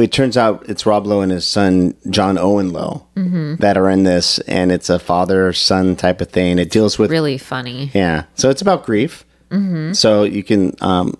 it 0.03 0.11
turns 0.11 0.37
out 0.37 0.69
it's 0.69 0.85
Rob 0.85 1.05
Lowe 1.07 1.21
and 1.21 1.31
his 1.31 1.45
son 1.45 1.95
John 2.09 2.37
Owen 2.37 2.71
Lowe 2.71 3.05
Mm-hmm. 3.15 3.55
that 3.55 3.77
are 3.77 3.89
in 3.89 4.03
this, 4.03 4.39
and 4.39 4.71
it's 4.71 4.89
a 4.89 4.97
father 4.99 5.51
son 5.53 5.95
type 5.95 6.21
of 6.21 6.29
thing. 6.29 6.57
It 6.59 6.71
deals 6.71 6.97
with 6.97 7.11
really 7.11 7.37
funny. 7.37 7.91
Yeah. 7.93 8.23
So 8.35 8.49
it's 8.49 8.61
about 8.61 8.85
grief. 8.85 9.25
Mm-hmm. 9.49 9.93
So 9.93 10.23
you 10.23 10.43
can 10.43 10.75
um, 10.79 11.15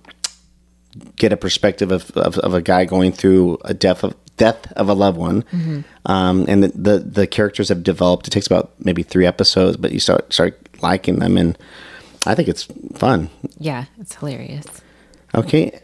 get 1.17 1.33
a 1.33 1.37
perspective 1.37 1.91
of, 1.91 2.09
of, 2.11 2.37
of 2.37 2.53
a 2.53 2.61
guy 2.61 2.85
going 2.85 3.11
through 3.11 3.57
a 3.65 3.73
death 3.73 4.03
of 4.03 4.15
death 4.37 4.71
of 4.73 4.87
a 4.87 4.93
loved 4.93 5.17
one, 5.17 5.43
um, 6.05 6.45
and 6.47 6.63
the, 6.63 6.69
the 6.69 6.99
the 6.99 7.27
characters 7.27 7.67
have 7.69 7.83
developed. 7.83 8.27
It 8.27 8.31
takes 8.31 8.47
about 8.47 8.71
maybe 8.79 9.03
three 9.03 9.25
episodes, 9.25 9.75
but 9.77 9.91
you 9.91 9.99
start 9.99 10.31
start 10.31 10.57
liking 10.81 11.19
them, 11.19 11.37
and 11.37 11.57
I 12.25 12.35
think 12.35 12.47
it's 12.47 12.63
fun. 12.95 13.29
Yeah, 13.57 13.85
it's 13.99 14.15
hilarious. 14.15 14.65
Okay, 15.35 15.81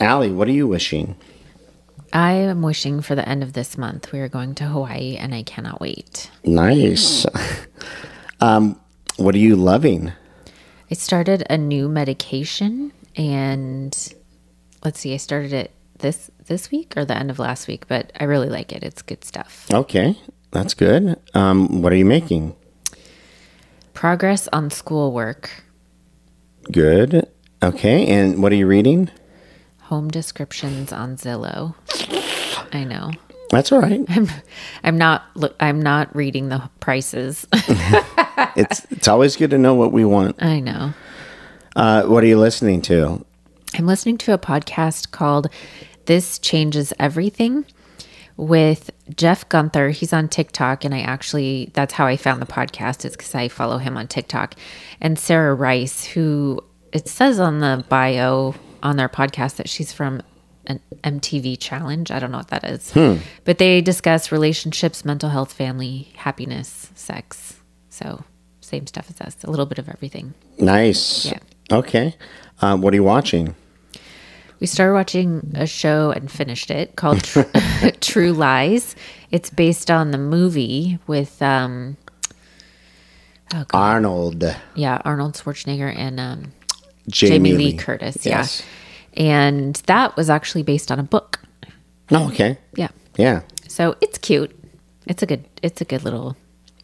Allie, 0.00 0.32
what 0.32 0.48
are 0.48 0.52
you 0.52 0.66
wishing? 0.66 1.16
I 2.12 2.32
am 2.32 2.62
wishing 2.62 3.00
for 3.00 3.14
the 3.14 3.28
end 3.28 3.42
of 3.42 3.52
this 3.52 3.76
month. 3.76 4.12
We 4.12 4.20
are 4.20 4.28
going 4.28 4.54
to 4.56 4.64
Hawaii 4.64 5.16
and 5.16 5.34
I 5.34 5.42
cannot 5.42 5.80
wait. 5.80 6.30
Nice. 6.44 7.26
um, 8.40 8.80
what 9.16 9.34
are 9.34 9.38
you 9.38 9.56
loving? 9.56 10.12
I 10.90 10.94
started 10.94 11.46
a 11.50 11.58
new 11.58 11.88
medication 11.88 12.92
and 13.16 14.14
let's 14.84 15.00
see, 15.00 15.12
I 15.14 15.18
started 15.18 15.52
it 15.52 15.72
this 15.98 16.30
this 16.46 16.70
week 16.70 16.94
or 16.96 17.04
the 17.04 17.16
end 17.16 17.30
of 17.30 17.38
last 17.38 17.68
week, 17.68 17.88
but 17.88 18.12
I 18.18 18.24
really 18.24 18.48
like 18.48 18.72
it. 18.72 18.82
It's 18.82 19.02
good 19.02 19.24
stuff. 19.24 19.66
Okay, 19.72 20.18
that's 20.50 20.72
good. 20.74 21.20
Um, 21.34 21.82
what 21.82 21.92
are 21.92 21.96
you 21.96 22.06
making? 22.06 22.54
Progress 23.92 24.48
on 24.52 24.70
schoolwork, 24.70 25.50
Good. 26.70 27.26
Okay, 27.62 28.06
and 28.06 28.42
what 28.42 28.52
are 28.52 28.56
you 28.56 28.66
reading? 28.66 29.10
Home 29.88 30.08
descriptions 30.10 30.92
on 30.92 31.16
Zillow. 31.16 31.74
I 32.74 32.84
know. 32.84 33.10
That's 33.50 33.72
all 33.72 33.80
right. 33.80 34.04
I'm 34.08 34.28
I'm 34.84 34.98
not 34.98 35.24
I'm 35.60 35.80
not 35.80 36.14
reading 36.14 36.50
the 36.50 36.68
prices. 36.78 37.46
it's 38.54 38.86
it's 38.90 39.08
always 39.08 39.36
good 39.36 39.48
to 39.48 39.56
know 39.56 39.74
what 39.74 39.90
we 39.92 40.04
want. 40.04 40.42
I 40.42 40.60
know. 40.60 40.92
Uh, 41.74 42.02
what 42.02 42.22
are 42.22 42.26
you 42.26 42.38
listening 42.38 42.82
to? 42.82 43.24
I'm 43.78 43.86
listening 43.86 44.18
to 44.18 44.34
a 44.34 44.38
podcast 44.38 45.10
called 45.10 45.48
This 46.04 46.38
Changes 46.38 46.92
Everything 46.98 47.64
with 48.36 48.90
Jeff 49.16 49.48
Guenther. 49.48 49.90
He's 49.90 50.12
on 50.12 50.28
TikTok, 50.28 50.84
and 50.84 50.94
I 50.94 51.00
actually, 51.00 51.70
that's 51.72 51.94
how 51.94 52.06
I 52.06 52.18
found 52.18 52.42
the 52.42 52.46
podcast, 52.46 53.06
is 53.06 53.12
because 53.12 53.34
I 53.34 53.48
follow 53.48 53.78
him 53.78 53.96
on 53.96 54.06
TikTok. 54.06 54.54
And 55.00 55.18
Sarah 55.18 55.54
Rice, 55.54 56.04
who 56.04 56.62
it 56.92 57.08
says 57.08 57.40
on 57.40 57.60
the 57.60 57.86
bio 57.88 58.54
on 58.82 58.96
their 58.96 59.08
podcast 59.08 59.56
that 59.56 59.68
she's 59.68 59.92
from 59.92 60.22
an 60.66 60.80
MTV 61.02 61.56
challenge. 61.58 62.10
I 62.10 62.18
don't 62.18 62.30
know 62.30 62.38
what 62.38 62.48
that 62.48 62.64
is. 62.64 62.92
But 63.44 63.58
they 63.58 63.80
discuss 63.80 64.30
relationships, 64.30 65.04
mental 65.04 65.30
health, 65.30 65.52
family, 65.52 66.08
happiness, 66.16 66.90
sex. 66.94 67.56
So, 67.90 68.24
same 68.60 68.86
stuff 68.86 69.08
as 69.10 69.20
us, 69.20 69.44
a 69.44 69.50
little 69.50 69.66
bit 69.66 69.78
of 69.78 69.88
everything. 69.88 70.34
Nice. 70.58 71.26
Yeah. 71.26 71.38
Okay. 71.72 72.14
Uh, 72.60 72.76
what 72.76 72.92
are 72.92 72.96
you 72.96 73.04
watching? 73.04 73.54
We 74.60 74.66
started 74.66 74.94
watching 74.94 75.52
a 75.54 75.66
show 75.66 76.10
and 76.10 76.30
finished 76.30 76.70
it 76.70 76.96
called 76.96 77.22
Tr- 77.24 77.42
True 78.00 78.32
Lies. 78.32 78.96
It's 79.30 79.50
based 79.50 79.90
on 79.90 80.10
the 80.10 80.18
movie 80.18 80.98
with 81.06 81.40
um 81.40 81.96
oh 83.54 83.64
Arnold. 83.72 84.44
yeah, 84.74 85.00
Arnold 85.04 85.34
Schwarzenegger 85.34 85.94
and 85.96 86.18
um 86.18 86.52
Jamie, 87.08 87.50
Jamie 87.50 87.52
Lee 87.54 87.76
Curtis, 87.76 88.24
yeah. 88.24 88.38
Yes. 88.38 88.62
And 89.14 89.74
that 89.86 90.16
was 90.16 90.30
actually 90.30 90.62
based 90.62 90.90
on 90.92 90.98
a 90.98 91.02
book. 91.02 91.40
Oh, 92.10 92.28
okay. 92.28 92.58
Yeah. 92.76 92.88
Yeah. 93.16 93.42
So 93.66 93.96
it's 94.00 94.18
cute. 94.18 94.54
It's 95.06 95.22
a 95.22 95.26
good 95.26 95.44
it's 95.62 95.80
a 95.80 95.84
good 95.84 96.04
little 96.04 96.36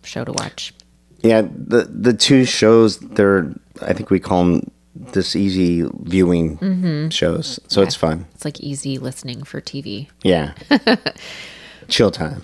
show 0.02 0.24
to 0.24 0.32
watch. 0.32 0.74
Yeah. 1.22 1.42
The 1.42 1.84
the 1.84 2.12
two 2.12 2.44
shows, 2.44 2.98
they're, 2.98 3.52
I 3.82 3.92
think 3.92 4.10
we 4.10 4.18
call 4.20 4.44
them 4.44 4.70
this 4.94 5.34
easy 5.36 5.88
viewing 6.02 6.58
Mm-hmm. 6.58 7.08
shows. 7.10 7.58
So 7.68 7.82
it's 7.82 7.94
fun. 7.96 8.26
It's 8.34 8.44
like 8.44 8.60
easy 8.60 8.98
listening 8.98 9.42
for 9.44 9.60
TV. 9.60 10.08
Yeah. 10.22 10.54
Chill 11.88 12.10
time. 12.10 12.42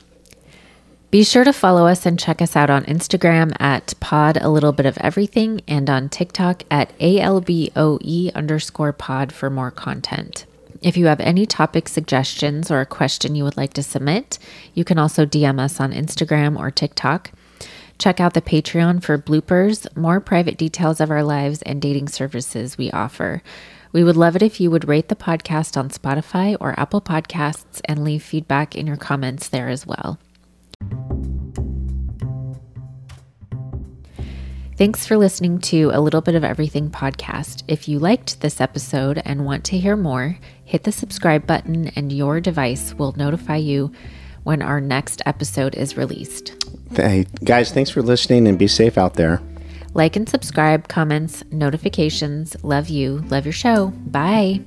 Be 1.11 1.25
sure 1.25 1.43
to 1.43 1.53
follow 1.53 1.89
us 1.89 2.07
and 2.07 2.17
check 2.17 2.41
us 2.41 2.55
out 2.55 2.71
on 2.71 2.85
Instagram 2.85 3.53
at 3.59 3.95
pod 3.99 4.37
a 4.41 4.49
little 4.49 4.71
bit 4.71 4.87
of 4.87 4.97
everything 4.99 5.61
and 5.67 5.91
on 5.91 6.09
TikTok 6.09 6.63
at 6.71 6.97
ALBOE 7.01 8.33
underscore 8.33 8.93
pod 8.93 9.33
for 9.33 9.51
more 9.51 9.73
content. 9.73 10.47
If 10.83 10.97
you 10.97 11.07
have 11.07 11.19
any 11.19 11.47
topic 11.47 11.89
suggestions 11.89 12.71
or 12.71 12.81
a 12.81 12.87
question 12.87 13.35
you 13.35 13.43
would 13.43 13.57
like 13.57 13.73
to 13.73 13.83
submit, 13.83 14.39
you 14.73 14.85
can 14.85 15.01
also 15.01 15.27
DM 15.27 15.59
us 15.59 15.81
on 15.81 15.93
Instagram 15.93 16.57
or 16.57 16.71
TikTok. 16.71 17.33
Check 17.99 18.21
out 18.21 18.35
the 18.35 18.41
Patreon 18.41 19.03
for 19.03 19.19
bloopers, 19.19 19.89
more 19.97 20.21
private 20.21 20.57
details 20.57 21.01
of 21.01 21.11
our 21.11 21.25
lives, 21.25 21.61
and 21.63 21.83
dating 21.83 22.07
services 22.07 22.79
we 22.79 22.89
offer. 22.93 23.43
We 23.93 24.05
would 24.05 24.17
love 24.17 24.37
it 24.37 24.43
if 24.43 24.61
you 24.61 24.71
would 24.71 24.87
rate 24.87 25.09
the 25.09 25.17
podcast 25.17 25.77
on 25.77 25.91
Spotify 25.91 26.57
or 26.61 26.79
Apple 26.79 27.01
Podcasts 27.01 27.81
and 27.87 28.05
leave 28.05 28.23
feedback 28.23 28.77
in 28.77 28.87
your 28.87 28.97
comments 28.97 29.49
there 29.49 29.69
as 29.69 29.85
well. 29.85 30.21
Thanks 34.81 35.07
for 35.07 35.19
listening 35.19 35.59
to 35.59 35.91
A 35.93 36.01
Little 36.01 36.23
Bit 36.23 36.35
of 36.35 36.43
Everything 36.43 36.89
podcast. 36.89 37.65
If 37.69 37.87
you 37.87 37.99
liked 37.99 38.41
this 38.41 38.63
episode 38.63 39.21
and 39.27 39.45
want 39.45 39.63
to 39.65 39.79
hear 39.79 39.95
more, 39.95 40.39
hit 40.65 40.85
the 40.85 40.91
subscribe 40.91 41.47
button 41.47 41.89
and 41.89 42.11
your 42.11 42.41
device 42.41 42.95
will 42.95 43.13
notify 43.13 43.57
you 43.57 43.93
when 44.43 44.63
our 44.63 44.81
next 44.81 45.21
episode 45.27 45.75
is 45.75 45.99
released. 45.99 46.65
Hey, 46.97 47.27
guys, 47.45 47.71
thanks 47.71 47.91
for 47.91 48.01
listening 48.01 48.49
and 48.49 48.59
be 48.59 48.69
safe 48.69 48.97
out 48.97 49.17
there. 49.17 49.43
Like 49.93 50.17
and 50.17 50.27
subscribe, 50.27 50.89
comments, 50.89 51.45
notifications. 51.51 52.57
Love 52.65 52.89
you. 52.89 53.19
Love 53.29 53.45
your 53.45 53.53
show. 53.53 53.89
Bye. 54.07 54.65